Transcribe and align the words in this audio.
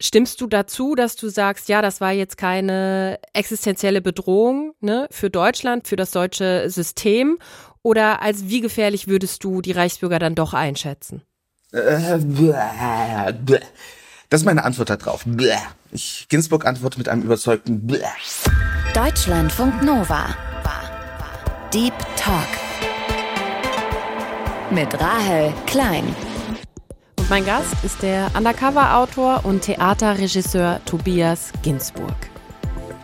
Stimmst 0.00 0.40
du 0.40 0.46
dazu, 0.46 0.94
dass 0.94 1.16
du 1.16 1.28
sagst, 1.28 1.68
ja, 1.68 1.80
das 1.80 2.00
war 2.00 2.12
jetzt 2.12 2.36
keine 2.36 3.18
existenzielle 3.32 4.02
Bedrohung 4.02 4.74
ne, 4.80 5.08
für 5.10 5.30
Deutschland, 5.30 5.88
für 5.88 5.96
das 5.96 6.10
deutsche 6.10 6.68
System? 6.68 7.38
Oder 7.82 8.20
als 8.20 8.48
wie 8.48 8.60
gefährlich 8.60 9.08
würdest 9.08 9.42
du 9.42 9.62
die 9.62 9.72
Reichsbürger 9.72 10.18
dann 10.18 10.34
doch 10.34 10.52
einschätzen? 10.52 11.22
Äh, 11.72 12.20
das 14.28 14.40
ist 14.40 14.44
meine 14.44 14.64
Antwort 14.64 14.90
darauf. 14.90 15.24
Ich, 15.92 16.26
Ginsburg 16.28 16.66
antwortet 16.66 16.98
mit 16.98 17.08
einem 17.08 17.22
überzeugten 17.22 17.86
Deutschlandfunk 18.92 19.82
Nova. 19.82 20.34
Deep 21.72 21.94
Talk. 22.16 22.48
Mit 24.70 24.98
Rahel 25.00 25.52
Klein. 25.66 26.04
Und 27.26 27.30
mein 27.30 27.44
Gast 27.44 27.74
ist 27.82 28.02
der 28.02 28.30
Undercover-Autor 28.36 29.40
und 29.42 29.62
Theaterregisseur 29.62 30.80
Tobias 30.84 31.50
Ginsburg. 31.62 32.14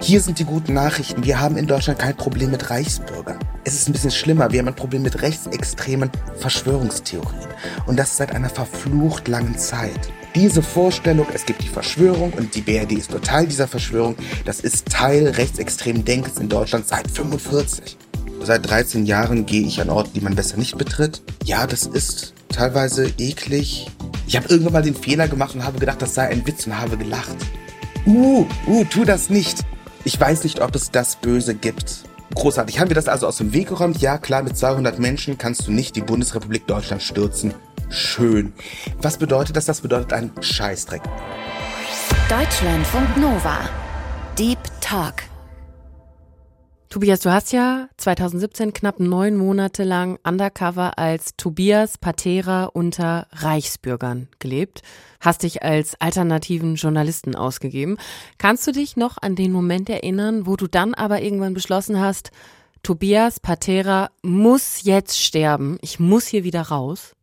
Hier 0.01 0.21
sind 0.21 0.39
die 0.39 0.45
guten 0.45 0.75
Nachrichten. 0.75 1.25
Wir 1.25 1.41
haben 1.41 1.57
in 1.57 1.67
Deutschland 1.67 1.99
kein 1.99 2.17
Problem 2.17 2.53
mit 2.53 2.71
Reichsbürgern. 2.71 3.41
Es 3.65 3.75
ist 3.75 3.89
ein 3.89 3.93
bisschen 3.93 4.13
schlimmer. 4.13 4.53
Wir 4.53 4.61
haben 4.61 4.69
ein 4.69 4.77
Problem 4.77 5.03
mit 5.03 5.23
rechtsextremen 5.23 6.09
Verschwörungstheorien. 6.39 7.49
Und 7.87 7.99
das 7.99 8.17
seit 8.17 8.33
einer 8.33 8.49
verflucht 8.49 9.27
langen 9.27 9.59
Zeit. 9.59 10.13
Diese 10.37 10.63
Vorstellung, 10.63 11.27
es 11.35 11.45
gibt 11.45 11.61
die 11.65 11.69
Verschwörung 11.69 12.33
und 12.35 12.55
die 12.55 12.61
BRD 12.61 12.93
ist 12.93 13.11
nur 13.11 13.23
Teil 13.23 13.49
dieser 13.49 13.67
Verschwörung, 13.67 14.15
das 14.45 14.61
ist 14.61 14.89
Teil 14.89 15.27
rechtsextremen 15.31 16.05
Denkens 16.05 16.39
in 16.39 16.49
Deutschland 16.49 16.87
seit 16.87 17.11
45. 17.11 17.97
Seit 18.45 18.71
13 18.71 19.05
Jahren 19.05 19.47
gehe 19.47 19.67
ich 19.67 19.81
an 19.81 19.91
Orte, 19.91 20.11
die 20.15 20.21
man 20.21 20.37
besser 20.37 20.59
nicht 20.59 20.79
betritt. 20.79 21.23
Ja, 21.45 21.67
das 21.67 21.87
ist 21.87 22.35
teilweise 22.53 23.13
eklig. 23.19 23.91
Ich 24.27 24.37
habe 24.37 24.49
irgendwann 24.49 24.75
mal 24.75 24.83
den 24.83 24.95
Fehler 24.95 25.29
gemacht 25.29 25.55
und 25.55 25.65
habe 25.65 25.79
gedacht, 25.79 26.01
das 26.01 26.15
sei 26.15 26.29
ein 26.29 26.47
Witz 26.47 26.67
und 26.67 26.79
habe 26.79 26.97
gelacht. 26.97 27.37
Uh, 28.07 28.47
uh, 28.67 28.85
tu 28.85 29.05
das 29.05 29.31
nicht. 29.31 29.59
Ich 30.05 30.19
weiß 30.19 30.45
nicht, 30.45 30.61
ob 30.61 30.75
es 30.75 30.91
das 30.91 31.17
Böse 31.17 31.55
gibt. 31.55 32.05
Großartig. 32.35 32.81
Haben 32.81 32.91
wir 32.91 32.95
das 32.95 33.09
also 33.09 33.27
aus 33.27 33.37
dem 33.37 33.53
Weg 33.53 33.69
geräumt? 33.69 33.99
Ja, 34.01 34.19
klar, 34.19 34.43
mit 34.43 34.57
200 34.57 34.99
Menschen 34.99 35.39
kannst 35.39 35.67
du 35.67 35.73
nicht 35.73 35.97
die 35.97 36.01
Bundesrepublik 36.01 36.67
Deutschland 36.67 37.03
stürzen. 37.03 37.55
Schön. 37.91 38.53
Was 39.01 39.19
bedeutet 39.19 39.57
das? 39.57 39.67
Das 39.67 39.83
bedeutet 39.83 40.13
ein 40.13 40.31
Scheißdreck. 40.41 41.03
Deutschlandfunk 42.29 43.17
Nova. 43.19 43.59
Deep 44.39 44.59
Talk. 44.81 45.32
Tobias, 46.93 47.21
du 47.21 47.33
hast 47.33 47.53
ja 47.55 47.89
2017 47.97 48.75
knapp 48.75 49.01
neun 49.01 49.35
Monate 49.35 49.83
lang 49.83 50.19
undercover 50.25 50.99
als 50.99 51.35
Tobias 51.39 51.97
Patera 51.97 52.67
unter 52.67 53.29
Reichsbürgern 53.33 54.29
gelebt, 54.41 54.83
hast 55.19 55.43
dich 55.43 55.63
als 55.63 55.99
alternativen 56.03 56.75
Journalisten 56.75 57.35
ausgegeben. 57.35 57.97
Kannst 58.37 58.67
du 58.67 58.73
dich 58.73 58.99
noch 58.99 59.17
an 59.23 59.37
den 59.37 59.53
Moment 59.53 59.89
erinnern, 59.89 60.47
wo 60.47 60.57
du 60.57 60.67
dann 60.67 60.93
aber 60.93 61.23
irgendwann 61.23 61.55
beschlossen 61.55 61.99
hast, 61.99 62.31
Tobias 62.83 63.41
Patera 63.41 64.11
muss 64.21 64.83
jetzt 64.83 65.19
sterben, 65.19 65.79
ich 65.81 65.99
muss 65.99 66.27
hier 66.27 66.45
wieder 66.45 66.61
raus? 66.61 67.17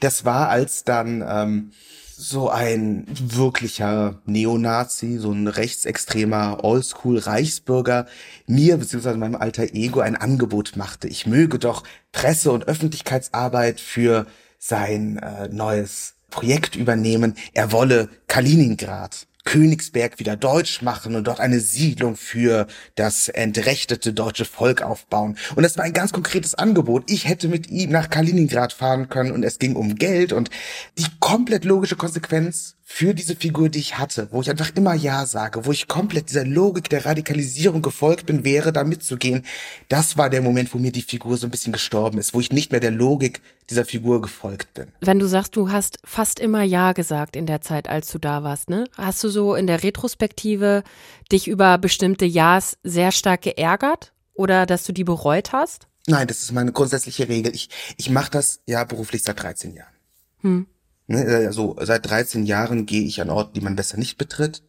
Das 0.00 0.26
war, 0.26 0.50
als 0.50 0.84
dann 0.84 1.24
ähm, 1.26 1.72
so 2.16 2.48
ein 2.48 3.06
wirklicher 3.08 4.20
Neonazi, 4.24 5.18
so 5.18 5.32
ein 5.32 5.48
rechtsextremer 5.48 6.62
Oldschool-Reichsbürger 6.62 8.06
mir 8.46 8.76
bzw. 8.76 9.14
meinem 9.14 9.34
alter 9.34 9.74
Ego 9.74 10.00
ein 10.00 10.16
Angebot 10.16 10.76
machte. 10.76 11.08
Ich 11.08 11.26
möge 11.26 11.58
doch 11.58 11.82
Presse- 12.12 12.52
und 12.52 12.68
Öffentlichkeitsarbeit 12.68 13.80
für 13.80 14.26
sein 14.58 15.18
äh, 15.18 15.48
neues 15.48 16.14
Projekt 16.30 16.76
übernehmen. 16.76 17.34
Er 17.52 17.72
wolle 17.72 18.08
Kaliningrad 18.28 19.26
Königsberg 19.44 20.18
wieder 20.18 20.36
deutsch 20.36 20.82
machen 20.82 21.14
und 21.14 21.26
dort 21.26 21.40
eine 21.40 21.60
Siedlung 21.60 22.16
für 22.16 22.66
das 22.94 23.28
entrechtete 23.28 24.12
deutsche 24.12 24.44
Volk 24.44 24.82
aufbauen. 24.82 25.36
Und 25.54 25.62
das 25.62 25.76
war 25.76 25.84
ein 25.84 25.92
ganz 25.92 26.12
konkretes 26.12 26.54
Angebot. 26.54 27.10
Ich 27.10 27.28
hätte 27.28 27.48
mit 27.48 27.68
ihm 27.70 27.90
nach 27.90 28.10
Kaliningrad 28.10 28.72
fahren 28.72 29.08
können 29.08 29.32
und 29.32 29.44
es 29.44 29.58
ging 29.58 29.76
um 29.76 29.96
Geld 29.96 30.32
und 30.32 30.50
die 30.98 31.06
komplett 31.20 31.64
logische 31.64 31.96
Konsequenz 31.96 32.76
für 32.94 33.12
diese 33.12 33.34
Figur, 33.34 33.70
die 33.70 33.80
ich 33.80 33.98
hatte, 33.98 34.28
wo 34.30 34.40
ich 34.40 34.48
einfach 34.48 34.70
immer 34.76 34.94
Ja 34.94 35.26
sage, 35.26 35.66
wo 35.66 35.72
ich 35.72 35.88
komplett 35.88 36.28
dieser 36.28 36.44
Logik 36.44 36.88
der 36.88 37.04
Radikalisierung 37.04 37.82
gefolgt 37.82 38.26
bin, 38.26 38.44
wäre 38.44 38.72
da 38.72 38.84
mitzugehen. 38.84 39.44
Das 39.88 40.16
war 40.16 40.30
der 40.30 40.42
Moment, 40.42 40.72
wo 40.72 40.78
mir 40.78 40.92
die 40.92 41.02
Figur 41.02 41.36
so 41.36 41.48
ein 41.48 41.50
bisschen 41.50 41.72
gestorben 41.72 42.18
ist, 42.18 42.34
wo 42.34 42.40
ich 42.40 42.52
nicht 42.52 42.70
mehr 42.70 42.78
der 42.78 42.92
Logik 42.92 43.40
dieser 43.68 43.84
Figur 43.84 44.22
gefolgt 44.22 44.74
bin. 44.74 44.92
Wenn 45.00 45.18
du 45.18 45.26
sagst, 45.26 45.56
du 45.56 45.72
hast 45.72 45.98
fast 46.04 46.38
immer 46.38 46.62
Ja 46.62 46.92
gesagt 46.92 47.34
in 47.34 47.46
der 47.46 47.60
Zeit, 47.60 47.88
als 47.88 48.12
du 48.12 48.20
da 48.20 48.44
warst, 48.44 48.70
ne? 48.70 48.84
Hast 48.96 49.24
du 49.24 49.28
so 49.28 49.56
in 49.56 49.66
der 49.66 49.82
Retrospektive 49.82 50.84
dich 51.32 51.48
über 51.48 51.78
bestimmte 51.78 52.26
Ja's 52.26 52.78
sehr 52.84 53.10
stark 53.10 53.42
geärgert 53.42 54.12
oder 54.34 54.66
dass 54.66 54.84
du 54.84 54.92
die 54.92 55.02
bereut 55.02 55.52
hast? 55.52 55.88
Nein, 56.06 56.28
das 56.28 56.42
ist 56.42 56.52
meine 56.52 56.70
grundsätzliche 56.70 57.28
Regel. 57.28 57.56
Ich, 57.56 57.70
ich 57.96 58.08
mache 58.08 58.30
das 58.30 58.60
ja 58.66 58.84
beruflich 58.84 59.24
seit 59.24 59.42
13 59.42 59.74
Jahren. 59.74 59.94
Hm. 60.42 60.66
Also 61.08 61.76
seit 61.80 62.08
13 62.08 62.46
Jahren 62.46 62.86
gehe 62.86 63.02
ich 63.02 63.20
an 63.20 63.30
Orte, 63.30 63.52
die 63.54 63.60
man 63.60 63.76
besser 63.76 63.98
nicht 63.98 64.16
betritt, 64.16 64.62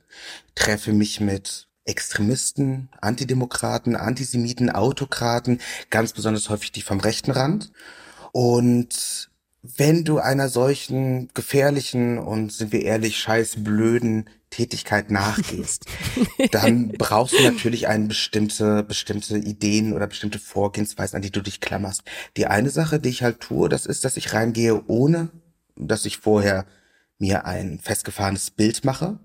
treffe 0.54 0.92
mich 0.92 1.22
mit 1.22 1.68
Extremisten, 1.86 2.90
Antidemokraten, 3.00 3.96
Antisemiten, 3.96 4.70
Autokraten, 4.70 5.62
ganz 5.92 6.14
besonders 6.14 6.50
häufig 6.50 6.72
die 6.72 6.82
vom 6.82 7.00
rechten 7.00 7.32
Rand. 7.32 7.72
Und 8.32 9.30
wenn 9.78 10.04
du 10.04 10.20
einer 10.20 10.50
solchen 10.50 11.30
gefährlichen 11.34 12.18
und 12.18 12.52
sind 12.52 12.72
wir 12.72 12.82
ehrlich 12.82 13.18
scheiß 13.18 13.64
blöden 13.64 14.30
Tätigkeit 14.50 15.12
nachgehst, 15.12 15.86
dann 16.52 16.90
brauchst 16.90 17.38
du 17.38 17.44
natürlich 17.44 17.88
eine 17.88 18.08
bestimmte 18.08 18.84
bestimmte 18.84 19.38
Ideen 19.38 19.94
oder 19.94 20.08
bestimmte 20.08 20.40
Vorgehensweisen, 20.40 21.16
an 21.16 21.22
die 21.22 21.32
du 21.32 21.42
dich 21.42 21.62
klammerst. 21.62 22.04
Die 22.36 22.48
eine 22.48 22.70
Sache, 22.70 23.00
die 23.00 23.10
ich 23.10 23.24
halt 23.24 23.40
tue, 23.40 23.70
das 23.70 23.86
ist, 23.86 24.06
dass 24.06 24.18
ich 24.18 24.34
reingehe 24.34 24.84
ohne 24.88 25.30
dass 25.76 26.06
ich 26.06 26.18
vorher 26.18 26.66
mir 27.18 27.46
ein 27.46 27.80
festgefahrenes 27.80 28.52
Bild 28.52 28.84
mache. 28.84 29.20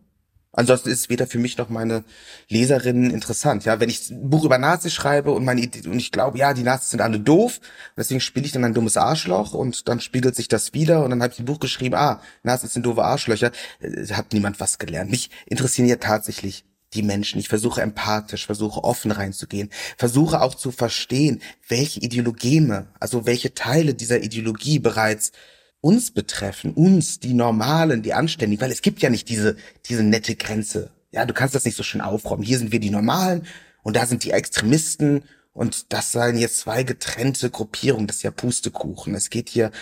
Ansonsten 0.53 0.89
ist 0.89 1.01
es 1.01 1.09
weder 1.09 1.29
für 1.29 1.39
mich 1.39 1.59
noch 1.59 1.69
meine 1.69 2.05
Leserinnen 2.49 3.11
interessant. 3.11 3.65
Ja, 3.65 3.79
wenn 3.79 3.89
ich 3.89 4.11
ein 4.11 4.31
Buch 4.31 4.45
über 4.45 4.59
Nazis 4.59 4.93
schreibe 4.93 5.31
und 5.31 5.45
meine 5.45 5.61
Idee, 5.61 5.89
und 5.89 5.99
ich 5.99 6.11
glaube, 6.11 6.39
ja, 6.39 6.55
die 6.55 6.65
Nazis 6.65 6.91
sind 6.91 7.01
alle 7.01 7.21
doof, 7.21 7.61
deswegen 7.97 8.21
spiele 8.21 8.47
ich 8.47 8.53
dann 8.53 8.65
ein 8.65 8.75
dummes 8.75 8.97
Arschloch 8.97 9.55
und 9.55 9.89
dann 9.89 10.01
spiegelt 10.01 10.35
sich 10.35 10.49
das 10.49 10.75
wieder 10.75 11.05
und 11.05 11.11
dann 11.11 11.23
habe 11.23 11.33
ich 11.33 11.39
ein 11.39 11.45
Buch 11.45 11.61
geschrieben, 11.61 11.95
ah, 11.95 12.21
Nazis 12.43 12.73
sind 12.73 12.85
doofe 12.85 13.05
Arschlöcher, 13.05 13.53
äh, 13.81 14.07
hat 14.09 14.33
niemand 14.33 14.59
was 14.59 14.79
gelernt. 14.79 15.11
Mich 15.11 15.31
interessieren 15.47 15.87
ja 15.87 15.97
tatsächlich 15.97 16.65
die 16.95 17.05
Menschen. 17.05 17.39
Ich 17.39 17.49
versuche 17.49 17.83
empathisch, 17.83 18.47
versuche 18.47 18.83
offen 18.83 19.13
reinzugehen, 19.13 19.71
versuche 19.97 20.41
auch 20.41 20.57
zu 20.57 20.73
verstehen, 20.73 21.41
welche 21.69 22.01
Ideologeme, 22.01 22.89
also 22.99 23.25
welche 23.25 23.55
Teile 23.55 23.95
dieser 23.95 24.21
Ideologie 24.21 24.81
bereits 24.81 25.31
uns 25.81 26.11
betreffen, 26.11 26.75
uns, 26.75 27.21
die 27.21 27.35
Normalen, 27.35 28.03
die 28.03 28.13
Anständigen, 28.13 28.61
weil 28.63 28.73
es 28.73 28.83
gibt 28.83 29.01
ja 29.01 29.11
nicht 29.11 29.29
diese, 29.29 29.57
diese 29.87 30.03
nette 30.03 30.37
Grenze. 30.37 30.91
Ja, 31.13 31.25
du 31.25 31.35
kannst 31.35 31.55
das 31.55 31.65
nicht 31.65 31.77
so 31.77 31.83
schön 31.83 32.01
aufräumen. 32.01 32.43
Hier 32.43 32.59
sind 32.59 32.73
wir 32.73 32.81
die 32.81 32.91
Normalen 32.91 33.47
und 33.83 33.97
da 33.97 34.07
sind 34.07 34.25
die 34.25 34.31
Extremisten 34.31 35.23
und 35.53 35.93
das 35.93 36.13
seien 36.13 36.39
jetzt 36.39 36.59
zwei 36.59 36.83
getrennte 36.83 37.51
Gruppierungen. 37.51 38.07
Das 38.07 38.17
ist 38.17 38.23
ja 38.23 38.31
Pustekuchen. 38.31 39.15
Es 39.15 39.31
geht 39.31 39.49
hier 39.49 39.73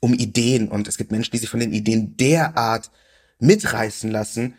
um 0.00 0.14
Ideen 0.14 0.68
und 0.68 0.86
es 0.86 0.96
gibt 0.96 1.10
Menschen, 1.10 1.32
die 1.32 1.38
sich 1.38 1.48
von 1.48 1.60
den 1.60 1.72
Ideen 1.72 2.16
derart 2.16 2.90
mitreißen 3.40 4.10
lassen, 4.10 4.54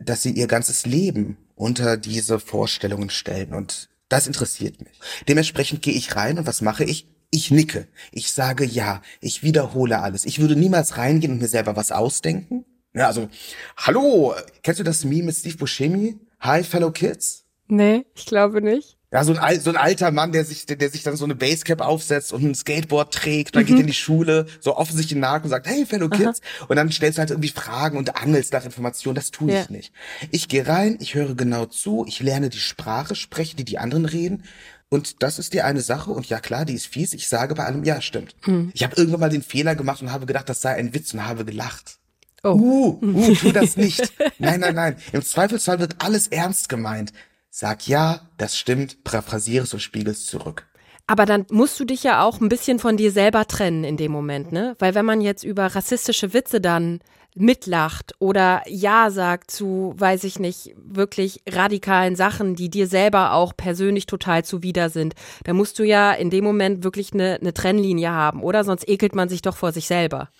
dass 0.00 0.22
sie 0.22 0.32
ihr 0.32 0.46
ganzes 0.46 0.86
Leben 0.86 1.36
unter 1.54 1.96
diese 1.96 2.40
Vorstellungen 2.40 3.10
stellen 3.10 3.52
und 3.52 3.88
das 4.08 4.26
interessiert 4.26 4.80
mich. 4.80 4.98
Dementsprechend 5.28 5.82
gehe 5.82 5.94
ich 5.94 6.16
rein 6.16 6.38
und 6.38 6.46
was 6.46 6.60
mache 6.60 6.84
ich? 6.84 7.06
Ich 7.34 7.50
nicke. 7.50 7.88
Ich 8.10 8.30
sage 8.30 8.64
ja. 8.64 9.00
Ich 9.22 9.42
wiederhole 9.42 10.00
alles. 10.00 10.26
Ich 10.26 10.38
würde 10.38 10.54
niemals 10.54 10.98
reingehen 10.98 11.32
und 11.32 11.40
mir 11.40 11.48
selber 11.48 11.76
was 11.76 11.90
ausdenken. 11.90 12.66
Ja, 12.92 13.06
also, 13.06 13.30
hallo, 13.78 14.34
kennst 14.62 14.80
du 14.80 14.84
das 14.84 15.02
Meme 15.04 15.24
mit 15.24 15.34
Steve 15.34 15.56
Buscemi? 15.56 16.18
Hi, 16.40 16.62
fellow 16.62 16.90
kids? 16.90 17.46
Nee, 17.68 18.04
ich 18.14 18.26
glaube 18.26 18.60
nicht. 18.60 18.98
Ja, 19.12 19.24
so 19.24 19.34
ein, 19.34 19.60
so 19.60 19.68
ein 19.68 19.76
alter 19.76 20.10
Mann, 20.10 20.32
der 20.32 20.46
sich, 20.46 20.64
der, 20.64 20.76
der 20.76 20.88
sich 20.88 21.02
dann 21.02 21.16
so 21.16 21.24
eine 21.24 21.34
Basecap 21.34 21.82
aufsetzt 21.82 22.32
und 22.32 22.42
ein 22.42 22.54
Skateboard 22.54 23.12
trägt, 23.12 23.54
dann 23.54 23.64
mhm. 23.64 23.66
geht 23.66 23.78
in 23.80 23.86
die 23.86 23.92
Schule, 23.92 24.46
so 24.58 24.74
offensichtlich 24.76 25.18
nach 25.18 25.44
und 25.44 25.50
sagt, 25.50 25.66
hey, 25.66 25.84
fellow 25.84 26.08
kids. 26.08 26.40
Aha. 26.40 26.66
Und 26.68 26.76
dann 26.76 26.90
stellst 26.90 27.18
du 27.18 27.20
halt 27.20 27.30
irgendwie 27.30 27.50
Fragen 27.50 27.98
und 27.98 28.16
angelst 28.16 28.54
nach 28.54 28.64
Informationen. 28.64 29.14
Das 29.14 29.30
tue 29.30 29.52
ja. 29.52 29.60
ich 29.60 29.70
nicht. 29.70 29.92
Ich 30.30 30.48
gehe 30.48 30.66
rein, 30.66 30.96
ich 30.98 31.14
höre 31.14 31.34
genau 31.34 31.66
zu, 31.66 32.06
ich 32.08 32.20
lerne 32.20 32.48
die 32.48 32.58
Sprache 32.58 33.14
sprechen, 33.14 33.58
die 33.58 33.66
die 33.66 33.78
anderen 33.78 34.06
reden. 34.06 34.44
Und 34.88 35.22
das 35.22 35.38
ist 35.38 35.52
die 35.52 35.60
eine 35.60 35.82
Sache. 35.82 36.10
Und 36.10 36.30
ja 36.30 36.40
klar, 36.40 36.64
die 36.64 36.74
ist 36.74 36.86
fies. 36.86 37.12
Ich 37.12 37.28
sage 37.28 37.54
bei 37.54 37.64
allem, 37.64 37.84
ja, 37.84 38.00
stimmt. 38.00 38.34
Hm. 38.44 38.70
Ich 38.72 38.82
habe 38.82 38.96
irgendwann 38.96 39.20
mal 39.20 39.30
den 39.30 39.42
Fehler 39.42 39.74
gemacht 39.74 40.00
und 40.00 40.10
habe 40.10 40.24
gedacht, 40.24 40.48
das 40.48 40.62
sei 40.62 40.74
ein 40.74 40.94
Witz 40.94 41.12
und 41.12 41.26
habe 41.26 41.44
gelacht. 41.44 41.98
Oh. 42.42 42.54
Uh, 42.54 42.98
uh, 43.02 43.34
tu 43.34 43.52
das 43.52 43.76
nicht. 43.78 44.10
nein, 44.38 44.60
nein, 44.60 44.74
nein. 44.74 44.96
Im 45.12 45.22
Zweifelsfall 45.22 45.80
wird 45.80 45.96
alles 45.98 46.28
ernst 46.28 46.70
gemeint. 46.70 47.12
Sag 47.54 47.86
ja, 47.86 48.20
das 48.38 48.56
stimmt, 48.56 49.04
paraphrasiere 49.04 49.64
es 49.64 49.74
und 49.74 49.80
spiegelst 49.80 50.26
zurück. 50.26 50.66
Aber 51.06 51.26
dann 51.26 51.44
musst 51.50 51.78
du 51.78 51.84
dich 51.84 52.02
ja 52.02 52.24
auch 52.24 52.40
ein 52.40 52.48
bisschen 52.48 52.78
von 52.78 52.96
dir 52.96 53.12
selber 53.12 53.46
trennen 53.46 53.84
in 53.84 53.98
dem 53.98 54.10
Moment, 54.10 54.52
ne? 54.52 54.74
Weil 54.78 54.94
wenn 54.94 55.04
man 55.04 55.20
jetzt 55.20 55.44
über 55.44 55.66
rassistische 55.66 56.32
Witze 56.32 56.62
dann 56.62 57.00
mitlacht 57.34 58.14
oder 58.20 58.62
Ja 58.68 59.10
sagt 59.10 59.50
zu, 59.50 59.92
weiß 59.98 60.24
ich 60.24 60.38
nicht, 60.38 60.74
wirklich 60.76 61.42
radikalen 61.46 62.16
Sachen, 62.16 62.54
die 62.54 62.70
dir 62.70 62.86
selber 62.86 63.34
auch 63.34 63.54
persönlich 63.54 64.06
total 64.06 64.46
zuwider 64.46 64.88
sind, 64.88 65.14
da 65.44 65.52
musst 65.52 65.78
du 65.78 65.84
ja 65.84 66.12
in 66.12 66.30
dem 66.30 66.44
Moment 66.44 66.84
wirklich 66.84 67.12
eine, 67.12 67.34
eine 67.38 67.52
Trennlinie 67.52 68.12
haben, 68.12 68.42
oder? 68.42 68.64
Sonst 68.64 68.88
ekelt 68.88 69.14
man 69.14 69.28
sich 69.28 69.42
doch 69.42 69.58
vor 69.58 69.72
sich 69.72 69.86
selber. 69.86 70.30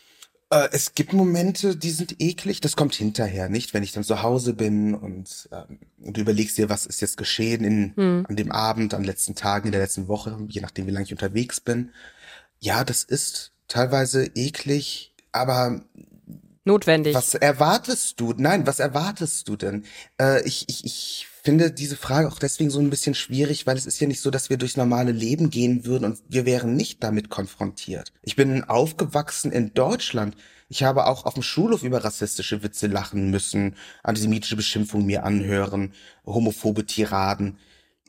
Äh, 0.52 0.68
es 0.72 0.94
gibt 0.94 1.14
Momente, 1.14 1.76
die 1.76 1.90
sind 1.90 2.20
eklig, 2.20 2.60
das 2.60 2.76
kommt 2.76 2.94
hinterher, 2.94 3.48
nicht? 3.48 3.72
Wenn 3.72 3.82
ich 3.82 3.92
dann 3.92 4.04
zu 4.04 4.22
Hause 4.22 4.52
bin 4.52 4.94
und, 4.94 5.48
ähm, 5.50 5.78
du 5.98 6.20
überlegst 6.20 6.58
dir, 6.58 6.68
was 6.68 6.84
ist 6.84 7.00
jetzt 7.00 7.16
geschehen 7.16 7.64
in, 7.64 7.96
hm. 7.96 8.26
an 8.28 8.36
dem 8.36 8.52
Abend, 8.52 8.92
an 8.92 9.00
den 9.00 9.06
letzten 9.06 9.34
Tagen, 9.34 9.68
in 9.68 9.72
der 9.72 9.80
letzten 9.80 10.08
Woche, 10.08 10.36
je 10.48 10.60
nachdem, 10.60 10.86
wie 10.86 10.90
lange 10.90 11.06
ich 11.06 11.12
unterwegs 11.12 11.60
bin. 11.60 11.92
Ja, 12.60 12.84
das 12.84 13.02
ist 13.02 13.52
teilweise 13.66 14.26
eklig, 14.34 15.14
aber 15.32 15.80
notwendig. 16.66 17.14
Was 17.14 17.34
erwartest 17.34 18.20
du? 18.20 18.34
Nein, 18.36 18.66
was 18.66 18.78
erwartest 18.78 19.48
du 19.48 19.56
denn? 19.56 19.86
Äh, 20.20 20.42
ich, 20.46 20.68
ich, 20.68 20.84
ich 20.84 21.28
finde 21.42 21.72
diese 21.72 21.96
Frage 21.96 22.28
auch 22.28 22.38
deswegen 22.38 22.70
so 22.70 22.78
ein 22.78 22.90
bisschen 22.90 23.14
schwierig, 23.14 23.66
weil 23.66 23.76
es 23.76 23.86
ist 23.86 24.00
ja 24.00 24.06
nicht 24.06 24.20
so, 24.20 24.30
dass 24.30 24.50
wir 24.50 24.56
durchs 24.56 24.76
normale 24.76 25.12
Leben 25.12 25.50
gehen 25.50 25.84
würden 25.84 26.04
und 26.04 26.18
wir 26.28 26.46
wären 26.46 26.76
nicht 26.76 27.02
damit 27.02 27.30
konfrontiert. 27.30 28.12
Ich 28.22 28.36
bin 28.36 28.64
aufgewachsen 28.64 29.50
in 29.50 29.74
Deutschland. 29.74 30.36
Ich 30.68 30.84
habe 30.84 31.06
auch 31.06 31.26
auf 31.26 31.34
dem 31.34 31.42
Schulhof 31.42 31.82
über 31.82 32.04
rassistische 32.04 32.62
Witze 32.62 32.86
lachen 32.86 33.30
müssen, 33.30 33.76
antisemitische 34.02 34.56
Beschimpfungen 34.56 35.06
mir 35.06 35.24
anhören, 35.24 35.92
homophobe 36.24 36.86
Tiraden. 36.86 37.58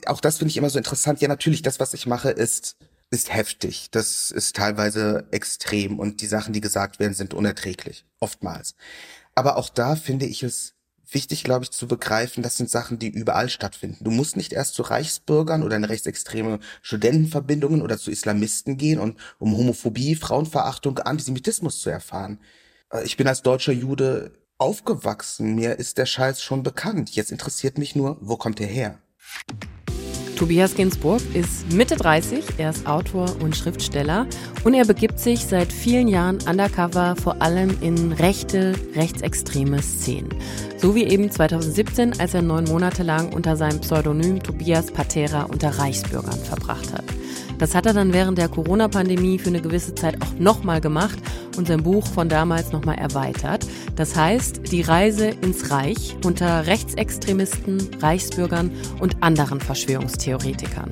Auch 0.05 0.21
das 0.21 0.37
finde 0.37 0.51
ich 0.51 0.57
immer 0.57 0.69
so 0.69 0.77
interessant. 0.77 1.21
Ja, 1.21 1.27
natürlich, 1.27 1.61
das, 1.61 1.79
was 1.79 1.93
ich 1.93 2.05
mache, 2.05 2.29
ist 2.29 2.77
ist 3.13 3.31
heftig. 3.31 3.89
Das 3.91 4.31
ist 4.31 4.55
teilweise 4.55 5.27
extrem 5.29 5.99
und 5.99 6.21
die 6.21 6.25
Sachen, 6.25 6.51
die 6.51 6.61
gesagt 6.61 6.99
werden, 6.99 7.13
sind 7.13 7.35
unerträglich. 7.35 8.05
Oftmals. 8.19 8.75
Aber 9.35 9.57
auch 9.57 9.69
da 9.69 9.95
finde 9.95 10.25
ich 10.25 10.41
es 10.41 10.72
wichtig, 11.13 11.43
glaube 11.43 11.65
ich, 11.65 11.71
zu 11.71 11.87
begreifen, 11.87 12.43
das 12.43 12.57
sind 12.57 12.69
Sachen, 12.69 12.99
die 12.99 13.09
überall 13.09 13.49
stattfinden. 13.49 14.03
Du 14.03 14.11
musst 14.11 14.37
nicht 14.37 14.53
erst 14.53 14.75
zu 14.75 14.81
Reichsbürgern 14.81 15.63
oder 15.63 15.75
in 15.75 15.83
rechtsextreme 15.83 16.59
Studentenverbindungen 16.81 17.81
oder 17.81 17.97
zu 17.97 18.11
Islamisten 18.11 18.77
gehen 18.77 18.99
und 18.99 19.17
um 19.39 19.55
Homophobie, 19.55 20.15
Frauenverachtung, 20.15 20.99
Antisemitismus 20.99 21.79
zu 21.79 21.89
erfahren. 21.89 22.39
Äh, 22.91 23.03
ich 23.03 23.17
bin 23.17 23.27
als 23.27 23.41
deutscher 23.41 23.73
Jude 23.73 24.31
aufgewachsen. 24.57 25.55
Mir 25.55 25.77
ist 25.77 25.97
der 25.97 26.05
Scheiß 26.05 26.41
schon 26.41 26.63
bekannt. 26.63 27.15
Jetzt 27.15 27.31
interessiert 27.31 27.77
mich 27.77 27.95
nur, 27.95 28.17
wo 28.21 28.37
kommt 28.37 28.59
er 28.61 28.67
her? 28.67 28.99
Tobias 30.35 30.75
Ginsburg 30.75 31.21
ist 31.33 31.71
Mitte 31.71 31.95
30, 31.95 32.43
er 32.57 32.71
ist 32.71 32.87
Autor 32.87 33.33
und 33.41 33.55
Schriftsteller 33.55 34.25
und 34.63 34.73
er 34.73 34.85
begibt 34.85 35.19
sich 35.19 35.45
seit 35.45 35.71
vielen 35.71 36.07
Jahren 36.07 36.39
undercover 36.49 37.15
vor 37.15 37.41
allem 37.41 37.77
in 37.81 38.11
rechte, 38.11 38.73
rechtsextreme 38.95 39.81
Szenen. 39.81 40.29
So 40.77 40.95
wie 40.95 41.03
eben 41.03 41.29
2017, 41.29 42.19
als 42.19 42.33
er 42.33 42.41
neun 42.41 42.65
Monate 42.65 43.03
lang 43.03 43.31
unter 43.31 43.55
seinem 43.55 43.79
Pseudonym 43.79 44.41
Tobias 44.41 44.91
Patera 44.91 45.43
unter 45.43 45.69
Reichsbürgern 45.69 46.39
verbracht 46.39 46.91
hat. 46.91 47.05
Das 47.57 47.75
hat 47.75 47.85
er 47.85 47.93
dann 47.93 48.13
während 48.13 48.37
der 48.37 48.49
Corona-Pandemie 48.49 49.39
für 49.39 49.49
eine 49.49 49.61
gewisse 49.61 49.95
Zeit 49.95 50.21
auch 50.21 50.39
nochmal 50.39 50.81
gemacht 50.81 51.17
und 51.57 51.67
sein 51.67 51.83
Buch 51.83 52.05
von 52.07 52.29
damals 52.29 52.71
nochmal 52.71 52.97
erweitert. 52.97 53.65
Das 53.95 54.15
heißt, 54.15 54.71
die 54.71 54.81
Reise 54.81 55.27
ins 55.27 55.71
Reich 55.71 56.15
unter 56.25 56.65
Rechtsextremisten, 56.67 57.89
Reichsbürgern 58.01 58.71
und 58.99 59.21
anderen 59.21 59.59
Verschwörungstheoretikern. 59.59 60.89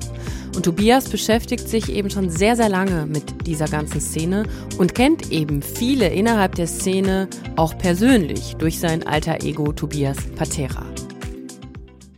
Und 0.54 0.64
Tobias 0.64 1.08
beschäftigt 1.08 1.68
sich 1.68 1.90
eben 1.90 2.10
schon 2.10 2.28
sehr, 2.28 2.56
sehr 2.56 2.68
lange 2.68 3.06
mit 3.06 3.46
dieser 3.46 3.68
ganzen 3.68 4.00
Szene 4.00 4.44
und 4.78 4.94
kennt 4.94 5.32
eben 5.32 5.62
viele 5.62 6.08
innerhalb 6.08 6.54
der 6.56 6.66
Szene 6.66 7.28
auch 7.56 7.76
persönlich 7.78 8.56
durch 8.58 8.78
sein 8.78 9.06
alter 9.06 9.42
Ego 9.42 9.72
Tobias 9.72 10.18
Patera. 10.36 10.91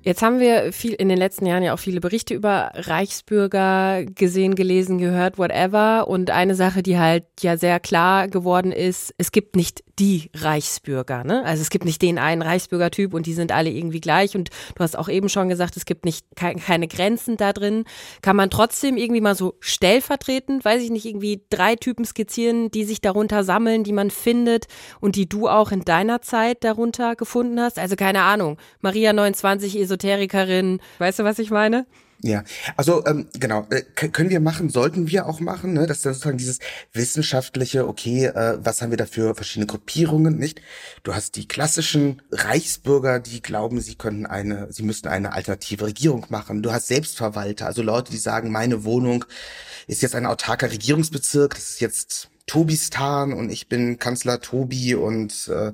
Jetzt 0.04 0.20
haben 0.20 0.38
wir 0.38 0.70
viel 0.74 0.92
in 0.92 1.08
den 1.08 1.16
letzten 1.16 1.46
Jahren 1.46 1.62
ja 1.62 1.72
auch 1.72 1.78
viele 1.78 2.00
Berichte 2.00 2.34
über 2.34 2.72
Reichsbürger 2.74 4.04
gesehen, 4.04 4.54
gelesen, 4.54 4.98
gehört, 4.98 5.38
whatever. 5.38 6.08
Und 6.08 6.30
eine 6.30 6.54
Sache, 6.54 6.82
die 6.82 6.98
halt 6.98 7.24
ja 7.40 7.56
sehr 7.56 7.80
klar 7.80 8.28
geworden 8.28 8.70
ist, 8.70 9.14
es 9.16 9.32
gibt 9.32 9.56
nicht 9.56 9.82
die 9.98 10.30
Reichsbürger. 10.34 11.24
Ne? 11.24 11.42
Also 11.44 11.62
es 11.62 11.70
gibt 11.70 11.86
nicht 11.86 12.02
den 12.02 12.18
einen 12.18 12.42
Reichsbürgertyp 12.42 13.14
und 13.14 13.24
die 13.24 13.32
sind 13.32 13.50
alle 13.50 13.70
irgendwie 13.70 14.00
gleich. 14.00 14.36
Und 14.36 14.50
du 14.74 14.82
hast 14.82 14.98
auch 14.98 15.08
eben 15.08 15.30
schon 15.30 15.48
gesagt, 15.48 15.76
es 15.78 15.86
gibt 15.86 16.04
nicht 16.04 16.26
keine 16.36 16.86
Grenzen 16.86 17.38
da 17.38 17.54
drin. 17.54 17.84
Kann 18.20 18.36
man 18.36 18.50
trotzdem 18.50 18.98
irgendwie 18.98 19.22
mal 19.22 19.34
so 19.34 19.54
stellvertretend, 19.60 20.66
weiß 20.66 20.82
ich 20.82 20.90
nicht, 20.90 21.06
irgendwie 21.06 21.42
drei 21.48 21.76
Typen 21.76 22.04
skizzieren, 22.04 22.70
die 22.70 22.84
sich 22.84 23.00
darunter 23.00 23.42
sammeln, 23.42 23.84
die 23.84 23.92
man 23.92 24.10
findet 24.10 24.66
und 25.00 25.16
die 25.16 25.28
du 25.28 25.48
auch 25.48 25.72
in 25.72 25.82
deiner 25.82 26.20
Zeit 26.20 26.62
darunter 26.62 27.16
gefunden 27.16 27.58
hast? 27.58 27.78
Also 27.78 27.96
keine 27.96 28.22
Ahnung, 28.22 28.58
Maria 28.80 29.14
29, 29.14 29.78
Esoterikerin, 29.94 30.80
weißt 30.98 31.20
du, 31.20 31.24
was 31.24 31.38
ich 31.38 31.50
meine? 31.50 31.86
Ja, 32.22 32.42
also 32.76 33.04
ähm, 33.04 33.26
genau, 33.38 33.66
äh, 33.70 33.82
können 33.82 34.30
wir 34.30 34.40
machen, 34.40 34.70
sollten 34.70 35.08
wir 35.08 35.26
auch 35.26 35.40
machen, 35.40 35.74
ne? 35.74 35.86
Das 35.86 35.98
ist 35.98 36.04
sozusagen 36.04 36.38
dieses 36.38 36.58
wissenschaftliche, 36.94 37.86
okay, 37.86 38.26
äh, 38.26 38.56
was 38.64 38.80
haben 38.80 38.90
wir 38.90 38.96
da 38.96 39.04
für 39.04 39.34
verschiedene 39.34 39.66
Gruppierungen, 39.66 40.38
nicht? 40.38 40.62
Du 41.02 41.14
hast 41.14 41.36
die 41.36 41.46
klassischen 41.46 42.22
Reichsbürger, 42.32 43.20
die 43.20 43.42
glauben, 43.42 43.80
sie 43.80 43.96
könnten 43.96 44.24
eine, 44.24 44.72
sie 44.72 44.84
müssten 44.84 45.08
eine 45.08 45.34
alternative 45.34 45.84
Regierung 45.84 46.24
machen. 46.30 46.62
Du 46.62 46.72
hast 46.72 46.86
Selbstverwalter, 46.86 47.66
also 47.66 47.82
Leute, 47.82 48.10
die 48.10 48.18
sagen, 48.18 48.50
meine 48.50 48.84
Wohnung 48.84 49.26
ist 49.86 50.00
jetzt 50.00 50.14
ein 50.14 50.24
autarker 50.24 50.70
Regierungsbezirk, 50.70 51.54
das 51.54 51.70
ist 51.70 51.80
jetzt 51.80 52.30
Tobistan 52.46 53.32
und 53.32 53.50
ich 53.50 53.68
bin 53.68 53.98
Kanzler 53.98 54.40
Tobi 54.40 54.94
und 54.94 55.48
äh, 55.48 55.72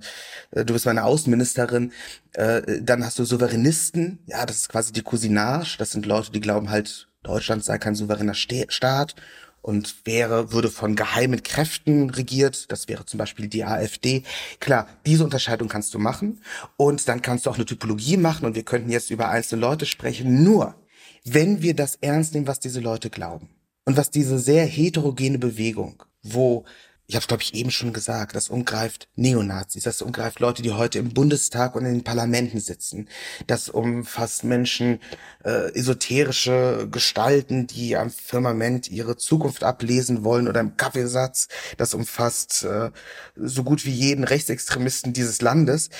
du 0.64 0.72
bist 0.72 0.87
meine 0.87 1.05
Außenministerin. 1.05 1.93
Äh, 2.35 2.82
dann 2.82 3.05
hast 3.05 3.19
du 3.19 3.25
Souveränisten, 3.25 4.21
ja, 4.27 4.47
das 4.47 4.56
ist 4.56 4.69
quasi 4.69 4.93
die 4.93 5.03
Cousinage. 5.03 5.77
Das 5.79 5.91
sind 5.91 6.06
Leute, 6.06 6.31
die 6.32 6.41
glauben 6.41 6.71
halt, 6.71 7.09
Deutschland 7.23 7.65
sei 7.65 7.79
kein 7.79 7.94
souveräner 7.94 8.35
Ste 8.35 8.67
Staat 8.69 9.15
und 9.62 10.06
wäre, 10.06 10.53
würde 10.53 10.71
von 10.71 10.97
geheimen 10.97 11.43
Kräften 11.43 12.11
regiert. 12.11 12.71
Das 12.73 12.88
wäre 12.88 13.05
zum 13.05 13.19
Beispiel 13.19 13.49
die 13.49 13.65
AfD. 13.65 14.23
Klar, 14.59 14.87
diese 15.05 15.25
Unterscheidung 15.25 15.69
kannst 15.69 15.93
du 15.93 15.99
machen. 15.99 16.43
Und 16.77 17.09
dann 17.09 17.21
kannst 17.21 17.47
du 17.47 17.50
auch 17.50 17.56
eine 17.56 17.67
Typologie 17.67 18.17
machen 18.17 18.47
und 18.47 18.55
wir 18.55 18.65
könnten 18.65 18.91
jetzt 18.91 19.11
über 19.11 19.29
einzelne 19.29 19.61
Leute 19.61 19.85
sprechen. 19.85 20.43
Nur, 20.43 20.77
wenn 21.25 21.61
wir 21.62 21.75
das 21.75 21.97
ernst 21.97 22.32
nehmen, 22.35 22.47
was 22.47 22.61
diese 22.61 22.81
Leute 22.81 23.11
glauben 23.11 23.50
und 23.85 23.97
was 23.97 24.11
diese 24.11 24.38
sehr 24.38 24.65
heterogene 24.65 25.38
Bewegung 25.38 26.03
wo 26.23 26.65
ich 27.11 27.17
habe 27.17 27.27
glaube 27.27 27.43
ich 27.43 27.55
eben 27.55 27.73
schon 27.73 27.93
gesagt, 27.93 28.37
das 28.37 28.51
umgreift 28.51 29.09
Neonazis, 29.17 29.83
das 29.83 30.01
umgreift 30.01 30.39
Leute, 30.39 30.62
die 30.62 30.71
heute 30.71 31.01
im 31.01 31.12
Bundestag 31.12 31.75
und 31.75 31.85
in 31.85 31.95
den 31.95 32.05
Parlamenten 32.05 32.61
sitzen, 32.61 33.09
das 33.49 33.69
umfasst 33.69 34.44
Menschen, 34.44 35.01
äh, 35.44 35.75
esoterische 35.75 36.87
Gestalten, 36.89 37.67
die 37.67 37.96
am 37.96 38.11
Firmament 38.11 38.89
ihre 38.89 39.17
Zukunft 39.17 39.65
ablesen 39.65 40.23
wollen 40.23 40.46
oder 40.46 40.61
im 40.61 40.77
Kaffeesatz, 40.77 41.49
das 41.79 41.94
umfasst 41.94 42.63
äh, 42.63 42.93
so 43.34 43.65
gut 43.65 43.84
wie 43.84 43.91
jeden 43.91 44.23
Rechtsextremisten 44.23 45.13
dieses 45.13 45.43
Landes. 45.43 45.91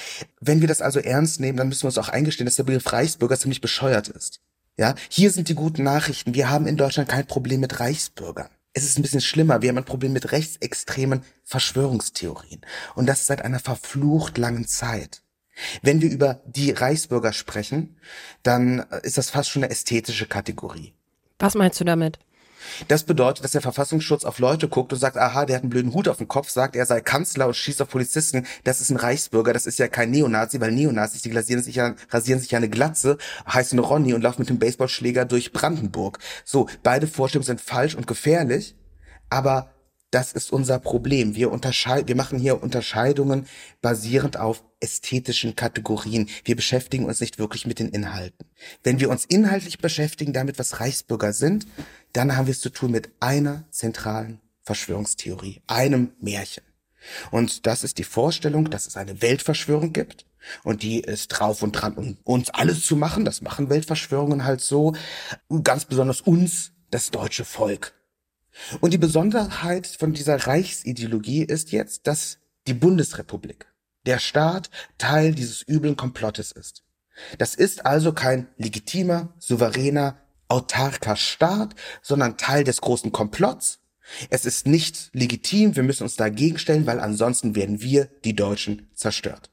Wenn 0.41 0.61
wir 0.61 0.69
das 0.69 0.81
also 0.81 1.01
ernst 1.01 1.41
nehmen, 1.41 1.59
dann 1.59 1.69
müssen 1.69 1.83
wir 1.83 1.89
uns 1.89 1.99
auch 1.99 2.09
eingestehen, 2.09 2.47
dass 2.47 2.55
der 2.55 2.63
Begriff 2.63 2.93
Reichsbürger 2.93 3.37
ziemlich 3.37 3.61
bescheuert 3.61 4.07
ist. 4.07 4.39
Ja, 4.79 4.95
hier 5.09 5.33
sind 5.33 5.49
die 5.49 5.57
guten 5.57 5.83
Nachrichten. 5.83 6.35
Wir 6.35 6.51
haben 6.51 6.69
in 6.69 6.77
Deutschland 6.77 7.09
kein 7.09 7.27
Problem 7.27 7.59
mit 7.59 7.81
Reichsbürgern 7.81 8.49
es 8.73 8.85
ist 8.85 8.99
ein 8.99 9.03
bisschen 9.03 9.21
schlimmer. 9.21 9.63
Wir 9.63 9.71
haben 9.71 9.79
ein 9.79 9.85
Problem 9.85 10.13
mit 10.13 10.33
rechtsextremen 10.33 11.23
Verschwörungstheorien. 11.45 12.61
Und 12.95 13.07
das 13.07 13.27
seit 13.27 13.43
einer 13.43 13.59
verflucht 13.59 14.39
langen 14.39 14.67
Zeit. 14.67 15.23
Wenn 15.83 16.01
wir 16.01 16.11
über 16.11 16.41
die 16.47 16.71
Reichsbürger 16.71 17.33
sprechen, 17.33 17.99
dann 18.43 18.81
ist 19.03 19.19
das 19.19 19.31
fast 19.31 19.51
schon 19.51 19.65
eine 19.65 19.73
ästhetische 19.73 20.27
Kategorie. 20.27 20.95
Was 21.39 21.55
meinst 21.55 21.81
du 21.81 21.85
damit? 21.85 22.19
Das 22.89 23.05
bedeutet, 23.05 23.45
dass 23.45 23.53
der 23.53 23.61
Verfassungsschutz 23.61 24.25
auf 24.25 24.39
Leute 24.39 24.69
guckt 24.69 24.93
und 24.93 24.99
sagt, 24.99 25.17
aha, 25.17 25.47
der 25.47 25.57
hat 25.57 25.63
einen 25.63 25.71
blöden 25.71 25.93
Hut 25.95 26.09
auf 26.09 26.19
dem 26.19 26.29
Kopf, 26.29 26.51
sagt, 26.51 26.77
er 26.77 26.87
sei 26.87 27.01
Kanzler 27.01 27.47
und 27.47 27.55
schießt 27.55 27.83
auf 27.83 27.89
Polizisten. 27.89 28.47
Das 28.65 28.81
ist 28.81 28.91
ein 28.91 28.97
Reichsbürger, 28.97 29.53
das 29.53 29.67
ist 29.67 29.79
ja 29.79 29.89
kein 29.89 30.11
Neonazi, 30.11 30.61
weil 30.61 30.73
Neonazis, 30.73 31.23
die 31.23 31.33
rasieren 31.33 31.63
sich 31.63 31.77
ja, 31.77 31.95
rasieren 32.11 32.41
sich 32.41 32.51
ja 32.51 32.59
eine 32.59 32.69
Glatze, 32.69 33.19
heißen 33.51 33.79
Ronny 33.79 34.15
und 34.15 34.23
laufen 34.23 34.43
mit 34.43 34.49
dem 34.49 34.59
Baseballschläger 34.59 35.25
durch 35.25 35.53
Brandenburg. 35.53 36.19
So, 36.45 36.69
beide 36.83 37.07
Vorstellungen 37.07 37.47
sind 37.47 37.61
falsch 37.61 37.95
und 37.95 38.07
gefährlich, 38.07 38.77
aber 39.29 39.71
das 40.11 40.33
ist 40.33 40.53
unser 40.53 40.79
Problem. 40.81 41.37
Wir 41.37 41.53
unterscheiden, 41.53 42.09
wir 42.09 42.17
machen 42.17 42.39
hier 42.39 42.63
Unterscheidungen 42.63 43.47
basierend 43.81 44.37
auf 44.37 44.65
ästhetischen 44.81 45.55
Kategorien. 45.55 46.29
Wir 46.45 46.57
beschäftigen 46.57 47.05
uns 47.05 47.21
nicht 47.21 47.39
wirklich 47.39 47.67
mit 47.67 47.79
den 47.79 47.91
Inhalten. 47.91 48.47
Wenn 48.83 48.99
wir 48.99 49.09
uns 49.11 49.25
inhaltlich 49.25 49.79
beschäftigen 49.79 50.33
damit, 50.33 50.59
was 50.59 50.81
Reichsbürger 50.81 51.33
sind, 51.33 51.67
dann 52.13 52.37
haben 52.37 52.47
wir 52.47 52.53
es 52.53 52.61
zu 52.61 52.71
tun 52.71 52.91
mit 52.91 53.11
einer 53.21 53.65
zentralen 53.71 54.41
Verschwörungstheorie, 54.63 55.63
einem 55.67 56.13
Märchen. 56.21 56.65
Und 57.31 57.67
das 57.67 57.85
ist 57.85 57.99
die 57.99 58.05
Vorstellung, 58.05 58.71
dass 58.71 58.87
es 58.87 58.97
eine 58.97 59.23
Weltverschwörung 59.23 59.93
gibt. 59.93 60.27
Und 60.63 60.83
die 60.83 61.01
ist 61.01 61.29
drauf 61.29 61.63
und 61.63 61.73
dran, 61.73 61.95
um 61.95 62.17
uns 62.25 62.51
alles 62.51 62.85
zu 62.85 62.97
machen. 62.97 63.25
Das 63.25 63.43
machen 63.43 63.69
Weltverschwörungen 63.69 64.45
halt 64.45 64.61
so. 64.61 64.95
Ganz 65.63 65.85
besonders 65.85 66.21
uns 66.21 66.73
das 66.91 67.11
deutsche 67.11 67.45
Volk. 67.45 67.95
Und 68.81 68.93
die 68.93 68.99
Besonderheit 68.99 69.87
von 69.87 70.13
dieser 70.13 70.47
Reichsideologie 70.47 71.43
ist 71.43 71.73
jetzt, 71.73 72.07
dass 72.07 72.39
die 72.67 72.75
Bundesrepublik, 72.75 73.67
der 74.07 74.19
Staat, 74.19 74.71
Teil 74.99 75.35
dieses 75.35 75.67
üblen 75.67 75.97
Komplottes 75.97 76.53
ist. 76.53 76.85
Das 77.39 77.55
ist 77.55 77.87
also 77.87 78.13
kein 78.13 78.49
legitimer, 78.57 79.33
souveräner, 79.39 80.17
autarker 80.51 81.17
Staat, 81.17 81.75
sondern 82.03 82.37
Teil 82.37 82.65
des 82.65 82.81
großen 82.81 83.13
Komplotts. 83.13 83.79
Es 84.29 84.45
ist 84.45 84.67
nicht 84.67 85.11
legitim, 85.13 85.77
wir 85.77 85.83
müssen 85.83 86.03
uns 86.03 86.17
dagegen 86.17 86.59
stellen, 86.59 86.87
weil 86.87 87.01
ansonsten 87.01 87.55
werden 87.55 87.81
wir, 87.81 88.07
die 88.25 88.35
Deutschen, 88.35 88.89
zerstört. 88.95 89.51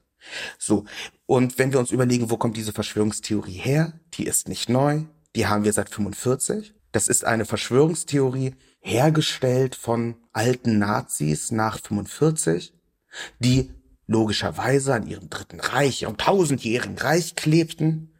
So, 0.58 0.84
und 1.26 1.58
wenn 1.58 1.72
wir 1.72 1.78
uns 1.78 1.90
überlegen, 1.90 2.30
wo 2.30 2.36
kommt 2.36 2.56
diese 2.56 2.72
Verschwörungstheorie 2.72 3.52
her, 3.52 4.00
die 4.14 4.24
ist 4.24 4.48
nicht 4.48 4.68
neu, 4.68 5.04
die 5.36 5.46
haben 5.46 5.64
wir 5.64 5.72
seit 5.72 5.90
45. 5.90 6.74
Das 6.92 7.08
ist 7.08 7.24
eine 7.24 7.44
Verschwörungstheorie, 7.44 8.54
hergestellt 8.80 9.74
von 9.74 10.16
alten 10.32 10.78
Nazis 10.78 11.50
nach 11.50 11.78
45, 11.78 12.74
die 13.38 13.70
logischerweise 14.06 14.94
an 14.94 15.06
ihrem 15.06 15.28
dritten 15.28 15.60
Reich, 15.60 16.02
ihrem 16.02 16.16
tausendjährigen 16.16 16.96
Reich 16.96 17.36
klebten 17.36 18.14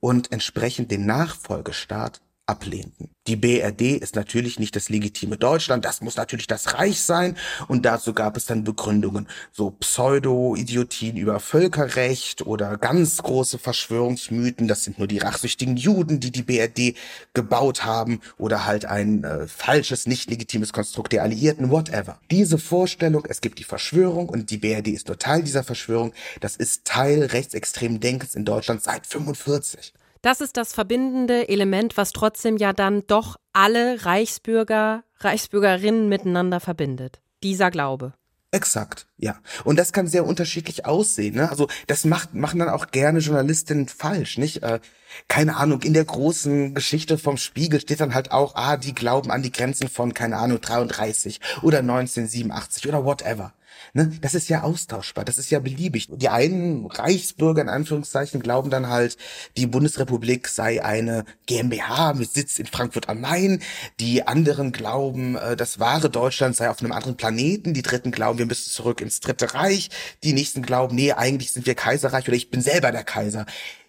und 0.00 0.32
entsprechend 0.32 0.90
den 0.90 1.06
Nachfolgestaat 1.06 2.20
ablehnten. 2.46 3.10
Die 3.26 3.36
BRD 3.36 3.96
ist 3.96 4.16
natürlich 4.16 4.58
nicht 4.58 4.76
das 4.76 4.90
legitime 4.90 5.38
Deutschland, 5.38 5.86
das 5.86 6.02
muss 6.02 6.16
natürlich 6.16 6.46
das 6.46 6.74
Reich 6.74 7.00
sein 7.00 7.38
und 7.68 7.86
dazu 7.86 8.12
gab 8.12 8.36
es 8.36 8.44
dann 8.44 8.64
Begründungen, 8.64 9.28
so 9.50 9.70
Pseudo-Idiotien 9.70 11.16
über 11.16 11.40
Völkerrecht 11.40 12.46
oder 12.46 12.76
ganz 12.76 13.22
große 13.22 13.58
Verschwörungsmythen, 13.58 14.68
das 14.68 14.84
sind 14.84 14.98
nur 14.98 15.08
die 15.08 15.18
rachsüchtigen 15.18 15.78
Juden, 15.78 16.20
die 16.20 16.32
die 16.32 16.42
BRD 16.42 16.96
gebaut 17.32 17.84
haben 17.84 18.20
oder 18.36 18.66
halt 18.66 18.84
ein 18.84 19.24
äh, 19.24 19.48
falsches, 19.48 20.06
nicht 20.06 20.28
legitimes 20.28 20.74
Konstrukt 20.74 21.14
der 21.14 21.22
Alliierten, 21.22 21.70
whatever. 21.70 22.18
Diese 22.30 22.58
Vorstellung, 22.58 23.24
es 23.26 23.40
gibt 23.40 23.58
die 23.58 23.64
Verschwörung 23.64 24.28
und 24.28 24.50
die 24.50 24.58
BRD 24.58 24.88
ist 24.88 25.08
nur 25.08 25.18
Teil 25.18 25.42
dieser 25.42 25.64
Verschwörung, 25.64 26.12
das 26.40 26.56
ist 26.56 26.84
Teil 26.84 27.24
rechtsextremen 27.24 28.00
Denkens 28.00 28.34
in 28.34 28.44
Deutschland 28.44 28.82
seit 28.82 29.06
45. 29.06 29.94
Das 30.24 30.40
ist 30.40 30.56
das 30.56 30.72
verbindende 30.72 31.50
Element, 31.50 31.98
was 31.98 32.12
trotzdem 32.12 32.56
ja 32.56 32.72
dann 32.72 33.06
doch 33.06 33.36
alle 33.52 34.06
Reichsbürger, 34.06 35.04
Reichsbürgerinnen 35.18 36.08
miteinander 36.08 36.60
verbindet. 36.60 37.20
Dieser 37.42 37.70
Glaube. 37.70 38.14
Exakt, 38.50 39.06
ja. 39.18 39.36
Und 39.64 39.78
das 39.78 39.92
kann 39.92 40.06
sehr 40.06 40.24
unterschiedlich 40.24 40.86
aussehen. 40.86 41.34
Ne? 41.34 41.50
Also 41.50 41.68
das 41.88 42.06
macht, 42.06 42.32
machen 42.32 42.58
dann 42.58 42.70
auch 42.70 42.86
gerne 42.86 43.18
Journalistinnen 43.18 43.86
falsch, 43.86 44.38
nicht? 44.38 44.62
Äh, 44.62 44.80
keine 45.28 45.56
Ahnung, 45.56 45.82
in 45.82 45.92
der 45.92 46.06
großen 46.06 46.74
Geschichte 46.74 47.18
vom 47.18 47.36
Spiegel 47.36 47.82
steht 47.82 48.00
dann 48.00 48.14
halt 48.14 48.32
auch, 48.32 48.54
ah, 48.54 48.78
die 48.78 48.94
glauben 48.94 49.30
an 49.30 49.42
die 49.42 49.52
Grenzen 49.52 49.88
von, 49.88 50.14
keine 50.14 50.38
Ahnung, 50.38 50.58
33 50.58 51.38
oder 51.60 51.80
1987 51.80 52.88
oder 52.88 53.04
whatever. 53.04 53.52
Ne? 53.92 54.12
Das 54.20 54.34
ist 54.34 54.48
ja 54.48 54.62
austauschbar, 54.62 55.24
das 55.24 55.38
ist 55.38 55.50
ja 55.50 55.58
beliebig. 55.58 56.08
Die 56.10 56.28
einen 56.28 56.86
Reichsbürger 56.86 57.62
in 57.62 57.68
Anführungszeichen 57.68 58.40
glauben 58.40 58.70
dann 58.70 58.88
halt, 58.88 59.16
die 59.56 59.66
Bundesrepublik 59.66 60.48
sei 60.48 60.84
eine 60.84 61.24
GmbH 61.46 62.14
mit 62.14 62.32
Sitz 62.32 62.58
in 62.58 62.66
Frankfurt 62.66 63.08
am 63.08 63.20
Main. 63.20 63.62
Die 64.00 64.26
anderen 64.26 64.72
glauben, 64.72 65.36
äh, 65.36 65.56
das 65.56 65.78
wahre 65.78 66.10
Deutschland 66.10 66.56
sei 66.56 66.70
auf 66.70 66.80
einem 66.80 66.92
anderen 66.92 67.16
Planeten. 67.16 67.74
Die 67.74 67.82
dritten 67.82 68.10
glauben, 68.10 68.38
wir 68.38 68.46
müssen 68.46 68.70
zurück 68.70 69.00
ins 69.00 69.20
Dritte 69.20 69.54
Reich. 69.54 69.90
Die 70.22 70.32
nächsten 70.32 70.62
glauben, 70.62 70.94
nee, 70.96 71.12
eigentlich 71.12 71.52
sind 71.52 71.66
wir 71.66 71.74
Kaiserreich 71.74 72.26
oder 72.28 72.36
ich 72.36 72.50
bin 72.50 72.62
selber 72.62 72.92
der 72.92 73.04
Kaiser. 73.04 73.46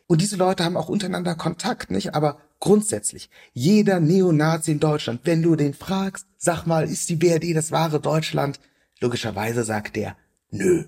Und 0.07 0.21
diese 0.21 0.35
Leute 0.35 0.63
haben 0.63 0.77
auch 0.77 0.87
untereinander 0.89 1.33
Kontakt, 1.33 1.89
nicht? 1.89 2.13
Aber 2.13 2.37
grundsätzlich, 2.59 3.29
jeder 3.53 3.99
Neonazi 3.99 4.71
in 4.71 4.79
Deutschland, 4.79 5.21
wenn 5.23 5.41
du 5.41 5.55
den 5.55 5.73
fragst, 5.73 6.27
sag 6.37 6.65
mal, 6.67 6.87
ist 6.87 7.09
die 7.09 7.15
BRD 7.15 7.55
das 7.55 7.71
wahre 7.71 7.99
Deutschland? 7.99 8.59
Logischerweise 9.05 9.63
sagt 9.63 9.95
der, 9.97 10.15
nö. 10.49 10.85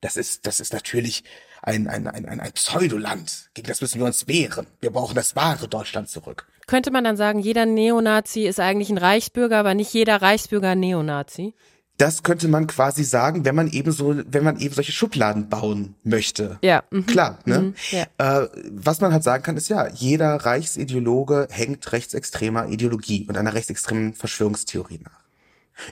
Das 0.00 0.16
ist, 0.16 0.46
das 0.46 0.60
ist 0.60 0.72
natürlich 0.72 1.24
ein, 1.60 1.88
ein, 1.88 2.06
ein, 2.06 2.24
ein, 2.24 2.40
ein 2.40 2.52
Pseudoland. 2.52 3.50
Gegen 3.52 3.68
das 3.68 3.82
müssen 3.82 3.98
wir 3.98 4.06
uns 4.06 4.26
wehren. 4.26 4.66
Wir 4.80 4.90
brauchen 4.90 5.14
das 5.14 5.36
wahre 5.36 5.68
Deutschland 5.68 6.08
zurück. 6.08 6.46
Könnte 6.66 6.90
man 6.90 7.04
dann 7.04 7.18
sagen, 7.18 7.40
jeder 7.40 7.66
Neonazi 7.66 8.44
ist 8.46 8.60
eigentlich 8.60 8.88
ein 8.88 8.96
Reichsbürger, 8.96 9.58
aber 9.58 9.74
nicht 9.74 9.92
jeder 9.92 10.22
Reichsbürger 10.22 10.70
ein 10.70 10.80
Neonazi? 10.80 11.52
Das 11.98 12.22
könnte 12.22 12.48
man 12.48 12.66
quasi 12.66 13.04
sagen, 13.04 13.44
wenn 13.44 13.54
man 13.54 13.68
eben 13.68 13.92
so, 13.92 14.16
wenn 14.26 14.42
man 14.42 14.58
eben 14.58 14.74
solche 14.74 14.92
Schubladen 14.92 15.50
bauen 15.50 15.96
möchte. 16.02 16.58
Ja. 16.62 16.82
Mhm. 16.90 17.04
Klar, 17.04 17.40
ne? 17.44 17.58
Mhm. 17.58 17.74
Ja. 17.90 18.42
Äh, 18.44 18.48
was 18.70 19.02
man 19.02 19.12
halt 19.12 19.22
sagen 19.22 19.42
kann, 19.42 19.58
ist 19.58 19.68
ja, 19.68 19.86
jeder 19.88 20.34
Reichsideologe 20.36 21.48
hängt 21.50 21.92
rechtsextremer 21.92 22.68
Ideologie 22.68 23.26
und 23.28 23.36
einer 23.36 23.52
rechtsextremen 23.52 24.14
Verschwörungstheorie 24.14 25.00
nach. 25.04 25.23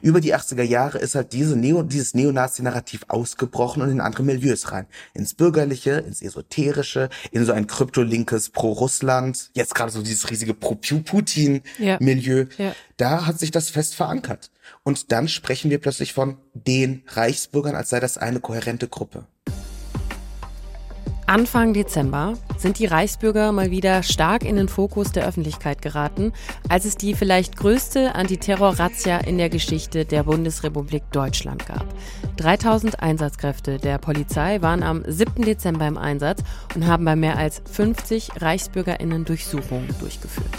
Über 0.01 0.21
die 0.21 0.35
80er 0.35 0.63
Jahre 0.63 0.99
ist 0.99 1.15
halt 1.15 1.33
diese 1.33 1.57
Neo, 1.57 1.83
dieses 1.83 2.15
Neonazi-Narrativ 2.15 3.05
ausgebrochen 3.09 3.83
und 3.83 3.91
in 3.91 4.01
andere 4.01 4.23
Milieus 4.23 4.73
rein. 4.73 4.87
Ins 5.15 5.35
Bürgerliche, 5.35 5.93
ins 5.93 6.23
Esoterische, 6.23 7.09
in 7.31 7.45
so 7.45 7.53
ein 7.53 7.67
kryptolinkes 7.67 8.51
Pro-Russland, 8.51 9.51
jetzt 9.55 9.75
gerade 9.75 9.91
so 9.91 10.03
dieses 10.03 10.31
riesige 10.31 10.55
Pro-Putin-Milieu. 10.55 12.47
Ja. 12.59 12.65
Ja. 12.67 12.75
Da 12.97 13.27
hat 13.27 13.39
sich 13.39 13.51
das 13.51 13.71
fest 13.71 13.95
verankert. 13.95 14.51
Und 14.85 15.13
dann 15.13 15.29
sprechen 15.29 15.71
wir 15.71 15.81
plötzlich 15.81 16.13
von 16.13 16.39
den 16.55 17.03
Reichsbürgern, 17.09 17.75
als 17.75 17.91
sei 17.91 18.01
das 18.01 18.19
eine 18.19 18.41
kohärente 18.41 18.89
Gruppe. 18.89 19.27
Anfang 21.27 21.73
Dezember 21.73 22.35
sind 22.59 22.79
die 22.79 22.87
Reichsbürger 22.87 23.53
mal 23.53 23.71
wieder 23.71 24.03
stark 24.03 24.45
in 24.45 24.57
den 24.57 24.69
Fokus 24.69 25.13
der 25.13 25.27
Öffentlichkeit 25.27 25.81
geraten, 25.81 26.33
als 26.69 26.85
es 26.85 26.97
die 26.97 27.15
vielleicht 27.15 27.57
größte 27.57 28.15
Antiterror-Razzia 28.15 29.19
in 29.19 29.39
der 29.39 29.49
Geschichte 29.49 30.05
der 30.05 30.25
Bundesrepublik 30.25 31.05
Deutschland 31.13 31.65
gab. 31.67 31.87
3000 32.37 33.01
Einsatzkräfte 33.01 33.79
der 33.79 33.99
Polizei 33.99 34.61
waren 34.63 34.83
am 34.83 35.05
7. 35.07 35.45
Dezember 35.45 35.87
im 35.87 35.97
Einsatz 35.97 36.43
und 36.75 36.87
haben 36.87 37.05
bei 37.05 37.17
mehr 37.17 37.39
als 37.39 37.63
50 37.71 38.43
ReichsbürgerInnen 38.43 39.25
Durchsuchungen 39.25 39.89
durchgeführt. 40.01 40.51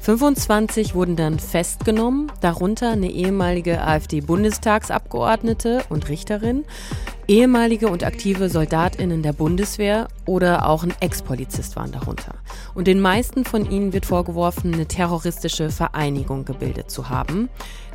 25 0.00 0.94
wurden 0.94 1.14
dann 1.14 1.38
festgenommen, 1.38 2.32
darunter 2.40 2.92
eine 2.92 3.10
ehemalige 3.10 3.82
AfD-Bundestagsabgeordnete 3.82 5.84
und 5.90 6.08
Richterin, 6.08 6.64
ehemalige 7.28 7.88
und 7.88 8.02
aktive 8.02 8.48
Soldatinnen 8.48 9.22
der 9.22 9.34
Bundeswehr 9.34 10.08
oder 10.24 10.68
auch 10.68 10.84
ein 10.84 10.94
Ex-Polizist 11.00 11.76
waren 11.76 11.92
darunter. 11.92 12.36
Und 12.74 12.86
den 12.86 13.00
meisten 13.00 13.44
von 13.44 13.70
ihnen 13.70 13.92
wird 13.92 14.06
vorgeworfen, 14.06 14.72
eine 14.72 14.86
terroristische 14.86 15.68
Vereinigung 15.68 16.46
gebildet 16.46 16.90
zu 16.90 17.10
haben. 17.10 17.50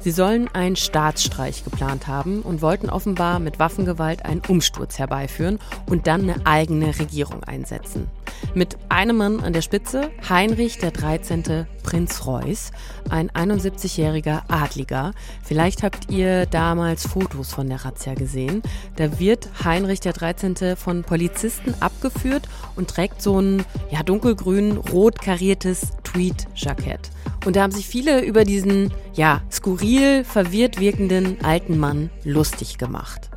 Sie 0.06 0.12
sollen 0.12 0.48
einen 0.54 0.76
Staatsstreich 0.76 1.64
geplant 1.64 2.06
haben 2.06 2.44
und 2.44 2.62
wollten 2.62 2.92
offenbar 2.92 3.40
mit 3.40 3.58
Waffengewalt 3.58 4.24
einen 4.24 4.44
Umsturz 4.48 5.00
herbeiführen 5.00 5.58
und 5.88 6.06
dann 6.06 6.30
eine 6.30 6.46
eigene 6.46 7.00
Regierung 7.00 7.44
einsetzen. 7.44 8.08
Mit 8.54 8.78
einem 8.90 9.18
Mann 9.18 9.40
an 9.40 9.52
der 9.52 9.64
Spitze, 9.64 10.12
Heinrich 10.30 10.78
der 10.78 10.92
13. 10.92 11.66
Prinz 11.82 12.28
Reuß, 12.28 12.70
ein 13.10 13.30
71-jähriger 13.32 14.44
Adliger. 14.48 15.14
Vielleicht 15.44 15.84
habt 15.84 16.12
ihr 16.12 16.46
damals 16.46 17.08
Fotos 17.08 17.54
von 17.54 17.70
der 17.70 17.86
Razzia 17.86 18.14
gesehen. 18.14 18.62
Da 18.96 19.20
wird 19.20 19.50
Heinrich 19.64 20.00
der 20.00 20.14
13. 20.14 20.76
von 20.76 21.04
Polizisten 21.04 21.74
abgeführt 21.80 22.48
und 22.76 22.90
trägt 22.90 23.22
so 23.22 23.40
ein 23.40 23.66
ja, 23.90 24.04
dunkelgrün, 24.04 24.78
rot 24.78 25.22
kariertes 25.22 25.90
Tweed-Jackett. 26.04 27.12
Und 27.46 27.56
da 27.56 27.64
haben 27.64 27.72
sich 27.72 27.88
viele 27.88 28.22
über 28.24 28.44
diesen, 28.44 28.92
ja, 29.14 29.42
skurril, 29.52 30.24
verwirrt 30.24 30.80
wirkenden 30.80 31.44
alten 31.44 31.78
Mann 31.78 32.10
lustig 32.24 32.78
gemacht. 32.78 33.30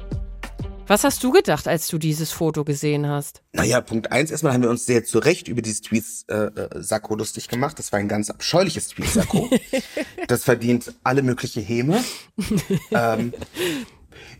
Was 0.89 1.05
hast 1.05 1.23
du 1.23 1.31
gedacht, 1.31 1.69
als 1.69 1.89
du 1.89 1.99
dieses 1.99 2.33
Foto 2.33 2.65
gesehen 2.65 3.07
hast? 3.07 3.43
Naja, 3.53 3.83
Punkt 3.83 4.11
eins, 4.11 4.31
erstmal 4.31 4.55
haben 4.55 4.63
wir 4.63 4.71
uns 4.71 4.87
sehr 4.87 5.05
zu 5.05 5.19
Recht 5.19 5.47
über 5.47 5.61
dieses 5.61 5.83
Tweets-Sakko 5.83 7.15
äh, 7.15 7.19
lustig 7.19 7.49
gemacht. 7.49 7.79
Das 7.79 7.93
war 7.93 7.99
ein 7.99 8.09
ganz 8.09 8.31
abscheuliches 8.31 8.89
Tweets-Sakko. 8.89 9.51
das 10.29 10.45
verdient 10.45 10.95
alle 11.05 11.23
mögliche 11.23 11.61
Häme. 11.61 12.03
ähm, 12.91 13.35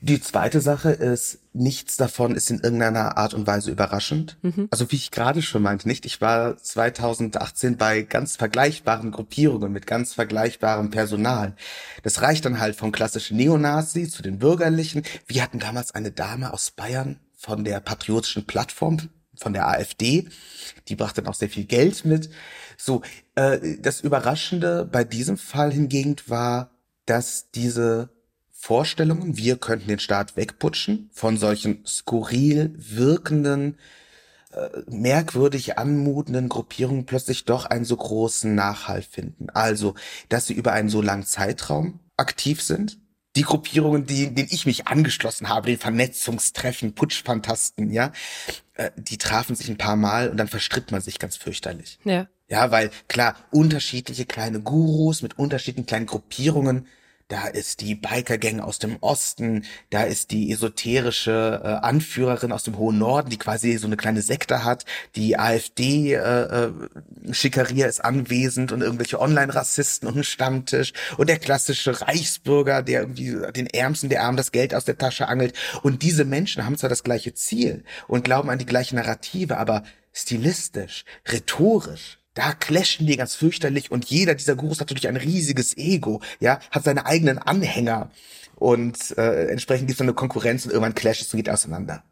die 0.01 0.21
zweite 0.21 0.61
Sache 0.61 0.91
ist, 0.91 1.41
nichts 1.53 1.97
davon 1.97 2.35
ist 2.35 2.51
in 2.51 2.61
irgendeiner 2.61 3.17
Art 3.17 3.35
und 3.35 3.47
Weise 3.47 3.71
überraschend. 3.71 4.39
Mhm. 4.43 4.69
Also 4.71 4.91
wie 4.91 4.97
ich 4.97 5.11
gerade 5.11 5.43
schon 5.43 5.63
meinte, 5.63 5.89
nicht? 5.89 6.07
Ich 6.07 6.21
war 6.21 6.57
2018 6.57 7.77
bei 7.77 8.03
ganz 8.03 8.37
vergleichbaren 8.37 9.11
Gruppierungen 9.11 9.73
mit 9.73 9.87
ganz 9.87 10.15
vergleichbarem 10.15 10.91
Personal. 10.91 11.57
Das 12.03 12.23
reicht 12.23 12.45
dann 12.45 12.61
halt 12.61 12.77
vom 12.77 12.93
klassischen 12.93 13.37
Neonazi 13.37 14.09
zu 14.09 14.23
den 14.23 14.39
Bürgerlichen. 14.39 15.03
Wir 15.27 15.43
hatten 15.43 15.59
damals 15.59 15.95
eine 15.95 16.13
Dame 16.13 16.53
aus 16.53 16.71
Bayern 16.71 17.19
von 17.37 17.65
der 17.65 17.81
patriotischen 17.81 18.47
Plattform, 18.47 19.09
von 19.37 19.53
der 19.53 19.69
AfD. 19.69 20.29
Die 20.89 20.97
brachte 20.97 21.23
dann 21.23 21.31
auch 21.31 21.37
sehr 21.37 21.49
viel 21.49 21.65
Geld 21.65 22.05
mit. 22.05 22.31
So, 22.77 23.03
äh, 23.35 23.79
das 23.81 24.01
Überraschende 24.01 24.85
bei 24.85 25.05
diesem 25.05 25.39
Fall 25.39 25.73
hingegen 25.73 26.17
war, 26.27 26.71
dass 27.07 27.51
diese 27.51 28.11
Vorstellungen, 28.69 29.39
wir 29.39 29.57
könnten 29.57 29.89
den 29.89 29.99
Staat 29.99 30.37
wegputschen 30.37 31.09
von 31.15 31.39
solchen 31.39 31.87
skurril 31.87 32.75
wirkenden 32.77 33.79
äh, 34.53 34.83
merkwürdig 34.91 35.79
anmutenden 35.79 36.51
Gruppierungen 36.51 37.07
plötzlich 37.07 37.47
doch 37.47 37.65
einen 37.65 37.87
so 37.87 37.97
großen 37.97 38.55
Nachhall 38.55 39.01
finden. 39.01 39.49
Also, 39.49 39.95
dass 40.29 40.49
sie 40.49 40.53
über 40.53 40.73
einen 40.73 40.91
so 40.91 41.01
langen 41.01 41.25
Zeitraum 41.25 42.01
aktiv 42.19 42.61
sind. 42.61 42.99
Die 43.37 43.43
Gruppierungen, 43.43 44.05
die, 44.05 44.35
denen 44.35 44.49
ich 44.51 44.67
mich 44.67 44.87
angeschlossen 44.87 45.49
habe, 45.49 45.69
den 45.69 45.79
Vernetzungstreffen, 45.79 46.95
Putschfantasten, 46.95 47.91
ja, 47.91 48.13
äh, 48.75 48.91
die 48.99 49.17
trafen 49.17 49.57
sich 49.57 49.71
ein 49.71 49.79
paar 49.79 49.97
Mal 49.97 50.29
und 50.29 50.37
dann 50.37 50.49
verstritt 50.49 50.93
man 50.93 51.01
sich 51.01 51.19
ganz 51.19 51.39
fürchterlich. 51.39 51.99
Ja. 52.05 52.27
Ja, 52.51 52.71
weil 52.71 52.91
klar, 53.09 53.35
unterschiedliche 53.51 54.27
kleine 54.27 54.61
Gurus 54.61 55.23
mit 55.23 55.39
unterschiedlichen 55.39 55.87
kleinen 55.87 56.05
Gruppierungen 56.05 56.87
da 57.29 57.47
ist 57.47 57.83
die 57.83 57.95
Biker-Gang 57.95 58.61
aus 58.61 58.79
dem 58.79 58.97
Osten, 59.01 59.65
da 59.91 60.05
ist 60.05 60.31
die 60.31 60.51
esoterische 60.51 61.61
äh, 61.63 61.69
Anführerin 61.87 62.53
aus 62.53 62.63
dem 62.65 62.79
hohen 62.79 62.99
Norden, 62.99 63.29
die 63.29 63.37
quasi 63.37 63.77
so 63.77 63.87
eine 63.87 63.99
kleine 63.99 64.23
Sekte 64.23 64.65
hat, 64.65 64.87
die 65.15 65.39
AfD 65.39 66.15
äh, 66.15 66.69
äh, 66.69 66.73
ist 67.29 68.05
anwesend 68.05 68.73
und 68.73 68.81
irgendwelche 68.81 69.21
Online-Rassisten 69.21 70.09
und 70.09 70.17
ein 70.17 70.25
Stammtisch. 70.25 70.95
Und 71.19 71.29
der 71.29 71.39
klassische 71.39 72.01
Reichsbürger, 72.01 72.83
der 72.83 73.03
irgendwie 73.03 73.37
den 73.53 73.67
Ärmsten 73.67 74.09
der 74.09 74.23
Armen 74.23 74.39
das 74.39 74.53
Geld 74.53 74.75
aus 74.75 74.87
der 74.87 74.97
Tasche 74.97 75.29
angelt. 75.29 75.55
Und 75.83 76.03
diese 76.03 76.25
Menschen 76.25 76.65
haben 76.65 76.79
zwar 76.79 76.91
das 76.91 77.05
gleiche 77.05 77.35
Ziel 77.35 77.85
und 78.07 78.25
glauben 78.25 78.49
an 78.49 78.59
die 78.59 78.67
gleiche 78.67 78.97
Narrative, 78.97 79.59
aber 79.59 79.83
stilistisch, 80.13 81.05
rhetorisch 81.27 82.18
da 82.39 82.53
clashen 82.53 83.07
die 83.07 83.17
ganz 83.17 83.35
fürchterlich 83.35 83.91
und 83.91 84.05
jeder 84.05 84.35
dieser 84.37 84.55
Gurus 84.55 84.81
hat 84.81 84.89
natürlich 84.89 85.09
ein 85.09 85.17
riesiges 85.17 85.77
Ego, 85.77 86.23
ja, 86.39 86.61
hat 86.71 86.85
seine 86.85 87.05
eigenen 87.05 87.39
Anhänger 87.39 88.11
und 88.55 89.17
äh, 89.19 89.47
entsprechend 89.49 89.89
gibt 89.89 89.99
es 89.99 90.03
eine 90.03 90.15
Konkurrenz 90.15 90.65
und 90.65 90.71
irgendwann 90.71 90.95
clasht 90.95 91.23
es 91.23 91.35
und 91.35 91.39
geht 91.39 91.51
auseinander. 91.51 92.05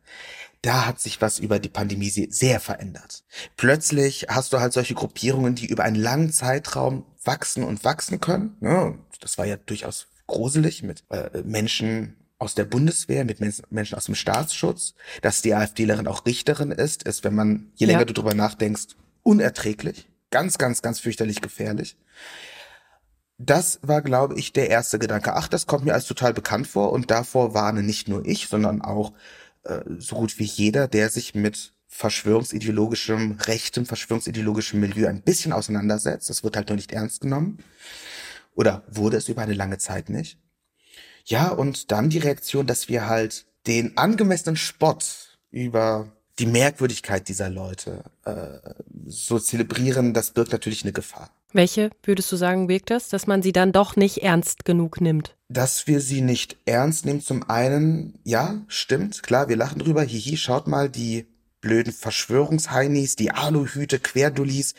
Da 0.62 0.86
hat 0.86 0.98
sich 0.98 1.20
was 1.20 1.38
über 1.38 1.60
die 1.60 1.68
Pandemie 1.68 2.10
sehr 2.10 2.58
verändert. 2.58 3.22
Plötzlich 3.56 4.26
hast 4.28 4.52
du 4.52 4.58
halt 4.58 4.72
solche 4.72 4.94
Gruppierungen, 4.94 5.54
die 5.54 5.66
über 5.66 5.84
einen 5.84 5.96
langen 5.96 6.32
Zeitraum 6.32 7.04
wachsen 7.22 7.62
und 7.62 7.84
wachsen 7.84 8.20
können. 8.20 8.56
Ne? 8.60 8.98
Das 9.20 9.38
war 9.38 9.46
ja 9.46 9.56
durchaus 9.56 10.08
gruselig 10.26 10.82
mit 10.82 11.04
äh, 11.10 11.42
Menschen 11.44 12.16
aus 12.38 12.56
der 12.56 12.64
Bundeswehr, 12.64 13.24
mit 13.24 13.40
Menschen 13.40 13.96
aus 13.96 14.06
dem 14.06 14.16
Staatsschutz. 14.16 14.94
Dass 15.22 15.40
die 15.40 15.54
AfDlerin 15.54 16.08
auch 16.08 16.26
Richterin 16.26 16.72
ist, 16.72 17.04
ist, 17.04 17.22
wenn 17.22 17.34
man, 17.34 17.70
je 17.76 17.86
länger 17.86 18.00
ja. 18.00 18.04
du 18.06 18.14
drüber 18.14 18.34
nachdenkst, 18.34 18.96
unerträglich. 19.22 20.08
Ganz, 20.36 20.58
ganz, 20.58 20.82
ganz 20.82 21.00
fürchterlich 21.00 21.40
gefährlich. 21.40 21.96
Das 23.38 23.80
war, 23.80 24.02
glaube 24.02 24.38
ich, 24.38 24.52
der 24.52 24.68
erste 24.68 24.98
Gedanke. 24.98 25.32
Ach, 25.32 25.48
das 25.48 25.66
kommt 25.66 25.86
mir 25.86 25.94
als 25.94 26.04
total 26.04 26.34
bekannt 26.34 26.66
vor 26.66 26.92
und 26.92 27.10
davor 27.10 27.54
warne 27.54 27.82
nicht 27.82 28.06
nur 28.06 28.22
ich, 28.26 28.46
sondern 28.46 28.82
auch 28.82 29.14
äh, 29.62 29.80
so 29.96 30.16
gut 30.16 30.38
wie 30.38 30.44
jeder, 30.44 30.88
der 30.88 31.08
sich 31.08 31.34
mit 31.34 31.72
verschwörungsideologischem, 31.86 33.38
rechtem, 33.46 33.86
verschwörungsideologischem 33.86 34.78
Milieu 34.78 35.08
ein 35.08 35.22
bisschen 35.22 35.54
auseinandersetzt. 35.54 36.28
Das 36.28 36.44
wird 36.44 36.54
halt 36.54 36.68
nur 36.68 36.76
nicht 36.76 36.92
ernst 36.92 37.22
genommen. 37.22 37.64
Oder 38.54 38.84
wurde 38.90 39.16
es 39.16 39.30
über 39.30 39.40
eine 39.40 39.54
lange 39.54 39.78
Zeit 39.78 40.10
nicht. 40.10 40.38
Ja, 41.24 41.48
und 41.48 41.92
dann 41.92 42.10
die 42.10 42.18
Reaktion, 42.18 42.66
dass 42.66 42.90
wir 42.90 43.08
halt 43.08 43.46
den 43.66 43.96
angemessenen 43.96 44.56
Spott 44.56 45.38
über 45.50 46.12
die 46.38 46.46
Merkwürdigkeit 46.46 47.28
dieser 47.28 47.48
Leute 47.48 48.04
äh, 48.24 48.58
so 49.06 49.38
zelebrieren, 49.38 50.12
das 50.12 50.32
birgt 50.32 50.52
natürlich 50.52 50.82
eine 50.82 50.92
Gefahr. 50.92 51.30
Welche, 51.52 51.90
würdest 52.02 52.30
du 52.30 52.36
sagen, 52.36 52.66
birgt 52.66 52.90
das, 52.90 53.08
dass 53.08 53.26
man 53.26 53.42
sie 53.42 53.52
dann 53.52 53.72
doch 53.72 53.96
nicht 53.96 54.22
ernst 54.22 54.64
genug 54.64 55.00
nimmt? 55.00 55.34
Dass 55.48 55.86
wir 55.86 56.00
sie 56.00 56.20
nicht 56.20 56.56
ernst 56.66 57.06
nehmen, 57.06 57.22
zum 57.22 57.48
einen, 57.48 58.18
ja, 58.24 58.60
stimmt, 58.68 59.22
klar, 59.22 59.48
wir 59.48 59.56
lachen 59.56 59.78
drüber, 59.78 60.02
hihi, 60.02 60.36
schaut 60.36 60.66
mal, 60.66 60.90
die 60.90 61.26
blöden 61.62 61.92
Verschwörungsheinis, 61.92 63.16
die 63.16 63.30
Aluhüte, 63.30 63.98
Querdullis, 63.98 64.74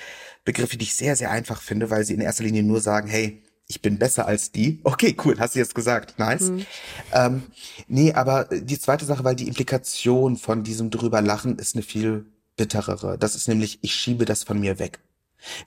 Begriffe, 0.45 0.77
die 0.77 0.85
ich 0.85 0.95
sehr, 0.95 1.15
sehr 1.15 1.31
einfach 1.31 1.61
finde, 1.61 1.89
weil 1.89 2.05
sie 2.05 2.13
in 2.13 2.21
erster 2.21 2.43
Linie 2.43 2.63
nur 2.63 2.79
sagen, 2.79 3.07
hey, 3.07 3.41
ich 3.67 3.81
bin 3.81 3.99
besser 3.99 4.25
als 4.25 4.51
die. 4.51 4.79
Okay, 4.83 5.15
cool, 5.25 5.35
hast 5.39 5.55
du 5.55 5.59
jetzt 5.59 5.75
gesagt. 5.75 6.17
Nice. 6.19 6.49
Mhm. 6.49 6.65
Ähm, 7.13 7.43
nee, 7.87 8.13
aber 8.13 8.45
die 8.45 8.79
zweite 8.79 9.05
Sache, 9.05 9.23
weil 9.23 9.35
die 9.35 9.47
Implikation 9.47 10.37
von 10.37 10.63
diesem 10.63 10.89
drüber 10.89 11.21
lachen 11.21 11.59
ist 11.59 11.75
eine 11.75 11.83
viel 11.83 12.25
bitterere. 12.55 13.17
Das 13.17 13.35
ist 13.35 13.47
nämlich, 13.47 13.79
ich 13.81 13.93
schiebe 13.93 14.25
das 14.25 14.43
von 14.43 14.59
mir 14.59 14.79
weg. 14.79 14.99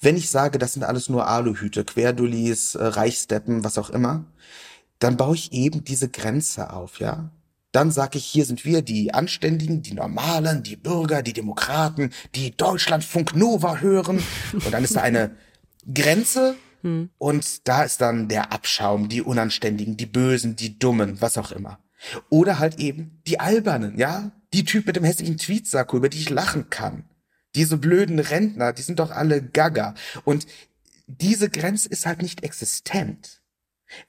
Wenn 0.01 0.17
ich 0.17 0.31
sage, 0.31 0.59
das 0.59 0.73
sind 0.73 0.83
alles 0.83 1.09
nur 1.09 1.29
Aluhüte, 1.29 1.85
Querdullis, 1.85 2.75
äh, 2.75 2.85
Reichsteppen, 2.85 3.65
was 3.65 3.79
auch 3.79 3.91
immer, 3.91 4.25
dann 4.99 5.17
baue 5.17 5.35
ich 5.35 5.53
eben 5.53 5.85
diese 5.85 6.09
Grenze 6.09 6.73
auf, 6.73 6.99
ja. 7.01 7.31
Dann 7.73 7.93
sage 7.93 8.19
ich, 8.19 8.25
hier 8.25 8.45
sind 8.45 8.65
wir, 8.65 8.83
die 8.83 9.15
Anständigen, 9.15 9.83
die 9.83 9.95
Normalen, 9.95 10.65
die 10.65 10.75
Bürger, 10.75 11.23
die 11.23 11.33
Demokraten, 11.33 12.11
die 12.35 12.57
Deutschlandfunk 12.57 13.37
Nova 13.37 13.77
hören. 13.77 14.21
Und 14.53 14.73
dann 14.73 14.83
ist 14.83 14.97
da 14.97 15.03
eine 15.03 15.37
Grenze 15.95 16.57
hm. 16.83 17.11
Und 17.19 17.69
da 17.69 17.83
ist 17.83 18.01
dann 18.01 18.29
der 18.29 18.53
Abschaum, 18.53 19.09
die 19.09 19.23
Unanständigen, 19.23 19.97
die 19.97 20.07
Bösen, 20.07 20.57
die 20.57 20.79
Dummen, 20.79 21.21
was 21.21 21.39
auch 21.39 21.53
immer. 21.53 21.79
Oder 22.29 22.59
halt 22.59 22.79
eben 22.79 23.21
die 23.27 23.41
Albernen, 23.41 23.99
ja? 23.99 24.33
Die 24.53 24.65
Typ 24.65 24.87
mit 24.87 24.97
dem 24.97 25.05
hässlichen 25.05 25.39
Tweetsacko, 25.39 25.97
über 25.97 26.09
die 26.09 26.19
ich 26.19 26.31
lachen 26.31 26.71
kann. 26.71 27.05
Diese 27.55 27.77
blöden 27.77 28.19
Rentner, 28.19 28.73
die 28.73 28.83
sind 28.83 28.99
doch 28.99 29.11
alle 29.11 29.43
gaga. 29.43 29.95
Und 30.25 30.47
diese 31.07 31.51
Grenze 31.51 31.89
ist 31.89 32.07
halt 32.07 32.23
nicht 32.23 32.43
existent. 32.43 33.43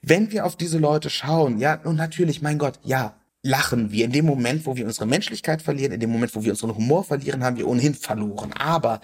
Wenn 0.00 0.30
wir 0.30 0.46
auf 0.46 0.56
diese 0.56 0.78
Leute 0.78 1.10
schauen, 1.10 1.58
ja, 1.58 1.74
und 1.82 1.96
natürlich, 1.96 2.40
mein 2.40 2.58
Gott, 2.58 2.78
ja, 2.84 3.16
lachen 3.42 3.90
wir. 3.90 4.04
In 4.04 4.12
dem 4.12 4.24
Moment, 4.24 4.64
wo 4.66 4.76
wir 4.76 4.86
unsere 4.86 5.06
Menschlichkeit 5.06 5.62
verlieren, 5.62 5.92
in 5.92 6.00
dem 6.00 6.10
Moment, 6.10 6.34
wo 6.34 6.44
wir 6.44 6.52
unseren 6.52 6.74
Humor 6.74 7.04
verlieren, 7.04 7.42
haben 7.42 7.56
wir 7.56 7.66
ohnehin 7.66 7.94
verloren. 7.94 8.52
Aber 8.52 9.00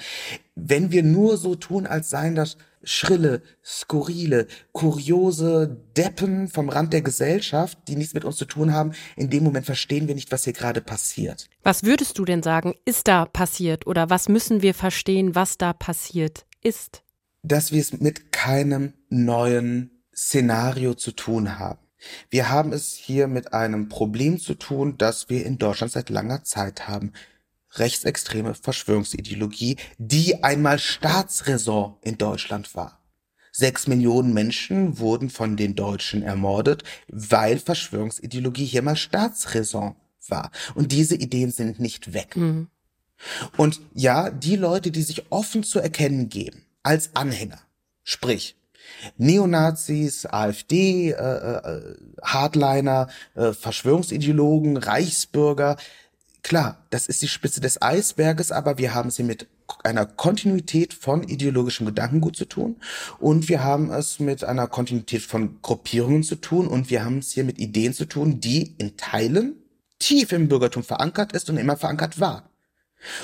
wenn 0.55 0.93
wir 0.93 1.03
nur 1.03 1.37
so 1.37 1.57
tun, 1.57 1.87
als 1.87 2.11
seien 2.11 2.37
das 2.37 2.57
schrille, 2.83 3.43
skurrile, 3.65 4.47
kuriose 4.73 5.77
Deppen 5.97 6.49
vom 6.49 6.69
Rand 6.69 6.93
der 6.93 7.03
Gesellschaft, 7.03 7.79
die 7.89 7.97
nichts 7.97 8.15
mit 8.15 8.25
uns 8.25 8.37
zu 8.37 8.45
tun 8.45 8.73
haben, 8.73 8.93
in 9.17 9.31
dem 9.31 9.45
Moment 9.45 9.67
verstehen 9.67 10.09
wir 10.09 10.15
nicht, 10.15 10.33
was 10.33 10.45
hier 10.45 10.53
gerade 10.53 10.81
passiert. 10.81 11.49
Was 11.63 11.83
würdest 11.83 12.19
du 12.19 12.25
denn 12.25 12.43
sagen, 12.43 12.75
ist 12.85 13.09
da 13.09 13.25
passiert? 13.25 13.87
Oder 13.87 14.11
was 14.11 14.29
müssen 14.29 14.63
wir 14.63 14.75
verstehen, 14.75 15.35
was 15.35 15.59
da 15.59 15.73
passiert 15.73 16.47
ist? 16.63 17.03
Dass 17.43 17.73
wir 17.73 17.81
es 17.81 18.01
mit 18.01 18.33
keinem 18.33 18.95
neuen 19.09 20.03
Szenario 20.15 20.95
zu 20.95 21.13
tun 21.13 21.59
haben. 21.59 21.79
Wir 22.31 22.49
haben 22.49 22.73
es 22.73 22.95
hier 22.95 23.27
mit 23.27 23.53
einem 23.53 23.89
Problem 23.89 24.39
zu 24.39 24.55
tun, 24.55 24.97
das 24.99 25.29
wir 25.29 25.45
in 25.45 25.59
Deutschland 25.59 25.93
seit 25.93 26.11
langer 26.11 26.45
Zeit 26.45 26.89
haben. 26.89 27.13
Rechtsextreme 27.73 28.55
Verschwörungsideologie, 28.55 29.77
die 29.99 30.43
einmal 30.43 30.79
Staatsräson 30.79 31.97
in 32.03 32.19
Deutschland 32.19 32.75
war. 32.75 33.01
Sechs 33.53 33.87
Millionen 33.87 34.33
Menschen 34.33 34.99
wurden 34.99 35.31
von 35.31 35.57
den 35.57 35.75
Deutschen 35.75 36.23
ermordet, 36.23 36.85
weil 37.09 37.59
Verschwörungsideologie 37.59 38.65
hier 38.65 38.83
mal 38.83 38.97
Staatsräson 38.97 39.97
war. 40.29 40.51
Und 40.75 40.93
diese 40.93 41.17
Ideen 41.17 41.51
sind 41.51 41.81
nicht 41.81 42.13
weg. 42.15 42.37
Mhm. 42.37 42.69
Und 43.57 43.81
ja, 43.95 44.31
die 44.31 44.57
Leute, 44.57 44.91
die 44.91 45.03
sich 45.03 45.33
offen 45.33 45.65
zu 45.65 45.81
erkennen 45.81 46.29
geben, 46.29 46.65
als 46.83 47.17
Anhänger, 47.17 47.61
sprich 48.05 48.59
Neonazis, 49.17 50.27
AfD, 50.27 51.11
äh, 51.11 51.15
äh, 51.15 51.95
Hardliner, 52.23 53.09
äh, 53.35 53.53
Verschwörungsideologen, 53.53 54.77
Reichsbürger. 54.77 55.77
Klar, 56.43 56.87
das 56.91 57.07
ist 57.07 57.21
die 57.21 57.29
Spitze 57.29 57.61
des 57.61 57.83
Eisberges, 57.83 58.53
aber 58.53 58.79
wir 58.79 58.95
haben 58.95 59.09
es 59.09 59.17
hier 59.17 59.25
mit 59.25 59.49
einer 59.85 60.07
Kontinuität 60.07 60.95
von 60.95 61.23
ideologischem 61.23 61.87
Gedankengut 61.87 62.37
zu 62.37 62.47
tun 62.47 62.77
und 63.19 63.49
wir 63.49 63.63
haben 63.63 63.91
es 63.91 64.19
mit 64.19 64.45
einer 64.45 64.67
Kontinuität 64.67 65.23
von 65.23 65.61
Gruppierungen 65.61 66.23
zu 66.23 66.37
tun 66.37 66.67
und 66.67 66.91
wir 66.91 67.05
haben 67.05 67.19
es 67.19 67.33
hier 67.33 67.45
mit 67.45 67.59
Ideen 67.59 67.93
zu 67.93 68.07
tun, 68.07 68.41
die 68.41 68.75
in 68.79 68.97
Teilen 68.97 69.57
tief 69.99 70.33
im 70.33 70.49
Bürgertum 70.49 70.85
verankert 70.85 71.33
ist 71.33 71.51
und 71.51 71.59
immer 71.59 71.77
verankert 71.77 72.21
war. 72.21 72.51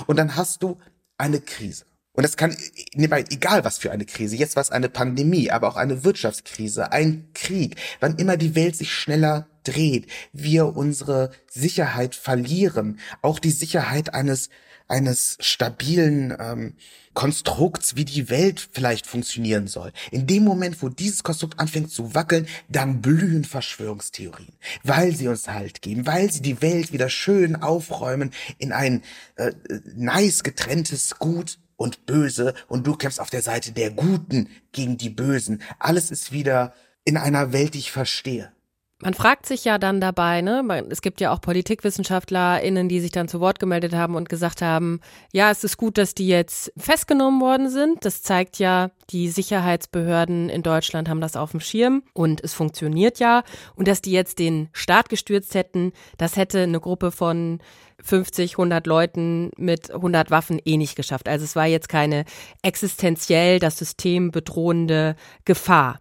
Und 0.07 0.16
dann 0.16 0.37
hast 0.37 0.62
du 0.62 0.79
eine 1.16 1.40
Krise. 1.40 1.85
Und 2.12 2.22
das 2.22 2.37
kann, 2.37 2.57
egal 2.92 3.64
was 3.64 3.79
für 3.79 3.90
eine 3.90 4.05
Krise, 4.05 4.37
jetzt 4.37 4.55
war 4.55 4.61
es 4.61 4.70
eine 4.70 4.88
Pandemie, 4.88 5.50
aber 5.50 5.68
auch 5.68 5.77
eine 5.77 6.05
Wirtschaftskrise, 6.05 6.92
ein 6.92 7.31
Krieg, 7.35 7.77
wann 8.00 8.16
immer 8.16 8.37
die 8.37 8.55
Welt 8.55 8.77
sich 8.77 8.92
schneller 8.92 9.48
dreht, 9.64 10.07
wir 10.33 10.77
unsere 10.77 11.31
Sicherheit 11.50 12.14
verlieren, 12.14 13.00
auch 13.22 13.38
die 13.38 13.50
Sicherheit 13.50 14.14
eines 14.14 14.50
eines 14.88 15.38
stabilen 15.40 16.37
ähm, 16.38 16.74
Konstrukts, 17.14 17.96
wie 17.96 18.05
die 18.05 18.29
Welt 18.29 18.68
vielleicht 18.72 19.07
funktionieren 19.07 19.66
soll. 19.66 19.92
In 20.11 20.27
dem 20.27 20.44
Moment, 20.44 20.83
wo 20.83 20.88
dieses 20.88 21.22
Konstrukt 21.22 21.59
anfängt 21.61 21.90
zu 21.90 22.14
wackeln, 22.14 22.46
dann 22.68 23.00
blühen 23.00 23.44
Verschwörungstheorien, 23.44 24.53
weil 24.83 25.14
sie 25.14 25.29
uns 25.29 25.48
Halt 25.48 25.81
geben, 25.83 26.07
weil 26.07 26.31
sie 26.31 26.42
die 26.42 26.61
Welt 26.61 26.92
wieder 26.92 27.09
schön 27.09 27.57
aufräumen 27.57 28.33
in 28.59 28.72
ein 28.72 29.03
äh, 29.37 29.53
nice 29.94 30.42
getrenntes 30.42 31.18
Gut 31.18 31.59
und 31.77 32.07
Böse 32.07 32.55
und 32.68 32.87
du 32.87 32.96
kämpfst 32.96 33.20
auf 33.20 33.31
der 33.31 33.42
Seite 33.42 33.72
der 33.72 33.90
Guten 33.90 34.48
gegen 34.72 34.98
die 34.98 35.11
Bösen. 35.11 35.62
Alles 35.79 36.11
ist 36.11 36.33
wieder 36.33 36.74
in 37.05 37.16
einer 37.16 37.53
Welt, 37.53 37.74
die 37.74 37.79
ich 37.79 37.92
verstehe. 37.92 38.53
Man 39.02 39.12
fragt 39.12 39.44
sich 39.44 39.64
ja 39.64 39.78
dann 39.78 40.00
dabei, 40.00 40.40
ne, 40.40 40.87
es 40.88 41.02
gibt 41.02 41.20
ja 41.20 41.33
auch 41.33 41.40
PolitikwissenschaftlerInnen, 41.40 42.88
die 42.88 43.00
sich 43.00 43.11
dann 43.11 43.26
zu 43.26 43.40
Wort 43.40 43.59
gemeldet 43.59 43.92
haben 43.92 44.14
und 44.14 44.28
gesagt 44.28 44.62
haben, 44.62 45.00
ja, 45.33 45.50
es 45.50 45.64
ist 45.64 45.76
gut, 45.76 45.98
dass 45.98 46.14
die 46.14 46.28
jetzt 46.28 46.72
festgenommen 46.76 47.40
worden 47.40 47.68
sind. 47.68 48.04
Das 48.04 48.22
zeigt 48.22 48.59
ja, 48.61 48.92
die 49.11 49.28
Sicherheitsbehörden 49.28 50.48
in 50.48 50.62
Deutschland 50.62 51.09
haben 51.09 51.20
das 51.20 51.35
auf 51.35 51.50
dem 51.50 51.61
Schirm 51.61 52.04
und 52.12 52.42
es 52.42 52.54
funktioniert 52.54 53.18
ja. 53.18 53.42
Und 53.74 53.88
dass 53.88 54.00
die 54.00 54.12
jetzt 54.12 54.38
den 54.38 54.68
Staat 54.72 55.09
gestürzt 55.09 55.54
hätten, 55.54 55.92
das 56.16 56.37
hätte 56.37 56.61
eine 56.61 56.80
Gruppe 56.80 57.11
von 57.11 57.59
50, 58.00 58.52
100 58.52 58.87
Leuten 58.87 59.50
mit 59.57 59.90
100 59.90 60.30
Waffen 60.30 60.61
eh 60.64 60.76
nicht 60.76 60.94
geschafft. 60.94 61.28
Also 61.28 61.44
es 61.44 61.57
war 61.57 61.66
jetzt 61.66 61.88
keine 61.88 62.24
existenziell 62.62 63.59
das 63.59 63.76
System 63.76 64.30
bedrohende 64.30 65.16
Gefahr. 65.44 65.98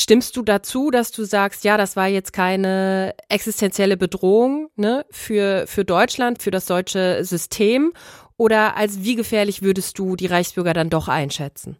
Stimmst 0.00 0.36
du 0.36 0.42
dazu, 0.42 0.92
dass 0.92 1.10
du 1.10 1.24
sagst, 1.24 1.64
ja, 1.64 1.76
das 1.76 1.96
war 1.96 2.06
jetzt 2.06 2.32
keine 2.32 3.16
existenzielle 3.28 3.96
Bedrohung 3.96 4.70
ne, 4.76 5.04
für, 5.10 5.66
für 5.66 5.84
Deutschland, 5.84 6.40
für 6.40 6.52
das 6.52 6.66
deutsche 6.66 7.24
System? 7.24 7.92
Oder 8.36 8.76
als 8.76 9.02
wie 9.02 9.16
gefährlich 9.16 9.60
würdest 9.60 9.98
du 9.98 10.14
die 10.14 10.26
Reichsbürger 10.26 10.72
dann 10.72 10.88
doch 10.88 11.08
einschätzen? 11.08 11.78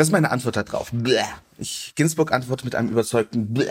Das 0.00 0.08
ist 0.08 0.12
meine 0.12 0.30
Antwort 0.30 0.56
darauf. 0.56 0.94
Ich, 1.58 1.92
Ginsburg 1.94 2.32
antwortet 2.32 2.64
mit 2.64 2.74
einem 2.74 2.88
überzeugten 2.88 3.52
Bleh. 3.52 3.66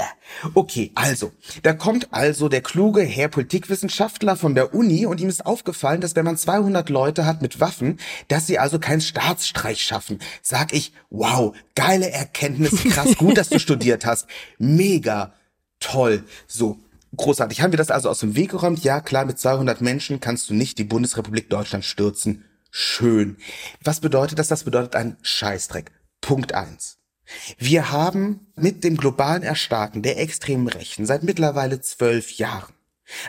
Okay, 0.53 0.91
also, 0.93 1.31
da 1.63 1.73
kommt 1.73 2.13
also 2.13 2.49
der 2.49 2.61
kluge 2.61 3.01
Herr 3.01 3.29
Politikwissenschaftler 3.29 4.35
von 4.35 4.53
der 4.53 4.75
Uni 4.75 5.07
und 5.07 5.19
ihm 5.19 5.29
ist 5.29 5.47
aufgefallen, 5.47 6.01
dass 6.01 6.15
wenn 6.15 6.25
man 6.25 6.37
200 6.37 6.87
Leute 6.91 7.25
hat 7.25 7.41
mit 7.41 7.59
Waffen, 7.59 7.97
dass 8.27 8.45
sie 8.45 8.59
also 8.59 8.77
keinen 8.77 9.01
Staatsstreich 9.01 9.81
schaffen. 9.81 10.19
Sag 10.43 10.71
ich, 10.71 10.93
wow, 11.09 11.55
geile 11.73 12.11
Erkenntnis, 12.11 12.75
krass, 12.93 13.17
gut, 13.17 13.35
dass 13.35 13.49
du 13.49 13.57
studiert 13.59 14.05
hast. 14.05 14.27
Mega, 14.59 15.33
toll. 15.79 16.23
So, 16.45 16.77
großartig. 17.17 17.63
Haben 17.63 17.73
wir 17.73 17.77
das 17.77 17.89
also 17.89 18.07
aus 18.07 18.19
dem 18.19 18.35
Weg 18.35 18.51
geräumt? 18.51 18.83
Ja, 18.83 19.01
klar, 19.01 19.25
mit 19.25 19.39
200 19.39 19.81
Menschen 19.81 20.19
kannst 20.19 20.51
du 20.51 20.53
nicht 20.53 20.77
die 20.77 20.83
Bundesrepublik 20.83 21.49
Deutschland 21.49 21.85
stürzen. 21.85 22.45
Schön. 22.69 23.37
Was 23.83 23.99
bedeutet 23.99 24.37
das? 24.37 24.47
Das 24.47 24.63
bedeutet 24.63 24.95
ein 24.95 25.17
Scheißdreck. 25.23 25.91
Punkt 26.29 26.53
eins. 26.53 26.99
Wir 27.57 27.91
haben 27.91 28.51
mit 28.55 28.83
dem 28.83 28.97
globalen 28.97 29.41
Erstarken 29.41 30.03
der 30.03 30.19
extremen 30.19 30.67
Rechten 30.67 31.07
seit 31.07 31.23
mittlerweile 31.23 31.81
zwölf 31.81 32.33
Jahren 32.33 32.71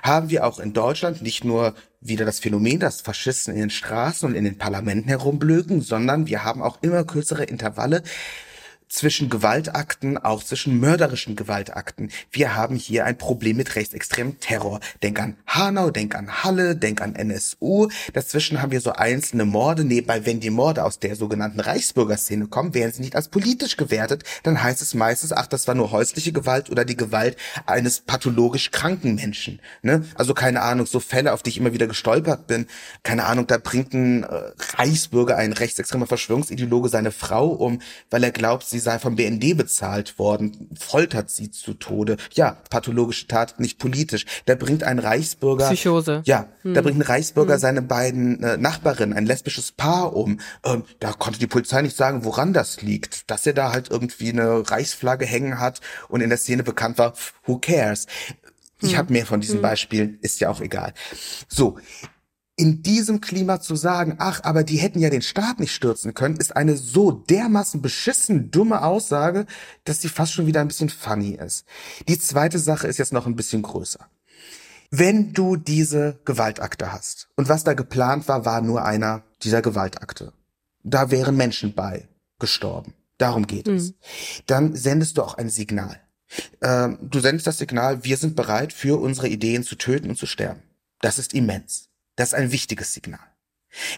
haben 0.03 0.29
wir 0.29 0.47
auch 0.47 0.59
in 0.59 0.75
Deutschland 0.75 1.23
nicht 1.23 1.43
nur 1.43 1.75
wieder 2.03 2.27
das 2.27 2.41
Phänomen, 2.41 2.79
dass 2.79 3.01
Faschisten 3.01 3.55
in 3.55 3.61
den 3.61 3.71
Straßen 3.71 4.29
und 4.29 4.35
in 4.35 4.45
den 4.45 4.59
Parlamenten 4.59 5.09
herumblöken, 5.09 5.81
sondern 5.81 6.27
wir 6.27 6.45
haben 6.45 6.61
auch 6.61 6.83
immer 6.83 7.05
kürzere 7.05 7.45
Intervalle 7.45 8.03
zwischen 8.91 9.31
Gewaltakten, 9.31 10.19
auch 10.19 10.43
zwischen 10.43 10.79
mörderischen 10.81 11.37
Gewaltakten. 11.37 12.11
Wir 12.31 12.57
haben 12.57 12.75
hier 12.75 13.05
ein 13.05 13.17
Problem 13.17 13.57
mit 13.57 13.77
rechtsextremem 13.77 14.41
Terror. 14.41 14.81
Denk 15.03 15.21
an 15.21 15.37
Hanau, 15.47 15.91
denk 15.91 16.17
an 16.17 16.43
Halle, 16.43 16.77
denk 16.77 17.01
an 17.01 17.15
NSU. 17.15 17.89
Dazwischen 18.13 18.61
haben 18.61 18.73
wir 18.73 18.81
so 18.81 18.93
einzelne 18.93 19.45
Morde. 19.45 19.85
Nebenbei, 19.85 20.27
wenn 20.27 20.41
die 20.41 20.51
Morde 20.51 20.85
aus 20.85 20.99
der 20.99 21.15
sogenannten 21.15 21.61
Reichsbürgerszene 21.61 22.49
kommen, 22.49 22.75
werden 22.75 22.93
sie 22.93 23.03
nicht 23.03 23.15
als 23.15 23.29
politisch 23.29 23.77
gewertet. 23.77 24.25
Dann 24.43 24.61
heißt 24.61 24.83
es 24.83 24.93
meistens, 24.95 25.33
ach, 25.33 25.47
das 25.47 25.69
war 25.69 25.77
nur 25.77 25.93
häusliche 25.93 26.33
Gewalt 26.33 26.69
oder 26.69 26.85
die 26.85 26.97
Gewalt 26.97 27.37
eines 27.67 28.01
pathologisch 28.01 28.73
kranken 28.73 29.15
Menschen. 29.15 29.61
Ne? 29.83 30.05
Also 30.17 30.35
keine 30.35 30.63
Ahnung, 30.63 30.87
so 30.87 30.99
Fälle, 30.99 31.33
auf 31.33 31.45
die 31.45 31.51
ich 31.51 31.59
immer 31.59 31.73
wieder 31.73 31.87
gestolpert 31.87 32.49
bin. 32.49 32.67
Keine 33.05 33.25
Ahnung, 33.27 33.47
da 33.47 33.59
bringt 33.59 33.95
ein 33.95 34.25
äh, 34.25 34.53
Reichsbürger, 34.77 35.37
ein 35.37 35.53
rechtsextremer 35.53 36.09
Verschwörungsideologe 36.09 36.89
seine 36.89 37.13
Frau 37.13 37.51
um, 37.51 37.81
weil 38.11 38.25
er 38.25 38.33
glaubt, 38.33 38.67
sie 38.67 38.80
sei 38.81 38.99
vom 38.99 39.17
BND 39.17 39.57
bezahlt 39.57 40.19
worden, 40.19 40.71
foltert 40.79 41.31
sie 41.31 41.51
zu 41.51 41.75
Tode. 41.75 42.17
Ja, 42.33 42.59
pathologische 42.71 43.27
Tat, 43.27 43.61
nicht 43.61 43.79
politisch. 43.79 44.27
Da 44.47 44.55
bringt 44.55 44.83
ein 44.83 44.99
Reichsbürger. 44.99 45.69
Psychose. 45.69 46.23
Ja, 46.25 46.49
hm. 46.63 46.75
da 46.75 46.83
bringt 46.83 46.99
ein 46.99 47.03
Reichsbürger 47.03 47.55
hm. 47.55 47.61
seine 47.61 47.83
beiden 47.83 48.43
äh, 48.43 48.57
Nachbarinnen, 48.57 49.17
ein 49.17 49.27
lesbisches 49.27 49.73
Paar 49.73 50.15
um. 50.17 50.41
Ähm, 50.65 50.85
da 50.99 51.13
konnte 51.13 51.39
die 51.39 51.47
Polizei 51.47 51.83
nicht 51.83 51.97
sagen, 51.97 52.25
woran 52.25 52.53
das 52.53 52.83
liegt. 52.83 53.31
Dass 53.31 53.47
er 53.47 53.53
da 53.53 53.73
halt 53.73 53.91
irgendwie 53.91 54.31
eine 54.31 54.69
Reichsflagge 54.71 55.27
hängen 55.27 55.61
hat 55.61 55.81
und 56.09 56.21
in 56.21 56.29
der 56.29 56.39
Szene 56.39 56.63
bekannt 56.63 56.99
war, 56.99 57.15
who 57.47 57.59
cares? 57.59 58.07
Ich 58.83 58.93
hm. 58.93 58.99
habe 58.99 59.13
mehr 59.13 59.27
von 59.27 59.41
diesen 59.41 59.57
hm. 59.57 59.63
Beispielen, 59.63 60.19
ist 60.23 60.41
ja 60.41 60.49
auch 60.51 60.61
egal. 60.61 60.95
So, 61.49 61.79
in 62.61 62.83
diesem 62.83 63.23
Klima 63.23 63.63
zu 63.63 63.75
sagen, 63.75 64.17
ach, 64.19 64.45
aber 64.45 64.65
die 64.65 64.77
hätten 64.77 64.99
ja 64.99 65.09
den 65.09 65.23
Staat 65.23 65.61
nicht 65.61 65.73
stürzen 65.73 66.13
können, 66.13 66.37
ist 66.37 66.55
eine 66.55 66.77
so 66.77 67.11
dermaßen 67.11 67.81
beschissen 67.81 68.51
dumme 68.51 68.83
Aussage, 68.83 69.47
dass 69.85 70.03
sie 70.03 70.11
fast 70.11 70.35
schon 70.35 70.47
wieder 70.47 70.61
ein 70.61 70.69
bisschen 70.69 70.91
funny 70.91 71.31
ist. 71.31 71.65
Die 72.07 72.19
zweite 72.19 72.59
Sache 72.59 72.87
ist 72.87 72.99
jetzt 72.99 73.15
noch 73.15 73.27
ein 73.27 73.35
bisschen 73.35 73.63
größer. 73.63 74.07
Wenn 74.91 75.33
du 75.33 75.57
diese 75.57 76.21
Gewaltakte 76.27 76.93
hast 76.93 77.31
und 77.35 77.49
was 77.49 77.65
da 77.65 77.73
geplant 77.73 78.29
war, 78.29 78.45
war 78.45 78.61
nur 78.61 78.85
einer 78.85 79.23
dieser 79.43 79.63
Gewaltakte. 79.63 80.35
Da 80.83 81.11
wären 81.11 81.37
Menschen 81.37 81.75
bei 81.75 82.09
gestorben. 82.39 82.93
Darum 83.17 83.47
geht 83.47 83.69
mhm. 83.69 83.77
es. 83.77 83.95
Dann 84.45 84.77
sendest 84.77 85.17
du 85.17 85.23
auch 85.23 85.35
ein 85.35 85.49
Signal. 85.49 85.99
Ähm, 86.61 86.99
du 87.01 87.21
sendest 87.21 87.47
das 87.47 87.57
Signal, 87.57 88.05
wir 88.05 88.19
sind 88.19 88.37
bereit, 88.37 88.75
für 88.75 89.01
unsere 89.01 89.29
Ideen 89.29 89.63
zu 89.65 89.77
töten 89.77 90.11
und 90.11 90.17
zu 90.17 90.27
sterben. 90.27 90.63
Das 91.01 91.19
ist 91.19 91.33
immens. 91.33 91.90
Das 92.21 92.35
ist 92.35 92.35
ein 92.35 92.53
wichtiges 92.53 92.93
Signal. 92.93 93.19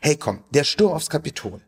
Hey 0.01 0.15
komm, 0.15 0.45
der 0.51 0.63
Sturm 0.63 0.93
aufs 0.93 1.11
Kapitol. 1.11 1.61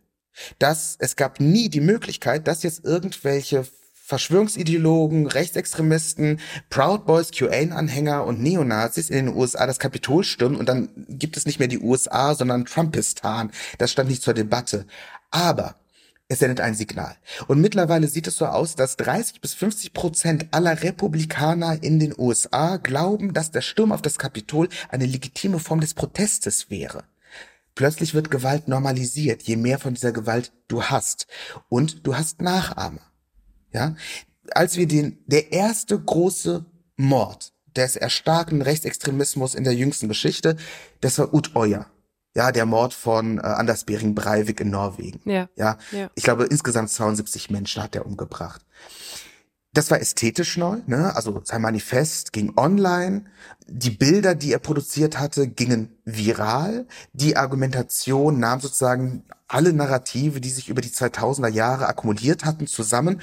Das, 0.61 0.95
es 1.01 1.17
gab 1.17 1.41
nie 1.41 1.69
die 1.69 1.81
Möglichkeit, 1.81 2.47
dass 2.47 2.63
jetzt 2.63 2.85
irgendwelche 2.85 3.67
Verschwörungsideologen, 3.93 5.27
Rechtsextremisten, 5.27 6.39
Proud 6.71 7.07
Boys, 7.07 7.33
QAnon-Anhänger 7.33 8.25
und 8.25 8.41
Neonazis 8.41 9.11
in 9.11 9.27
den 9.27 9.35
USA 9.37 9.67
das 9.67 9.81
Kapitol 9.81 10.23
stürmen 10.23 10.57
und 10.57 10.69
dann 10.69 10.91
gibt 11.09 11.37
es 11.37 11.45
nicht 11.45 11.59
mehr 11.59 11.67
die 11.67 11.81
USA, 11.81 12.37
sondern 12.37 12.67
Trumpistan. 12.67 13.51
Das 13.79 13.91
stand 13.91 14.09
nicht 14.09 14.23
zur 14.23 14.35
Debatte. 14.35 14.87
Aber 15.33 15.75
es 16.29 16.39
sendet 16.39 16.61
ein 16.61 16.75
Signal. 16.75 17.17
Und 17.49 17.61
mittlerweile 17.61 18.09
sieht 18.09 18.27
es 18.27 18.37
so 18.37 18.47
aus, 18.47 18.77
dass 18.77 18.97
30 18.97 19.41
bis 19.41 19.55
50 19.55 19.93
Prozent 19.93 20.47
aller 20.53 20.83
Republikaner 20.83 21.83
in 21.83 21.99
den 21.99 22.15
USA 22.17 22.79
glauben, 22.79 23.35
dass 23.35 23.51
der 23.51 23.61
Sturm 23.61 23.93
auf 23.93 24.01
das 24.01 24.19
Kapitol 24.19 24.69
eine 24.89 25.05
legitime 25.05 25.59
Form 25.59 25.81
des 25.81 25.93
Protestes 25.93 26.71
wäre. 26.71 27.05
Plötzlich 27.75 28.15
wird 28.15 28.31
Gewalt 28.31 28.69
normalisiert, 28.69 29.43
je 29.43 29.57
mehr 29.57 29.79
von 29.79 29.95
dieser 29.95 30.13
Gewalt 30.13 30.53
du 30.69 30.85
hast. 30.85 31.27
Und 31.69 32.07
du 32.07 32.17
hast 32.17 32.41
Nachahmer. 32.41 33.03
Ja? 33.73 33.97
Als 34.53 34.77
wir 34.77 34.87
den, 34.87 35.19
der 35.27 35.53
erste 35.53 35.99
große 35.99 36.65
Mord 36.97 37.53
des 37.77 37.97
erstarkten 37.97 38.63
Rechtsextremismus 38.63 39.55
in 39.55 39.65
der 39.65 39.75
jüngsten 39.75 40.09
Geschichte, 40.09 40.57
das 41.01 41.19
war 41.19 41.35
Utøya 41.35 41.87
ja, 42.35 42.53
der 42.53 42.67
Mord 42.67 42.95
von 42.95 43.39
äh, 43.39 43.43
Anders 43.43 43.85
Bering 43.85 44.15
Breivik 44.15 44.61
in 44.61 44.71
Norwegen. 44.71 45.21
Ja. 45.25 45.49
ja. 45.57 45.79
Ja. 45.93 46.11
Ich 46.15 46.25
glaube, 46.25 46.45
insgesamt 46.45 46.91
72 46.91 47.51
Menschen 47.51 47.83
hat 47.83 47.95
er 47.95 48.07
umgebracht. 48.07 48.63
Das 49.73 49.91
war 49.91 50.01
ästhetisch 50.01 50.57
neu, 50.57 50.79
ne? 50.87 51.17
Also 51.17 51.41
sein 51.45 51.61
Manifest 51.61 52.33
ging 52.33 52.53
online. 52.57 53.25
Die 53.67 53.91
Bilder, 53.91 54.37
die 54.37 54.53
er 54.53 54.61
produziert 54.61 55.19
hatte, 55.19 55.49
gingen 55.49 55.97
viral. 56.05 56.87
Die 57.13 57.37
Argumentation 57.37 58.39
nahm 58.39 58.61
sozusagen 58.61 59.25
alle 59.49 59.73
Narrative, 59.73 60.41
die 60.41 60.51
sich 60.51 60.69
über 60.69 60.81
die 60.81 60.91
2000er 60.91 61.49
Jahre 61.49 61.89
akkumuliert 61.89 62.45
hatten, 62.45 62.69
zusammen. 62.69 63.21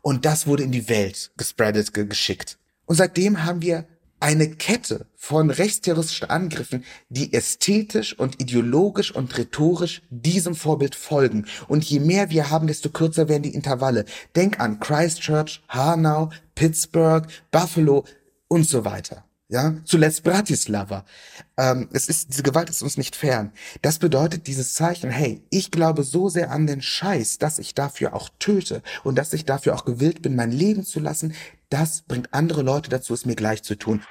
Und 0.00 0.24
das 0.24 0.46
wurde 0.46 0.62
in 0.62 0.70
die 0.70 0.88
Welt 0.88 1.32
gespreadet, 1.36 1.92
geschickt. 1.92 2.58
Und 2.86 2.94
seitdem 2.94 3.44
haben 3.44 3.60
wir 3.60 3.84
eine 4.20 4.50
Kette 4.50 5.06
von 5.16 5.50
rechtsterroristischen 5.50 6.30
Angriffen, 6.30 6.84
die 7.08 7.32
ästhetisch 7.32 8.18
und 8.18 8.40
ideologisch 8.40 9.14
und 9.14 9.36
rhetorisch 9.36 10.02
diesem 10.10 10.54
Vorbild 10.54 10.94
folgen. 10.94 11.46
Und 11.68 11.84
je 11.84 12.00
mehr 12.00 12.30
wir 12.30 12.50
haben, 12.50 12.66
desto 12.66 12.88
kürzer 12.90 13.28
werden 13.28 13.42
die 13.42 13.54
Intervalle. 13.54 14.04
Denk 14.34 14.60
an 14.60 14.80
Christchurch, 14.80 15.62
Hanau, 15.68 16.30
Pittsburgh, 16.54 17.26
Buffalo 17.50 18.04
und 18.48 18.68
so 18.68 18.84
weiter. 18.84 19.24
Ja, 19.50 19.76
zuletzt 19.84 20.24
Bratislava. 20.24 21.06
Ähm, 21.56 21.88
es 21.94 22.06
ist, 22.10 22.28
diese 22.28 22.42
Gewalt 22.42 22.68
ist 22.68 22.82
uns 22.82 22.98
nicht 22.98 23.16
fern. 23.16 23.50
Das 23.80 23.98
bedeutet 23.98 24.46
dieses 24.46 24.74
Zeichen, 24.74 25.08
hey, 25.08 25.42
ich 25.48 25.70
glaube 25.70 26.02
so 26.02 26.28
sehr 26.28 26.50
an 26.50 26.66
den 26.66 26.82
Scheiß, 26.82 27.38
dass 27.38 27.58
ich 27.58 27.74
dafür 27.74 28.12
auch 28.12 28.28
töte 28.38 28.82
und 29.04 29.16
dass 29.16 29.32
ich 29.32 29.46
dafür 29.46 29.74
auch 29.74 29.86
gewillt 29.86 30.20
bin, 30.20 30.36
mein 30.36 30.52
Leben 30.52 30.84
zu 30.84 31.00
lassen, 31.00 31.32
das 31.70 32.02
bringt 32.02 32.32
andere 32.32 32.62
Leute 32.62 32.90
dazu, 32.90 33.14
es 33.14 33.26
mir 33.26 33.36
gleich 33.36 33.62
zu 33.62 33.76
tun. 33.76 34.02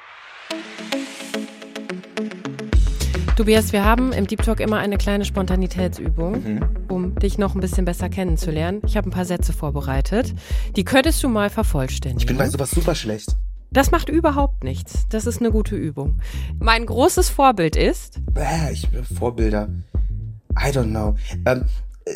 Tobias, 3.35 3.71
wir 3.71 3.85
haben 3.85 4.13
im 4.13 4.25
Deep 4.25 4.41
Talk 4.41 4.59
immer 4.59 4.77
eine 4.77 4.97
kleine 4.97 5.23
Spontanitätsübung, 5.23 6.43
mhm. 6.43 6.65
um 6.87 7.15
dich 7.15 7.37
noch 7.37 7.53
ein 7.53 7.61
bisschen 7.61 7.85
besser 7.85 8.09
kennenzulernen. 8.09 8.81
Ich 8.87 8.97
habe 8.97 9.07
ein 9.07 9.11
paar 9.11 9.25
Sätze 9.25 9.53
vorbereitet. 9.53 10.33
Die 10.75 10.83
könntest 10.83 11.21
du 11.21 11.29
mal 11.29 11.51
vervollständigen. 11.51 12.19
Ich 12.19 12.25
bin 12.25 12.37
bei 12.37 12.49
sowas 12.49 12.71
super 12.71 12.95
schlecht. 12.95 13.35
Das 13.69 13.91
macht 13.91 14.09
überhaupt 14.09 14.63
nichts. 14.63 15.05
Das 15.09 15.27
ist 15.27 15.39
eine 15.39 15.51
gute 15.51 15.75
Übung. 15.75 16.19
Mein 16.59 16.85
großes 16.85 17.29
Vorbild 17.29 17.75
ist. 17.75 18.19
Bäh, 18.33 18.71
ich 18.71 18.87
Vorbilder. 19.15 19.69
I 20.57 20.69
don't 20.71 20.89
know. 20.89 21.15
Ähm, 21.45 21.65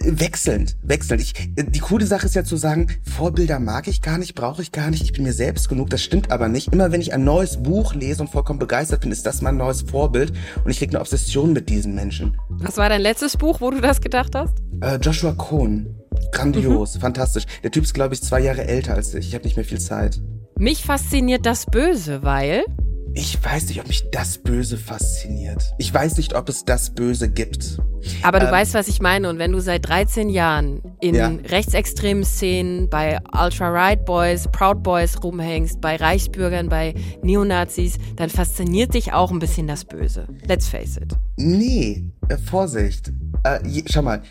wechselnd, 0.04 0.78
wechselnd. 0.82 1.22
Ich, 1.22 1.34
die 1.56 1.80
coole 1.80 2.06
Sache 2.06 2.26
ist 2.26 2.36
ja 2.36 2.44
zu 2.44 2.58
sagen, 2.58 2.88
Vorbilder 3.04 3.60
mag 3.60 3.88
ich 3.88 4.02
gar 4.02 4.18
nicht, 4.18 4.36
brauche 4.36 4.62
ich 4.62 4.72
gar 4.72 4.90
nicht, 4.90 5.04
ich 5.04 5.14
bin 5.14 5.24
mir 5.24 5.34
selbst 5.34 5.70
genug. 5.70 5.90
Das 5.90 6.02
stimmt 6.02 6.32
aber 6.32 6.48
nicht. 6.48 6.74
Immer 6.74 6.92
wenn 6.92 7.02
ich 7.02 7.14
ein 7.14 7.24
neues 7.24 7.62
Buch 7.62 7.94
lese 7.94 8.22
und 8.22 8.30
vollkommen 8.30 8.60
begeistert 8.60 9.02
bin, 9.02 9.12
ist 9.12 9.26
das 9.26 9.42
mein 9.42 9.58
neues 9.58 9.82
Vorbild 9.82 10.34
und 10.64 10.72
ich 10.72 10.78
kriege 10.78 10.92
eine 10.92 11.02
Obsession 11.02 11.54
mit 11.54 11.70
diesen 11.70 11.96
Menschen. 11.96 12.38
Was 12.50 12.78
war 12.78 12.90
dein 12.90 13.02
letztes 13.02 13.38
Buch, 13.38 13.62
wo 13.62 13.72
du 13.72 13.82
das 13.82 14.02
gedacht 14.02 14.36
hast? 14.36 14.58
Äh, 14.82 14.98
Joshua 14.98 15.34
Cohn. 15.34 15.96
Grandios, 16.32 16.96
mhm. 16.96 17.02
fantastisch. 17.02 17.46
Der 17.64 17.72
Typ 17.72 17.84
ist, 17.84 17.94
glaube 17.94 18.14
ich, 18.14 18.22
zwei 18.22 18.42
Jahre 18.42 18.66
älter 18.66 18.96
als 18.96 19.14
ich. 19.14 19.30
Ich 19.30 19.34
habe 19.34 19.44
nicht 19.46 19.56
mehr 19.56 19.66
viel 19.66 19.80
Zeit. 19.80 20.22
Mich 20.58 20.84
fasziniert 20.84 21.46
das 21.46 21.66
Böse, 21.66 22.24
weil 22.24 22.64
ich 23.14 23.44
weiß 23.44 23.68
nicht, 23.68 23.80
ob 23.82 23.88
mich 23.88 24.10
das 24.12 24.38
Böse 24.38 24.78
fasziniert. 24.78 25.74
Ich 25.78 25.94
weiß 25.94 26.18
nicht, 26.18 26.34
ob 26.36 26.48
es 26.50 26.64
das 26.64 26.94
Böse 26.94 27.30
gibt. 27.30 27.78
Aber 28.22 28.40
du 28.40 28.46
ähm, 28.46 28.52
weißt, 28.52 28.74
was 28.74 28.88
ich 28.88 29.02
meine. 29.02 29.30
Und 29.30 29.38
wenn 29.38 29.52
du 29.52 29.60
seit 29.60 29.88
13 29.88 30.30
Jahren 30.30 30.82
in 31.02 31.16
ja. 31.16 31.28
rechtsextremen 31.28 32.24
Szenen, 32.24 32.90
bei 32.90 33.20
Ultra-Right 33.34 34.06
Boys, 34.06 34.48
Proud 34.52 34.82
Boys 34.82 35.22
rumhängst, 35.24 35.82
bei 35.82 35.98
Reichsbürgern, 35.98 36.70
bei 36.70 36.94
Neonazis, 37.22 37.98
dann 38.16 38.30
fasziniert 38.30 38.94
dich 38.94 39.12
auch 39.14 39.32
ein 39.32 39.40
bisschen 39.40 39.68
das 39.68 39.84
Böse. 39.84 40.28
Let's 40.48 40.68
face 40.68 40.98
it. 40.98 41.14
Nee, 41.38 42.06
äh, 42.30 42.38
Vorsicht. 42.38 43.12
Äh, 43.44 43.60
je, 43.68 43.84
schau 43.90 44.04
mal, 44.04 44.22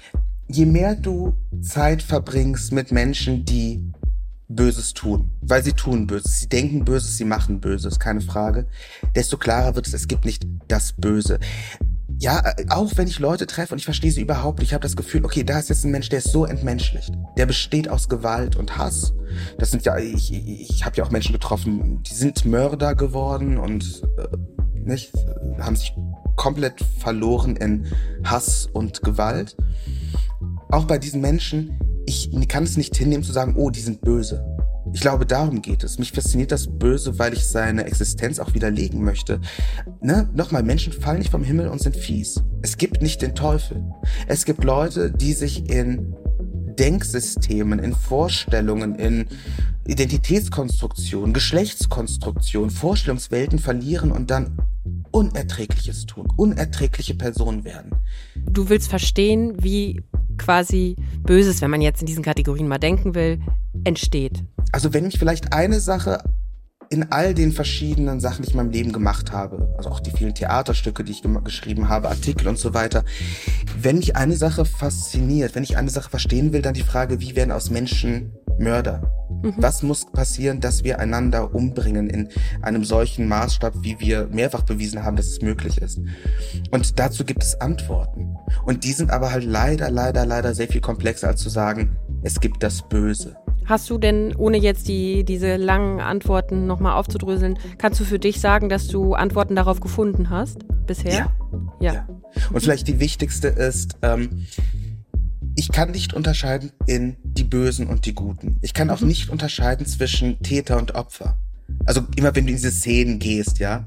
je 0.48 0.64
mehr 0.64 0.94
du 0.94 1.34
Zeit 1.60 2.02
verbringst 2.02 2.72
mit 2.72 2.92
Menschen, 2.92 3.44
die 3.44 3.92
Böses 4.50 4.94
tun, 4.94 5.30
weil 5.40 5.62
sie 5.62 5.72
tun 5.72 6.06
Böses, 6.06 6.40
sie 6.40 6.48
denken 6.48 6.84
Böses, 6.84 7.16
sie 7.16 7.24
machen 7.24 7.60
Böses, 7.60 8.00
keine 8.00 8.20
Frage, 8.20 8.66
desto 9.14 9.36
klarer 9.36 9.76
wird 9.76 9.86
es, 9.86 9.94
es 9.94 10.08
gibt 10.08 10.24
nicht 10.24 10.44
das 10.66 10.92
Böse. 10.92 11.38
Ja, 12.18 12.40
äh, 12.40 12.66
auch 12.68 12.90
wenn 12.96 13.06
ich 13.06 13.20
Leute 13.20 13.46
treffe 13.46 13.72
und 13.72 13.78
ich 13.78 13.84
verstehe 13.84 14.10
sie 14.10 14.20
überhaupt 14.20 14.58
nicht, 14.58 14.68
ich 14.68 14.74
habe 14.74 14.82
das 14.82 14.96
Gefühl, 14.96 15.24
okay, 15.24 15.44
da 15.44 15.58
ist 15.58 15.68
jetzt 15.68 15.84
ein 15.84 15.92
Mensch, 15.92 16.08
der 16.08 16.18
ist 16.18 16.32
so 16.32 16.44
entmenschlicht. 16.44 17.12
Der 17.38 17.46
besteht 17.46 17.88
aus 17.88 18.08
Gewalt 18.08 18.56
und 18.56 18.76
Hass. 18.76 19.14
Das 19.58 19.70
sind 19.70 19.86
ja, 19.86 19.96
ich, 19.96 20.32
ich, 20.32 20.70
ich 20.70 20.84
habe 20.84 20.96
ja 20.96 21.04
auch 21.04 21.10
Menschen 21.10 21.32
getroffen, 21.32 22.02
die 22.02 22.14
sind 22.14 22.44
Mörder 22.44 22.94
geworden 22.96 23.56
und 23.56 24.02
äh, 24.18 24.36
nicht, 24.74 25.12
haben 25.60 25.76
sich 25.76 25.94
komplett 26.36 26.84
verloren 26.98 27.54
in 27.56 27.86
Hass 28.24 28.66
und 28.66 29.02
Gewalt. 29.02 29.56
Auch 30.70 30.84
bei 30.84 30.98
diesen 30.98 31.20
Menschen 31.20 31.78
ich 32.10 32.48
kann 32.48 32.64
es 32.64 32.76
nicht 32.76 32.96
hinnehmen 32.96 33.22
zu 33.22 33.32
sagen, 33.32 33.54
oh, 33.56 33.70
die 33.70 33.80
sind 33.80 34.00
böse. 34.00 34.44
Ich 34.92 35.00
glaube, 35.00 35.26
darum 35.26 35.62
geht 35.62 35.84
es. 35.84 35.98
Mich 35.98 36.10
fasziniert 36.10 36.50
das 36.50 36.66
Böse, 36.66 37.18
weil 37.18 37.32
ich 37.32 37.46
seine 37.46 37.84
Existenz 37.84 38.40
auch 38.40 38.54
widerlegen 38.54 39.04
möchte. 39.04 39.40
Ne? 40.00 40.28
Nochmal, 40.34 40.64
Menschen 40.64 40.92
fallen 40.92 41.18
nicht 41.18 41.30
vom 41.30 41.44
Himmel 41.44 41.68
und 41.68 41.80
sind 41.80 41.96
fies. 41.96 42.42
Es 42.62 42.76
gibt 42.76 43.00
nicht 43.00 43.22
den 43.22 43.34
Teufel. 43.34 43.84
Es 44.26 44.44
gibt 44.44 44.64
Leute, 44.64 45.12
die 45.12 45.34
sich 45.34 45.70
in 45.70 46.16
Denksystemen, 46.78 47.78
in 47.78 47.94
Vorstellungen, 47.94 48.96
in 48.96 49.26
Identitätskonstruktion, 49.86 51.32
Geschlechtskonstruktion, 51.32 52.70
Vorstellungswelten 52.70 53.58
verlieren 53.58 54.10
und 54.10 54.30
dann 54.30 54.56
Unerträgliches 55.12 56.06
tun, 56.06 56.28
unerträgliche 56.36 57.14
Personen 57.14 57.64
werden. 57.64 57.92
Du 58.36 58.68
willst 58.68 58.88
verstehen, 58.88 59.54
wie 59.60 60.02
quasi 60.40 60.96
Böses, 61.22 61.60
wenn 61.62 61.70
man 61.70 61.80
jetzt 61.80 62.00
in 62.00 62.06
diesen 62.06 62.24
Kategorien 62.24 62.66
mal 62.66 62.78
denken 62.78 63.14
will, 63.14 63.40
entsteht? 63.84 64.42
Also 64.72 64.92
wenn 64.92 65.06
ich 65.06 65.18
vielleicht 65.18 65.52
eine 65.52 65.80
Sache 65.80 66.22
in 66.90 67.12
all 67.12 67.34
den 67.34 67.52
verschiedenen 67.52 68.18
Sachen, 68.18 68.42
die 68.42 68.48
ich 68.48 68.54
in 68.54 68.56
meinem 68.56 68.72
Leben 68.72 68.92
gemacht 68.92 69.30
habe, 69.30 69.72
also 69.76 69.90
auch 69.90 70.00
die 70.00 70.10
vielen 70.10 70.34
Theaterstücke, 70.34 71.04
die 71.04 71.12
ich 71.12 71.22
geschrieben 71.44 71.88
habe, 71.88 72.08
Artikel 72.08 72.48
und 72.48 72.58
so 72.58 72.74
weiter, 72.74 73.04
wenn 73.80 73.98
mich 73.98 74.16
eine 74.16 74.34
Sache 74.34 74.64
fasziniert, 74.64 75.54
wenn 75.54 75.62
ich 75.62 75.76
eine 75.76 75.90
Sache 75.90 76.10
verstehen 76.10 76.52
will, 76.52 76.62
dann 76.62 76.74
die 76.74 76.82
Frage, 76.82 77.20
wie 77.20 77.36
werden 77.36 77.52
aus 77.52 77.70
Menschen 77.70 78.32
Mörder? 78.58 79.19
Mhm. 79.42 79.54
Was 79.56 79.82
muss 79.82 80.10
passieren, 80.10 80.60
dass 80.60 80.84
wir 80.84 80.98
einander 80.98 81.54
umbringen 81.54 82.10
in 82.10 82.28
einem 82.62 82.84
solchen 82.84 83.28
Maßstab, 83.28 83.74
wie 83.82 83.98
wir 84.00 84.28
mehrfach 84.30 84.62
bewiesen 84.62 85.02
haben, 85.02 85.16
dass 85.16 85.26
es 85.26 85.40
möglich 85.40 85.78
ist? 85.78 86.00
Und 86.70 86.98
dazu 86.98 87.24
gibt 87.24 87.42
es 87.42 87.60
Antworten. 87.60 88.36
Und 88.64 88.84
die 88.84 88.92
sind 88.92 89.10
aber 89.10 89.32
halt 89.32 89.44
leider, 89.44 89.90
leider, 89.90 90.26
leider 90.26 90.54
sehr 90.54 90.68
viel 90.68 90.80
komplexer 90.80 91.28
als 91.28 91.40
zu 91.40 91.48
sagen, 91.48 91.96
es 92.22 92.40
gibt 92.40 92.62
das 92.62 92.86
Böse. 92.88 93.36
Hast 93.66 93.88
du 93.88 93.98
denn, 93.98 94.34
ohne 94.36 94.56
jetzt 94.56 94.88
die, 94.88 95.24
diese 95.24 95.56
langen 95.56 96.00
Antworten 96.00 96.66
nochmal 96.66 96.94
aufzudröseln, 96.94 97.58
kannst 97.78 98.00
du 98.00 98.04
für 98.04 98.18
dich 98.18 98.40
sagen, 98.40 98.68
dass 98.68 98.88
du 98.88 99.14
Antworten 99.14 99.54
darauf 99.54 99.80
gefunden 99.80 100.28
hast 100.30 100.64
bisher? 100.86 101.12
Ja. 101.12 101.32
Ja. 101.80 101.92
ja. 101.94 102.08
Und 102.52 102.60
vielleicht 102.60 102.88
die 102.88 102.98
wichtigste 103.00 103.48
ist, 103.48 103.96
ähm, 104.02 104.46
ich 105.60 105.70
kann 105.70 105.90
nicht 105.90 106.14
unterscheiden 106.14 106.72
in 106.86 107.18
die 107.22 107.44
Bösen 107.44 107.86
und 107.86 108.06
die 108.06 108.14
Guten. 108.14 108.56
Ich 108.62 108.72
kann 108.72 108.88
auch 108.88 109.02
mhm. 109.02 109.08
nicht 109.08 109.28
unterscheiden 109.28 109.84
zwischen 109.84 110.42
Täter 110.42 110.78
und 110.78 110.94
Opfer. 110.94 111.36
Also 111.84 112.00
immer 112.16 112.34
wenn 112.34 112.46
du 112.46 112.50
in 112.52 112.56
diese 112.56 112.70
Szenen 112.70 113.18
gehst, 113.18 113.58
ja, 113.58 113.84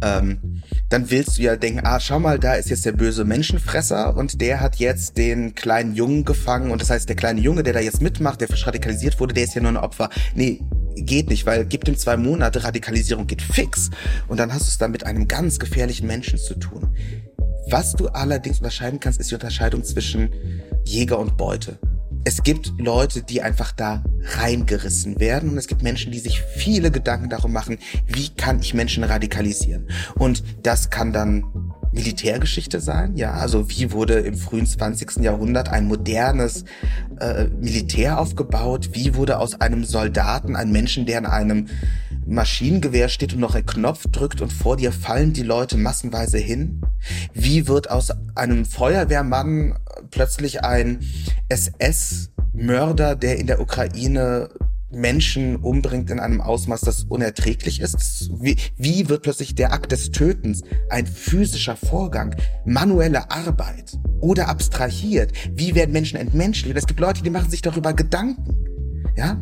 ähm, 0.00 0.62
dann 0.90 1.10
willst 1.10 1.36
du 1.36 1.42
ja 1.42 1.56
denken, 1.56 1.80
ah, 1.82 1.98
schau 1.98 2.20
mal, 2.20 2.38
da 2.38 2.54
ist 2.54 2.70
jetzt 2.70 2.86
der 2.86 2.92
böse 2.92 3.24
Menschenfresser 3.24 4.16
und 4.16 4.40
der 4.40 4.60
hat 4.60 4.76
jetzt 4.76 5.18
den 5.18 5.56
kleinen 5.56 5.96
Jungen 5.96 6.24
gefangen 6.24 6.70
und 6.70 6.80
das 6.80 6.90
heißt, 6.90 7.08
der 7.08 7.16
kleine 7.16 7.40
Junge, 7.40 7.64
der 7.64 7.72
da 7.72 7.80
jetzt 7.80 8.00
mitmacht, 8.00 8.40
der 8.40 8.48
radikalisiert 8.48 9.18
wurde, 9.18 9.34
der 9.34 9.42
ist 9.42 9.56
ja 9.56 9.60
nur 9.60 9.72
ein 9.72 9.76
Opfer. 9.76 10.10
Nee, 10.36 10.60
geht 10.94 11.30
nicht, 11.30 11.46
weil 11.46 11.64
gibt 11.64 11.88
ihm 11.88 11.98
zwei 11.98 12.16
Monate, 12.16 12.62
Radikalisierung 12.62 13.26
geht 13.26 13.42
fix 13.42 13.90
und 14.28 14.38
dann 14.38 14.54
hast 14.54 14.66
du 14.66 14.68
es 14.68 14.78
da 14.78 14.86
mit 14.86 15.04
einem 15.04 15.26
ganz 15.26 15.58
gefährlichen 15.58 16.06
Menschen 16.06 16.38
zu 16.38 16.54
tun. 16.54 16.94
Was 17.70 17.92
du 17.92 18.08
allerdings 18.08 18.58
unterscheiden 18.58 18.98
kannst, 18.98 19.20
ist 19.20 19.30
die 19.30 19.34
Unterscheidung 19.34 19.84
zwischen 19.84 20.30
Jäger 20.86 21.18
und 21.18 21.36
Beute. 21.36 21.78
Es 22.24 22.42
gibt 22.42 22.72
Leute, 22.78 23.22
die 23.22 23.42
einfach 23.42 23.72
da 23.72 24.02
reingerissen 24.38 25.20
werden 25.20 25.50
und 25.50 25.58
es 25.58 25.66
gibt 25.66 25.82
Menschen, 25.82 26.10
die 26.10 26.18
sich 26.18 26.40
viele 26.40 26.90
Gedanken 26.90 27.28
darum 27.28 27.52
machen, 27.52 27.78
wie 28.06 28.30
kann 28.30 28.60
ich 28.60 28.72
Menschen 28.72 29.04
radikalisieren. 29.04 29.86
Und 30.14 30.42
das 30.62 30.88
kann 30.88 31.12
dann 31.12 31.44
Militärgeschichte 31.92 32.80
sein, 32.80 33.16
ja, 33.16 33.32
also 33.32 33.68
wie 33.68 33.92
wurde 33.92 34.14
im 34.14 34.36
frühen 34.36 34.66
20. 34.66 35.22
Jahrhundert 35.22 35.68
ein 35.68 35.86
modernes 35.86 36.64
äh, 37.20 37.48
Militär 37.48 38.18
aufgebaut, 38.18 38.90
wie 38.92 39.14
wurde 39.14 39.38
aus 39.38 39.60
einem 39.60 39.84
Soldaten 39.84 40.56
ein 40.56 40.72
Menschen, 40.72 41.04
der 41.04 41.18
in 41.18 41.26
einem 41.26 41.66
Maschinengewehr 42.28 43.08
steht 43.08 43.32
und 43.32 43.40
noch 43.40 43.54
ein 43.54 43.64
Knopf 43.64 44.06
drückt 44.12 44.42
und 44.42 44.52
vor 44.52 44.76
dir 44.76 44.92
fallen 44.92 45.32
die 45.32 45.42
Leute 45.42 45.78
massenweise 45.78 46.36
hin? 46.38 46.82
Wie 47.32 47.66
wird 47.66 47.90
aus 47.90 48.12
einem 48.34 48.66
Feuerwehrmann 48.66 49.78
plötzlich 50.10 50.62
ein 50.62 51.00
SS-Mörder, 51.48 53.16
der 53.16 53.38
in 53.38 53.46
der 53.46 53.60
Ukraine 53.60 54.50
Menschen 54.90 55.56
umbringt 55.56 56.10
in 56.10 56.18
einem 56.18 56.42
Ausmaß, 56.42 56.82
das 56.82 57.04
unerträglich 57.04 57.80
ist? 57.80 58.30
Wie, 58.40 58.56
wie 58.76 59.08
wird 59.08 59.22
plötzlich 59.22 59.54
der 59.54 59.72
Akt 59.72 59.92
des 59.92 60.10
Tötens 60.10 60.62
ein 60.90 61.06
physischer 61.06 61.76
Vorgang, 61.76 62.36
manuelle 62.66 63.30
Arbeit 63.30 63.98
oder 64.20 64.48
abstrahiert? 64.48 65.32
Wie 65.54 65.74
werden 65.74 65.92
Menschen 65.92 66.18
entmenschlicht? 66.18 66.76
Es 66.76 66.86
gibt 66.86 67.00
Leute, 67.00 67.22
die 67.22 67.30
machen 67.30 67.50
sich 67.50 67.62
darüber 67.62 67.94
Gedanken. 67.94 68.77
Ja? 69.18 69.36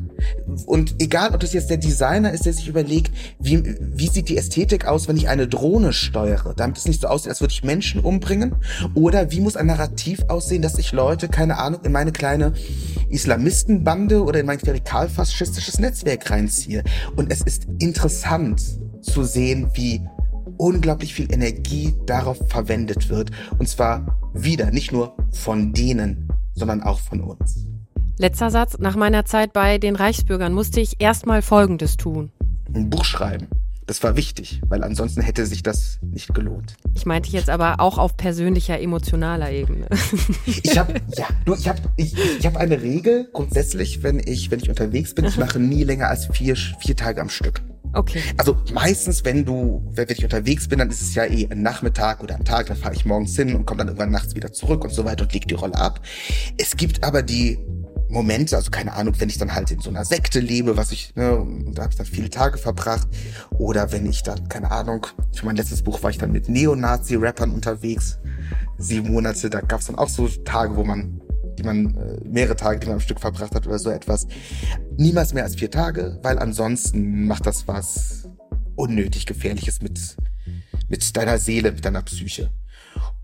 Und 0.64 0.94
egal, 1.00 1.34
ob 1.34 1.40
das 1.40 1.52
jetzt 1.52 1.68
der 1.68 1.76
Designer 1.76 2.32
ist, 2.32 2.46
der 2.46 2.54
sich 2.54 2.66
überlegt, 2.66 3.12
wie, 3.38 3.62
wie 3.78 4.08
sieht 4.08 4.30
die 4.30 4.38
Ästhetik 4.38 4.86
aus, 4.86 5.06
wenn 5.06 5.18
ich 5.18 5.28
eine 5.28 5.46
Drohne 5.46 5.92
steuere, 5.92 6.54
damit 6.54 6.78
es 6.78 6.88
nicht 6.88 7.02
so 7.02 7.08
aussieht, 7.08 7.28
als 7.28 7.42
würde 7.42 7.52
ich 7.52 7.62
Menschen 7.62 8.00
umbringen, 8.00 8.54
oder 8.94 9.30
wie 9.32 9.40
muss 9.40 9.54
ein 9.54 9.66
Narrativ 9.66 10.24
aussehen, 10.28 10.62
dass 10.62 10.78
ich 10.78 10.92
Leute, 10.92 11.28
keine 11.28 11.58
Ahnung, 11.58 11.82
in 11.84 11.92
meine 11.92 12.10
kleine 12.10 12.54
Islamistenbande 13.10 14.24
oder 14.24 14.40
in 14.40 14.46
mein 14.46 14.56
klerikalfaschistisches 14.56 15.78
Netzwerk 15.78 16.30
reinziehe. 16.30 16.82
Und 17.14 17.30
es 17.30 17.42
ist 17.42 17.66
interessant 17.78 18.62
zu 19.02 19.24
sehen, 19.24 19.68
wie 19.74 20.00
unglaublich 20.56 21.12
viel 21.12 21.30
Energie 21.30 21.94
darauf 22.06 22.38
verwendet 22.48 23.10
wird. 23.10 23.30
Und 23.58 23.68
zwar 23.68 24.18
wieder 24.32 24.70
nicht 24.70 24.90
nur 24.90 25.14
von 25.32 25.74
denen, 25.74 26.28
sondern 26.54 26.82
auch 26.82 26.98
von 26.98 27.20
uns. 27.20 27.66
Letzter 28.18 28.50
Satz. 28.50 28.78
Nach 28.78 28.96
meiner 28.96 29.26
Zeit 29.26 29.52
bei 29.52 29.78
den 29.78 29.94
Reichsbürgern 29.94 30.52
musste 30.52 30.80
ich 30.80 31.00
erstmal 31.00 31.42
Folgendes 31.42 31.96
tun. 31.96 32.30
Ein 32.74 32.88
Buch 32.88 33.04
schreiben. 33.04 33.48
Das 33.86 34.02
war 34.02 34.16
wichtig, 34.16 34.60
weil 34.66 34.82
ansonsten 34.82 35.20
hätte 35.20 35.46
sich 35.46 35.62
das 35.62 35.98
nicht 36.02 36.34
gelohnt. 36.34 36.74
Ich 36.94 37.06
meinte 37.06 37.30
jetzt 37.30 37.48
aber 37.48 37.78
auch 37.78 37.98
auf 37.98 38.16
persönlicher, 38.16 38.80
emotionaler 38.80 39.52
Ebene. 39.52 39.86
Ich 40.46 40.76
habe 40.76 40.94
ja, 41.16 41.26
du, 41.44 41.54
ich 41.54 41.68
habe 41.68 41.78
ich, 41.96 42.16
ich 42.38 42.46
habe 42.46 42.58
eine 42.58 42.82
Regel 42.82 43.28
grundsätzlich, 43.32 44.02
wenn 44.02 44.18
ich 44.18 44.50
wenn 44.50 44.58
ich 44.58 44.68
unterwegs 44.68 45.14
bin, 45.14 45.24
ich 45.24 45.36
mache 45.36 45.60
nie 45.60 45.84
länger 45.84 46.08
als 46.08 46.26
vier 46.26 46.56
vier 46.56 46.96
Tage 46.96 47.20
am 47.20 47.28
Stück. 47.28 47.62
Okay. 47.92 48.22
Also 48.36 48.56
meistens, 48.74 49.24
wenn 49.24 49.44
du, 49.44 49.82
wenn 49.92 50.08
ich 50.10 50.24
unterwegs 50.24 50.68
bin, 50.68 50.80
dann 50.80 50.90
ist 50.90 51.00
es 51.00 51.14
ja 51.14 51.24
eh 51.24 51.48
ein 51.48 51.62
Nachmittag 51.62 52.22
oder 52.22 52.34
ein 52.34 52.44
Tag, 52.44 52.66
dann 52.66 52.76
fahre 52.76 52.94
ich 52.94 53.04
morgens 53.04 53.36
hin 53.36 53.54
und 53.54 53.66
komme 53.66 53.78
dann 53.78 53.88
irgendwann 53.88 54.10
nachts 54.10 54.34
wieder 54.34 54.52
zurück 54.52 54.84
und 54.84 54.92
so 54.92 55.04
weiter 55.04 55.22
und 55.22 55.32
leg 55.32 55.46
die 55.46 55.54
Rolle 55.54 55.76
ab. 55.76 56.00
Es 56.58 56.76
gibt 56.76 57.04
aber 57.04 57.22
die 57.22 57.58
Momente, 58.08 58.56
also 58.56 58.70
keine 58.70 58.92
Ahnung, 58.92 59.14
wenn 59.18 59.28
ich 59.28 59.38
dann 59.38 59.54
halt 59.54 59.70
in 59.70 59.80
so 59.80 59.90
einer 59.90 60.04
Sekte 60.04 60.40
lebe, 60.40 60.76
was 60.76 60.92
ich, 60.92 61.14
ne, 61.16 61.46
da 61.72 61.82
habe 61.82 61.92
ich 61.92 61.98
dann 61.98 62.06
viele 62.06 62.30
Tage 62.30 62.58
verbracht, 62.58 63.08
oder 63.58 63.92
wenn 63.92 64.06
ich 64.06 64.22
dann, 64.22 64.48
keine 64.48 64.70
Ahnung, 64.70 65.06
für 65.34 65.46
mein 65.46 65.56
letztes 65.56 65.82
Buch 65.82 66.02
war 66.02 66.10
ich 66.10 66.18
dann 66.18 66.32
mit 66.32 66.48
Neonazi-Rappern 66.48 67.50
unterwegs, 67.50 68.18
sieben 68.78 69.12
Monate, 69.12 69.50
da 69.50 69.60
gab 69.60 69.80
es 69.80 69.86
dann 69.86 69.96
auch 69.96 70.08
so 70.08 70.28
Tage, 70.28 70.76
wo 70.76 70.84
man 70.84 71.20
die 71.58 71.62
man, 71.62 71.94
äh, 71.96 72.20
mehrere 72.28 72.56
Tage, 72.56 72.80
die 72.80 72.86
man 72.86 72.96
am 72.96 73.00
Stück 73.00 73.20
verbracht 73.20 73.54
hat 73.54 73.66
oder 73.66 73.78
so 73.78 73.90
etwas. 73.90 74.26
Niemals 74.96 75.32
mehr 75.32 75.44
als 75.44 75.56
vier 75.56 75.70
Tage, 75.70 76.18
weil 76.22 76.38
ansonsten 76.38 77.26
macht 77.26 77.46
das 77.46 77.66
was 77.66 78.28
unnötig 78.76 79.26
Gefährliches 79.26 79.80
mit, 79.80 80.16
mit 80.88 81.16
deiner 81.16 81.38
Seele, 81.38 81.72
mit 81.72 81.84
deiner 81.84 82.02
Psyche. 82.02 82.50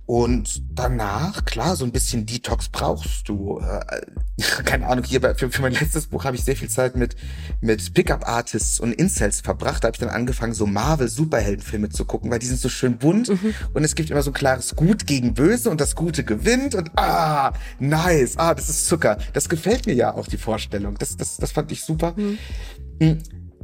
Und 0.05 0.63
danach, 0.75 1.45
klar, 1.45 1.77
so 1.77 1.85
ein 1.85 1.93
bisschen 1.93 2.27
Detox 2.27 2.69
brauchst 2.69 3.29
du. 3.29 3.61
Äh, 3.61 4.03
keine 4.65 4.87
Ahnung, 4.89 5.05
hier 5.05 5.21
bei, 5.21 5.35
für, 5.35 5.51
für 5.51 5.63
mein 5.63 5.73
letztes 5.73 6.09
Buch 6.09 6.25
habe 6.25 6.37
ich 6.37 6.45
sehr 6.45 6.57
viel 6.57 6.69
Zeit 6.69 6.97
mit, 6.97 7.15
mit 7.61 7.95
Pickup-Artists 7.95 8.81
und 8.81 8.93
Incels 8.93 9.41
verbracht. 9.41 9.85
Da 9.85 9.89
habe 9.89 9.95
ich 9.95 10.01
dann 10.01 10.09
angefangen, 10.09 10.55
so 10.55 10.67
Marvel-Superheldenfilme 10.67 11.89
zu 11.91 12.05
gucken, 12.05 12.31
weil 12.31 12.41
die 12.41 12.47
sind 12.47 12.59
so 12.59 12.69
schön 12.69 12.99
bunt 12.99 13.29
mhm. 13.29 13.55
und 13.75 13.85
es 13.85 13.95
gibt 13.95 14.11
immer 14.11 14.23
so 14.23 14.31
ein 14.31 14.35
klares 14.35 14.75
Gut 14.75 15.07
gegen 15.07 15.35
Böse 15.35 15.71
und 15.71 15.81
das 15.81 15.95
Gute 15.95 16.25
gewinnt 16.25 16.75
und 16.75 16.91
ah, 16.97 17.53
nice, 17.79 18.37
ah, 18.39 18.55
das 18.55 18.69
ist 18.69 18.89
Zucker. 18.89 19.19
Das 19.33 19.49
gefällt 19.49 19.87
mir 19.87 19.95
ja 19.95 20.15
auch, 20.15 20.27
die 20.27 20.39
Vorstellung. 20.39 20.97
Das, 20.99 21.17
das, 21.17 21.37
das 21.37 21.53
fand 21.53 21.71
ich 21.71 21.85
super. 21.85 22.15
Mhm. 22.17 22.39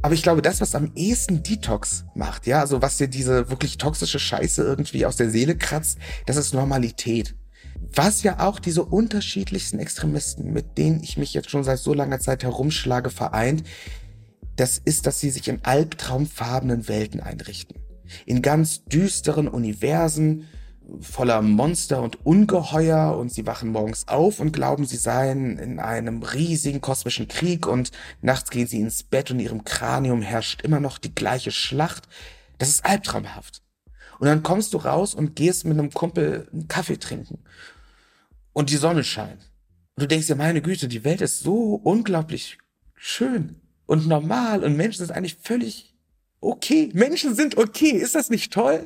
Aber 0.01 0.13
ich 0.13 0.23
glaube, 0.23 0.41
das, 0.41 0.61
was 0.61 0.75
am 0.75 0.91
ehesten 0.95 1.43
Detox 1.43 2.05
macht, 2.15 2.47
ja, 2.47 2.61
also 2.61 2.81
was 2.81 2.97
dir 2.97 3.07
diese 3.07 3.49
wirklich 3.49 3.77
toxische 3.77 4.19
Scheiße 4.19 4.63
irgendwie 4.63 5.05
aus 5.05 5.17
der 5.17 5.29
Seele 5.29 5.57
kratzt, 5.57 5.97
das 6.25 6.37
ist 6.37 6.53
Normalität. 6.53 7.35
Was 7.93 8.23
ja 8.23 8.39
auch 8.39 8.59
diese 8.59 8.83
unterschiedlichsten 8.83 9.79
Extremisten, 9.79 10.53
mit 10.53 10.77
denen 10.77 11.03
ich 11.03 11.17
mich 11.17 11.33
jetzt 11.33 11.49
schon 11.49 11.63
seit 11.63 11.79
so 11.79 11.93
langer 11.93 12.19
Zeit 12.19 12.43
herumschlage, 12.43 13.09
vereint, 13.09 13.63
das 14.55 14.77
ist, 14.77 15.05
dass 15.05 15.19
sie 15.19 15.29
sich 15.29 15.47
in 15.47 15.63
albtraumfarbenen 15.63 16.87
Welten 16.87 17.19
einrichten. 17.19 17.77
In 18.25 18.41
ganz 18.41 18.85
düsteren 18.85 19.47
Universen, 19.47 20.47
voller 21.01 21.41
Monster 21.41 22.01
und 22.01 22.25
Ungeheuer 22.25 23.15
und 23.17 23.31
sie 23.31 23.45
wachen 23.45 23.71
morgens 23.71 24.07
auf 24.07 24.39
und 24.39 24.51
glauben, 24.51 24.85
sie 24.85 24.97
seien 24.97 25.57
in 25.57 25.79
einem 25.79 26.23
riesigen 26.23 26.81
kosmischen 26.81 27.27
Krieg 27.27 27.67
und 27.67 27.91
nachts 28.21 28.49
gehen 28.49 28.67
sie 28.67 28.79
ins 28.79 29.03
Bett 29.03 29.31
und 29.31 29.39
in 29.39 29.45
ihrem 29.45 29.63
Kranium 29.63 30.21
herrscht 30.21 30.61
immer 30.61 30.79
noch 30.79 30.97
die 30.97 31.13
gleiche 31.13 31.51
Schlacht. 31.51 32.07
Das 32.57 32.69
ist 32.69 32.85
albtraumhaft. 32.85 33.61
Und 34.19 34.27
dann 34.27 34.43
kommst 34.43 34.73
du 34.73 34.77
raus 34.77 35.13
und 35.13 35.35
gehst 35.35 35.65
mit 35.65 35.77
einem 35.77 35.91
Kumpel 35.91 36.47
einen 36.51 36.67
Kaffee 36.67 36.97
trinken 36.97 37.39
und 38.53 38.69
die 38.69 38.77
Sonne 38.77 39.03
scheint. 39.03 39.51
Und 39.95 40.03
du 40.03 40.07
denkst 40.07 40.27
dir, 40.27 40.35
meine 40.35 40.61
Güte, 40.61 40.87
die 40.87 41.03
Welt 41.03 41.21
ist 41.21 41.39
so 41.39 41.75
unglaublich 41.75 42.57
schön 42.95 43.61
und 43.85 44.07
normal 44.07 44.63
und 44.63 44.75
Menschen 44.75 45.05
sind 45.05 45.15
eigentlich 45.15 45.37
völlig 45.41 45.95
okay. 46.41 46.89
Menschen 46.93 47.35
sind 47.35 47.57
okay. 47.57 47.91
Ist 47.91 48.15
das 48.15 48.29
nicht 48.29 48.51
toll? 48.51 48.85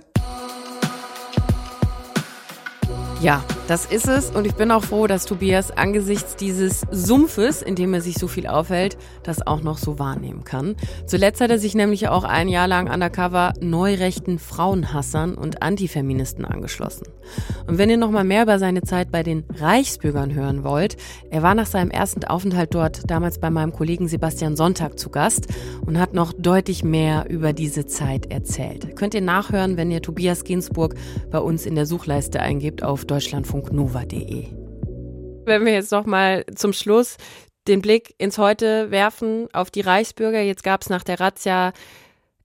Ja, 3.24 3.42
das 3.68 3.86
ist 3.86 4.08
es 4.08 4.30
und 4.30 4.46
ich 4.46 4.56
bin 4.56 4.72
auch 4.72 4.84
froh, 4.84 5.08
dass 5.08 5.26
Tobias 5.26 5.72
angesichts 5.72 6.36
dieses 6.36 6.82
Sumpfes, 6.92 7.62
in 7.62 7.76
dem 7.76 7.94
er 7.94 8.02
sich 8.02 8.16
so 8.16 8.28
viel 8.28 8.46
aufhält, 8.48 8.98
das 9.24 9.46
auch 9.46 9.62
noch 9.62 9.78
so 9.78 10.00
wahrnehmen 10.00 10.44
kann. 10.44 10.76
Zuletzt 11.06 11.40
hat 11.40 11.50
er 11.50 11.60
sich 11.60 11.74
nämlich 11.74 12.10
auch 12.10 12.26
ein 12.26 12.50
Jahr 12.50 12.68
lang 12.68 12.92
undercover 12.92 13.54
neurechten 13.62 14.38
Frauenhassern 14.38 15.36
und 15.36 15.62
Antifeministen 15.62 16.44
angeschlossen. 16.44 17.08
Und 17.66 17.78
wenn 17.78 17.90
ihr 17.90 17.98
noch 17.98 18.12
mal 18.12 18.26
mehr 18.26 18.44
über 18.44 18.60
seine 18.60 18.82
Zeit 18.82 19.12
bei 19.12 19.24
den 19.24 19.46
Reichsbürgern 19.56 20.34
hören 20.34 20.64
wollt, 20.66 20.98
er 21.30 21.42
war 21.42 21.56
nach 21.56 21.66
seinem 21.66 21.90
ersten 21.90 22.26
Aufenthalt 22.26 22.76
dort 22.76 23.10
damals 23.10 23.40
bei 23.40 23.50
meinem 23.50 23.72
Kollegen 23.72 24.10
Sebastian 24.10 24.58
Sonntag 24.58 25.00
zu 25.00 25.10
Gast 25.10 25.48
und 25.86 26.00
hat 26.00 26.14
noch 26.14 26.34
deutlich 26.34 26.84
mehr 26.84 27.30
über 27.30 27.54
diese 27.54 27.86
Zeit 27.86 28.30
erzählt. 28.30 28.96
Könnt 28.98 29.14
ihr 29.14 29.22
nachhören, 29.22 29.78
wenn 29.78 29.90
ihr 29.90 30.02
Tobias 30.02 30.44
Ginsburg 30.44 30.96
bei 31.32 31.40
uns 31.40 31.66
in 31.66 31.76
der 31.76 31.86
Suchleiste 31.86 32.42
eingebt 32.42 32.84
auf 32.84 33.06
deutschlandfunknova.de. 33.54 34.48
Wenn 35.46 35.66
wir 35.66 35.74
jetzt 35.74 35.92
noch 35.92 36.06
mal 36.06 36.46
zum 36.56 36.74
Schluss 36.74 37.18
den 37.68 37.82
Blick 37.82 38.16
ins 38.18 38.38
Heute 38.38 38.92
werfen 38.92 39.48
auf 39.54 39.72
die 39.72 39.82
Reichsbürger. 39.82 40.42
Jetzt 40.42 40.64
gab 40.64 40.82
es 40.82 40.90
nach 40.90 41.04
der 41.04 41.20
Razzia, 41.20 41.74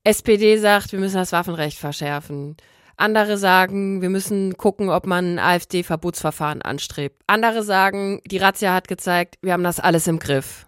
SPD 0.05 0.59
sagt, 0.59 0.93
wir 0.93 1.01
müssen 1.01 1.17
das 1.17 1.33
Waffenrecht 1.33 1.79
verschärfen. 1.79 2.57
Andere 2.97 3.37
sagen, 3.37 4.01
wir 4.01 4.11
müssen 4.11 4.57
gucken, 4.57 4.91
ob 4.91 5.07
man 5.07 5.35
ein 5.35 5.39
AfD-Verbotsverfahren 5.39 6.63
anstrebt. 6.63 7.21
Andere 7.27 7.63
sagen, 7.63 8.21
die 8.27 8.39
Razzia 8.39 8.75
hat 8.75 8.89
gezeigt, 8.89 9.37
wir 9.43 9.53
haben 9.53 9.65
das 9.65 9.81
alles 9.81 10.07
im 10.07 10.19
Griff. 10.19 10.67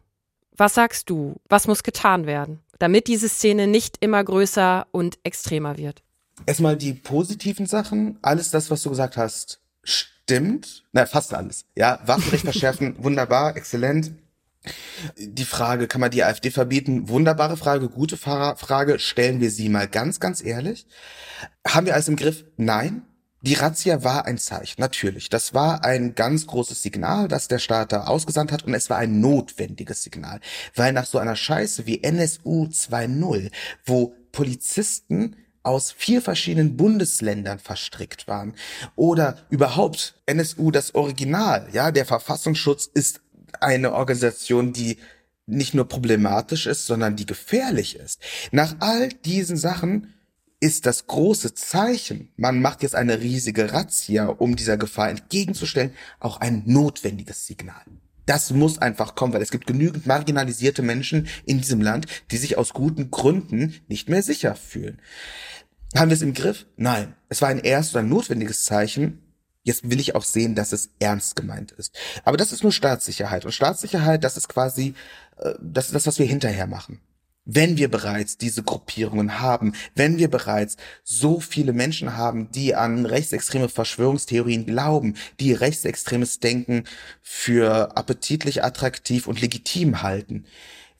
Was 0.57 0.74
sagst 0.74 1.11
du? 1.11 1.37
Was 1.48 1.66
muss 1.66 1.83
getan 1.83 2.26
werden, 2.26 2.61
damit 2.79 3.07
diese 3.07 3.29
Szene 3.29 3.66
nicht 3.66 3.96
immer 4.00 4.22
größer 4.22 4.87
und 4.92 5.18
extremer 5.24 5.79
wird? 5.79 6.03
Erstmal 6.46 6.76
die 6.76 6.92
positiven 6.92 7.66
Sachen. 7.66 8.18
Alles 8.22 8.50
das, 8.50 8.70
was 8.70 8.83
du 8.83 8.90
gesagt 8.90 9.16
hast, 9.16 9.61
stimmt. 10.30 10.84
Na, 10.92 11.06
fast 11.06 11.34
alles. 11.34 11.64
Ja, 11.74 12.00
Waffenrecht 12.04 12.44
verschärfen, 12.44 12.94
wunderbar, 13.02 13.56
exzellent. 13.56 14.12
Die 15.16 15.44
Frage, 15.44 15.88
kann 15.88 16.00
man 16.02 16.10
die 16.10 16.22
AfD 16.22 16.50
verbieten? 16.50 17.08
Wunderbare 17.08 17.56
Frage, 17.56 17.88
gute 17.88 18.16
Frage. 18.16 18.98
Stellen 18.98 19.40
wir 19.40 19.50
sie 19.50 19.70
mal 19.70 19.88
ganz, 19.88 20.20
ganz 20.20 20.44
ehrlich. 20.44 20.86
Haben 21.66 21.86
wir 21.86 21.94
alles 21.94 22.08
im 22.08 22.16
Griff? 22.16 22.44
Nein. 22.56 23.02
Die 23.42 23.54
Razzia 23.54 24.04
war 24.04 24.26
ein 24.26 24.36
Zeichen, 24.36 24.82
natürlich. 24.82 25.30
Das 25.30 25.54
war 25.54 25.82
ein 25.82 26.14
ganz 26.14 26.46
großes 26.46 26.82
Signal, 26.82 27.26
das 27.26 27.48
der 27.48 27.58
Staat 27.58 27.90
da 27.90 28.04
ausgesandt 28.04 28.52
hat 28.52 28.64
und 28.64 28.74
es 28.74 28.90
war 28.90 28.98
ein 28.98 29.20
notwendiges 29.20 30.02
Signal. 30.02 30.40
Weil 30.74 30.92
nach 30.92 31.06
so 31.06 31.16
einer 31.16 31.36
Scheiße 31.36 31.86
wie 31.86 32.02
NSU 32.02 32.66
2.0, 32.66 33.50
wo 33.86 34.14
Polizisten 34.30 35.36
aus 35.62 35.92
vier 35.92 36.22
verschiedenen 36.22 36.76
Bundesländern 36.76 37.58
verstrickt 37.58 38.28
waren. 38.28 38.54
Oder 38.96 39.46
überhaupt 39.50 40.14
NSU 40.26 40.70
das 40.70 40.94
Original, 40.94 41.68
ja, 41.72 41.90
der 41.90 42.06
Verfassungsschutz 42.06 42.86
ist 42.86 43.20
eine 43.60 43.92
Organisation, 43.92 44.72
die 44.72 44.98
nicht 45.46 45.74
nur 45.74 45.88
problematisch 45.88 46.66
ist, 46.66 46.86
sondern 46.86 47.16
die 47.16 47.26
gefährlich 47.26 47.96
ist. 47.96 48.20
Nach 48.52 48.76
all 48.78 49.08
diesen 49.08 49.56
Sachen 49.56 50.14
ist 50.60 50.86
das 50.86 51.06
große 51.06 51.54
Zeichen, 51.54 52.32
man 52.36 52.60
macht 52.60 52.82
jetzt 52.82 52.94
eine 52.94 53.20
riesige 53.20 53.72
Razzia, 53.72 54.26
um 54.26 54.56
dieser 54.56 54.76
Gefahr 54.76 55.08
entgegenzustellen, 55.08 55.94
auch 56.20 56.38
ein 56.40 56.62
notwendiges 56.66 57.46
Signal. 57.46 57.82
Das 58.30 58.52
muss 58.52 58.78
einfach 58.78 59.16
kommen, 59.16 59.32
weil 59.32 59.42
es 59.42 59.50
gibt 59.50 59.66
genügend 59.66 60.06
marginalisierte 60.06 60.82
Menschen 60.82 61.26
in 61.46 61.60
diesem 61.60 61.80
Land, 61.80 62.06
die 62.30 62.36
sich 62.36 62.56
aus 62.56 62.72
guten 62.72 63.10
Gründen 63.10 63.74
nicht 63.88 64.08
mehr 64.08 64.22
sicher 64.22 64.54
fühlen. 64.54 65.00
Haben 65.96 66.10
wir 66.10 66.14
es 66.14 66.22
im 66.22 66.32
Griff? 66.32 66.66
Nein. 66.76 67.16
Es 67.28 67.42
war 67.42 67.48
ein 67.48 67.58
erstes 67.58 67.96
oder 67.96 68.04
notwendiges 68.04 68.64
Zeichen. 68.64 69.20
Jetzt 69.64 69.90
will 69.90 69.98
ich 69.98 70.14
auch 70.14 70.22
sehen, 70.22 70.54
dass 70.54 70.70
es 70.70 70.90
ernst 71.00 71.34
gemeint 71.34 71.72
ist. 71.72 71.98
Aber 72.22 72.36
das 72.36 72.52
ist 72.52 72.62
nur 72.62 72.70
Staatssicherheit. 72.70 73.44
Und 73.44 73.50
Staatssicherheit, 73.50 74.22
das 74.22 74.36
ist 74.36 74.48
quasi, 74.48 74.94
äh, 75.38 75.54
das 75.60 75.86
ist 75.86 75.96
das, 75.96 76.06
was 76.06 76.20
wir 76.20 76.26
hinterher 76.26 76.68
machen. 76.68 77.00
Wenn 77.44 77.79
wir 77.79 77.90
bereits 77.90 78.37
diese 78.37 78.62
Gruppierungen 78.62 79.40
haben, 79.40 79.72
wenn 79.94 80.18
wir 80.18 80.29
bereits 80.31 80.76
so 81.03 81.40
viele 81.40 81.72
Menschen 81.72 82.16
haben, 82.16 82.50
die 82.53 82.74
an 82.74 83.07
rechtsextreme 83.07 83.68
Verschwörungstheorien 83.68 84.66
glauben, 84.66 85.14
die 85.40 85.53
rechtsextremes 85.53 86.40
Denken 86.40 86.85
für 87.22 87.96
appetitlich, 87.96 88.62
attraktiv 88.62 89.26
und 89.26 89.40
legitim 89.40 90.03
halten, 90.03 90.44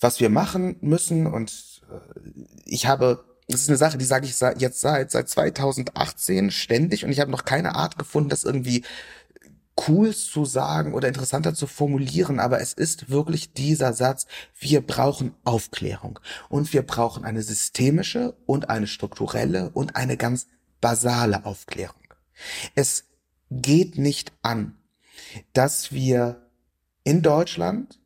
was 0.01 0.19
wir 0.19 0.31
machen 0.31 0.77
müssen, 0.81 1.27
und 1.27 1.83
äh, 1.91 2.31
ich 2.65 2.87
habe 2.87 3.25
das 3.49 3.63
ist 3.63 3.69
eine 3.69 3.79
Sache, 3.79 3.99
die 3.99 4.05
sage 4.05 4.27
ich 4.27 4.39
jetzt 4.61 4.81
seit 4.81 5.11
seit 5.11 5.29
2018 5.29 6.53
ständig 6.53 7.05
und 7.05 7.11
ich 7.11 7.19
habe 7.19 7.33
noch 7.33 7.45
keine 7.45 7.75
Art 7.75 7.99
gefunden, 7.99 8.31
das 8.31 8.45
irgendwie 8.45 8.85
cool 9.89 10.15
zu 10.15 10.45
sagen 10.45 10.95
oder 10.95 11.09
interessanter 11.09 11.55
zu 11.55 11.67
formulieren, 11.67 12.41
aber 12.41 12.61
es 12.61 12.73
ist 12.73 13.11
wirklich 13.11 13.53
dieser 13.53 13.93
Satz, 13.93 14.27
wir 14.59 14.81
brauchen 14.81 15.35
Aufklärung 15.45 16.19
und 16.49 16.73
wir 16.73 16.83
brauchen 16.83 17.25
eine 17.25 17.43
systemische 17.43 18.37
und 18.47 18.71
eine 18.71 18.87
strukturelle 18.87 19.71
und 19.71 19.97
eine 19.97 20.17
ganz 20.17 20.47
basale 20.81 21.45
Aufklärung. 21.45 21.97
Es 22.75 23.05
geht 23.51 23.99
nicht 23.99 24.33
an, 24.43 24.79
dass 25.53 25.93
wir 25.93 26.49
in 27.05 27.23
Deutschland 27.23 28.01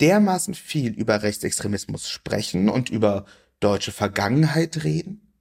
dermaßen 0.00 0.54
viel 0.54 0.92
über 0.92 1.22
Rechtsextremismus 1.22 2.08
sprechen 2.08 2.68
und 2.68 2.88
über 2.88 3.26
deutsche 3.60 3.92
Vergangenheit 3.92 4.84
reden 4.84 5.32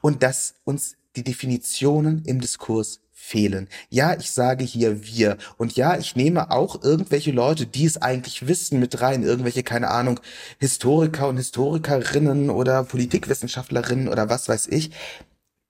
und 0.00 0.22
dass 0.22 0.54
uns 0.64 0.96
die 1.16 1.24
Definitionen 1.24 2.24
im 2.24 2.40
Diskurs 2.40 3.00
fehlen. 3.28 3.68
Ja, 3.90 4.16
ich 4.18 4.30
sage 4.30 4.64
hier 4.64 5.04
wir. 5.04 5.36
Und 5.58 5.76
ja, 5.76 5.98
ich 5.98 6.16
nehme 6.16 6.50
auch 6.50 6.82
irgendwelche 6.82 7.30
Leute, 7.30 7.66
die 7.66 7.84
es 7.84 8.00
eigentlich 8.00 8.48
wissen, 8.48 8.80
mit 8.80 9.00
rein. 9.00 9.22
Irgendwelche, 9.22 9.62
keine 9.62 9.90
Ahnung, 9.90 10.20
Historiker 10.58 11.28
und 11.28 11.36
Historikerinnen 11.36 12.48
oder 12.50 12.84
Politikwissenschaftlerinnen 12.84 14.08
oder 14.08 14.30
was 14.30 14.48
weiß 14.48 14.68
ich. 14.68 14.90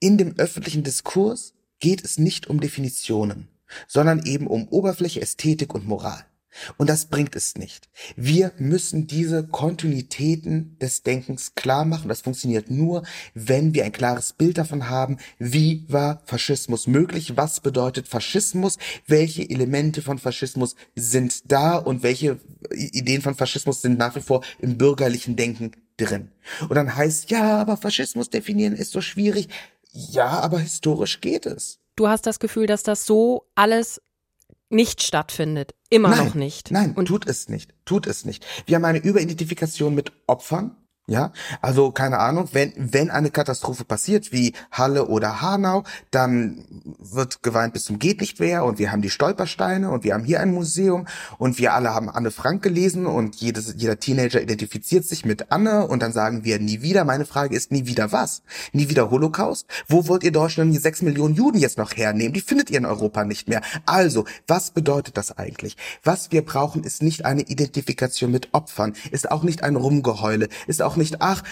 In 0.01 0.17
dem 0.19 0.39
öffentlichen 0.39 0.85
Diskurs 0.85 1.55
geht 1.81 2.05
es 2.05 2.19
nicht 2.19 2.47
um 2.47 2.61
Definitionen, 2.61 3.49
sondern 3.89 4.25
eben 4.25 4.47
um 4.47 4.69
Oberfläche, 4.69 5.21
Ästhetik 5.21 5.75
und 5.75 5.87
Moral. 5.87 6.25
Und 6.77 6.89
das 6.89 7.07
bringt 7.07 7.37
es 7.37 7.57
nicht. 7.57 7.89
Wir 8.17 8.53
müssen 8.59 9.07
diese 9.07 9.47
Kontinuitäten 9.47 10.77
des 10.79 11.03
Denkens 11.03 11.55
klar 11.55 11.85
machen. 11.85 12.09
Das 12.09 12.23
funktioniert 12.23 12.71
nur, 12.71 13.03
wenn 13.35 13.75
wir 13.75 13.85
ein 13.85 13.93
klares 13.93 14.33
Bild 14.33 14.59
davon 14.59 14.89
haben, 14.89 15.19
wie 15.39 15.85
war 15.89 16.23
Faschismus 16.27 16.87
möglich, 16.87 17.37
was 17.37 17.61
bedeutet 17.61 18.09
Faschismus, 18.09 18.79
welche 19.07 19.49
Elemente 19.49 20.03
von 20.03 20.19
Faschismus 20.19 20.75
sind 20.95 21.51
da 21.51 21.77
und 21.77 22.03
welche 22.03 22.39
Ideen 22.73 23.23
von 23.23 23.35
Faschismus 23.35 23.83
sind 23.83 23.99
nach 23.99 24.17
wie 24.17 24.21
vor 24.21 24.45
im 24.59 24.79
bürgerlichen 24.79 25.37
Denken 25.37 25.73
drin. 25.97 26.31
Und 26.63 26.75
dann 26.75 26.95
heißt, 26.95 27.31
ja, 27.31 27.59
aber 27.59 27.77
Faschismus 27.77 28.31
definieren 28.31 28.75
ist 28.75 28.93
so 28.93 29.01
schwierig. 29.01 29.49
Ja, 29.93 30.29
aber 30.29 30.61
historisch 30.61 31.21
geht 31.21 31.47
es. 31.47 31.79
Du 31.97 32.09
hast 32.09 32.27
das 32.27 32.39
Gefühl, 32.39 32.67
dass 32.67 32.85
das 32.85 33.07
so 33.07 33.49
alles 33.57 34.01
nicht 34.71 35.03
stattfindet. 35.03 35.75
Immer 35.91 36.11
nein, 36.11 36.27
noch 36.27 36.35
nicht. 36.35 36.71
Nein, 36.71 36.95
und 36.95 37.07
tut 37.07 37.27
es 37.27 37.49
nicht. 37.49 37.75
Tut 37.85 38.07
es 38.07 38.25
nicht. 38.25 38.45
Wir 38.67 38.77
haben 38.77 38.85
eine 38.85 38.99
Überidentifikation 38.99 39.95
mit 39.95 40.13
Opfern. 40.27 40.77
Ja, 41.11 41.33
also 41.63 41.91
keine 41.91 42.19
Ahnung, 42.19 42.51
wenn, 42.53 42.75
wenn 42.77 43.09
eine 43.09 43.31
Katastrophe 43.31 43.87
passiert, 43.87 44.31
wie 44.31 44.53
Halle 44.71 45.07
oder 45.07 45.41
Hanau, 45.41 45.85
dann 46.11 46.67
wird 46.99 47.43
geweint 47.43 47.73
bis 47.73 47.85
zum 47.85 47.99
geht 47.99 48.21
nicht 48.21 48.41
mehr 48.41 48.63
und 48.63 48.79
wir 48.79 48.93
haben 48.93 49.01
die 49.01 49.09
Stolpersteine 49.09 49.91
und 49.91 50.05
wir 50.05 50.13
haben 50.13 50.25
hier 50.25 50.41
ein 50.41 50.53
Museum 50.53 51.07
und 51.39 51.59
wir 51.59 51.73
alle 51.73 51.95
haben 51.95 52.11
Anne 52.11 52.31
Frank 52.31 52.63
gelesen 52.63 53.07
und 53.07 53.37
jedes, 53.37 53.75
jeder 53.79 53.99
Teenager 53.99 54.43
identifiziert 54.43 55.07
sich 55.07 55.25
mit 55.25 55.51
Anne 55.51 55.87
und 55.87 56.03
dann 56.03 56.13
sagen 56.13 56.45
wir 56.45 56.59
nie 56.59 56.83
wieder. 56.83 57.07
Meine 57.07 57.25
Frage 57.25 57.57
ist, 57.57 57.73
nie 57.73 57.87
wieder 57.87 58.13
was? 58.13 58.43
Nie 58.75 58.91
wieder 58.91 59.11
Holocaust? 59.11 59.67
Wo 59.87 60.09
wollt 60.09 60.25
ihr 60.25 60.33
Deutschland 60.33 60.75
die 60.75 60.79
sechs 60.79 61.01
Millionen 61.01 61.35
Juden 61.35 61.57
jetzt 61.57 61.79
noch 61.79 61.97
hernehmen? 61.97 62.35
Die 62.35 62.43
findet 62.43 62.69
ihr 62.69 62.77
in 62.77 62.85
Europa 62.85 63.25
nicht 63.25 63.49
mehr. 63.49 63.63
Also, 63.87 64.27
was 64.47 64.73
bedeutet 64.73 65.17
das 65.17 65.39
eigentlich? 65.39 65.79
Was 66.05 66.33
wir 66.33 66.45
brauchen, 66.45 66.85
ist 66.85 67.03
nicht 67.03 67.25
eine 67.25 67.41
Identifikation 67.41 68.31
mit 68.31 68.53
Opfern, 68.53 68.93
ist 69.11 69.31
auch 69.31 69.43
nicht 69.43 69.63
ein 69.63 69.77
Rumgeheule, 69.77 70.49
ist 70.67 70.83
auch 70.83 70.98
nicht, 70.99 71.21
ach, 71.21 71.43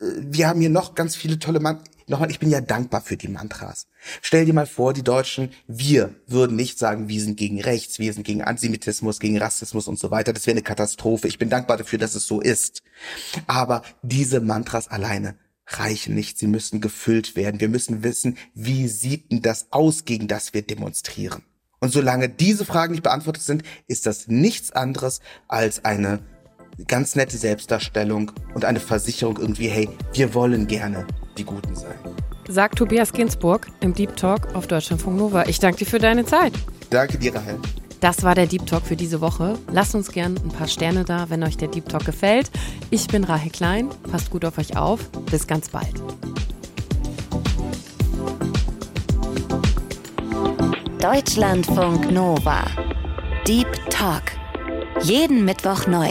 äh, 0.00 0.04
wir 0.18 0.48
haben 0.48 0.60
hier 0.60 0.70
noch 0.70 0.94
ganz 0.94 1.16
viele 1.16 1.38
tolle 1.38 1.60
Mann. 1.60 1.80
Nochmal, 2.06 2.30
ich 2.30 2.38
bin 2.38 2.50
ja 2.50 2.62
dankbar 2.62 3.02
für 3.02 3.18
die 3.18 3.28
Mantras. 3.28 3.86
Stell 4.22 4.46
dir 4.46 4.54
mal 4.54 4.66
vor, 4.66 4.94
die 4.94 5.02
Deutschen, 5.02 5.50
wir 5.66 6.14
würden 6.26 6.56
nicht 6.56 6.78
sagen, 6.78 7.08
wir 7.08 7.20
sind 7.20 7.36
gegen 7.36 7.60
rechts, 7.60 7.98
wir 7.98 8.12
sind 8.14 8.24
gegen 8.24 8.42
Antisemitismus, 8.42 9.20
gegen 9.20 9.36
Rassismus 9.36 9.88
und 9.88 9.98
so 9.98 10.10
weiter. 10.10 10.32
Das 10.32 10.46
wäre 10.46 10.54
eine 10.54 10.62
Katastrophe. 10.62 11.28
Ich 11.28 11.38
bin 11.38 11.50
dankbar 11.50 11.76
dafür, 11.76 11.98
dass 11.98 12.14
es 12.14 12.26
so 12.26 12.40
ist. 12.40 12.82
Aber 13.46 13.82
diese 14.02 14.40
Mantras 14.40 14.88
alleine 14.88 15.36
reichen 15.66 16.14
nicht. 16.14 16.38
Sie 16.38 16.46
müssen 16.46 16.80
gefüllt 16.80 17.36
werden. 17.36 17.60
Wir 17.60 17.68
müssen 17.68 18.02
wissen, 18.02 18.38
wie 18.54 18.88
sieht 18.88 19.30
denn 19.30 19.42
das 19.42 19.66
aus, 19.70 20.06
gegen 20.06 20.28
das 20.28 20.54
wir 20.54 20.62
demonstrieren? 20.62 21.42
Und 21.80 21.92
solange 21.92 22.28
diese 22.28 22.64
Fragen 22.64 22.92
nicht 22.92 23.02
beantwortet 23.02 23.42
sind, 23.42 23.62
ist 23.86 24.06
das 24.06 24.28
nichts 24.28 24.72
anderes 24.72 25.20
als 25.46 25.84
eine 25.84 26.20
ganz 26.86 27.16
nette 27.16 27.36
Selbstdarstellung 27.36 28.30
und 28.54 28.64
eine 28.64 28.80
Versicherung 28.80 29.36
irgendwie, 29.38 29.68
hey, 29.68 29.88
wir 30.12 30.34
wollen 30.34 30.66
gerne 30.66 31.06
die 31.36 31.44
Guten 31.44 31.74
sein. 31.74 31.94
Sagt 32.48 32.78
Tobias 32.78 33.12
Ginsburg 33.12 33.66
im 33.80 33.92
Deep 33.94 34.16
Talk 34.16 34.54
auf 34.54 34.66
Deutschlandfunk 34.66 35.18
Nova. 35.18 35.46
Ich 35.46 35.58
danke 35.58 35.78
dir 35.78 35.86
für 35.86 35.98
deine 35.98 36.24
Zeit. 36.24 36.52
Danke 36.90 37.18
dir, 37.18 37.34
Rahel. 37.34 37.58
Das 38.00 38.22
war 38.22 38.34
der 38.34 38.46
Deep 38.46 38.64
Talk 38.66 38.86
für 38.86 38.96
diese 38.96 39.20
Woche. 39.20 39.58
Lasst 39.72 39.94
uns 39.94 40.12
gern 40.12 40.38
ein 40.42 40.50
paar 40.50 40.68
Sterne 40.68 41.04
da, 41.04 41.28
wenn 41.30 41.42
euch 41.42 41.56
der 41.56 41.68
Deep 41.68 41.88
Talk 41.88 42.04
gefällt. 42.04 42.50
Ich 42.90 43.08
bin 43.08 43.24
Rahel 43.24 43.50
Klein. 43.50 43.90
Passt 44.10 44.30
gut 44.30 44.44
auf 44.44 44.56
euch 44.56 44.76
auf. 44.76 45.10
Bis 45.30 45.46
ganz 45.46 45.68
bald. 45.68 45.94
Deutschlandfunk 51.00 52.10
Nova. 52.10 52.64
Deep 53.46 53.68
Talk. 53.90 54.22
Jeden 55.02 55.44
Mittwoch 55.44 55.86
neu 55.86 56.10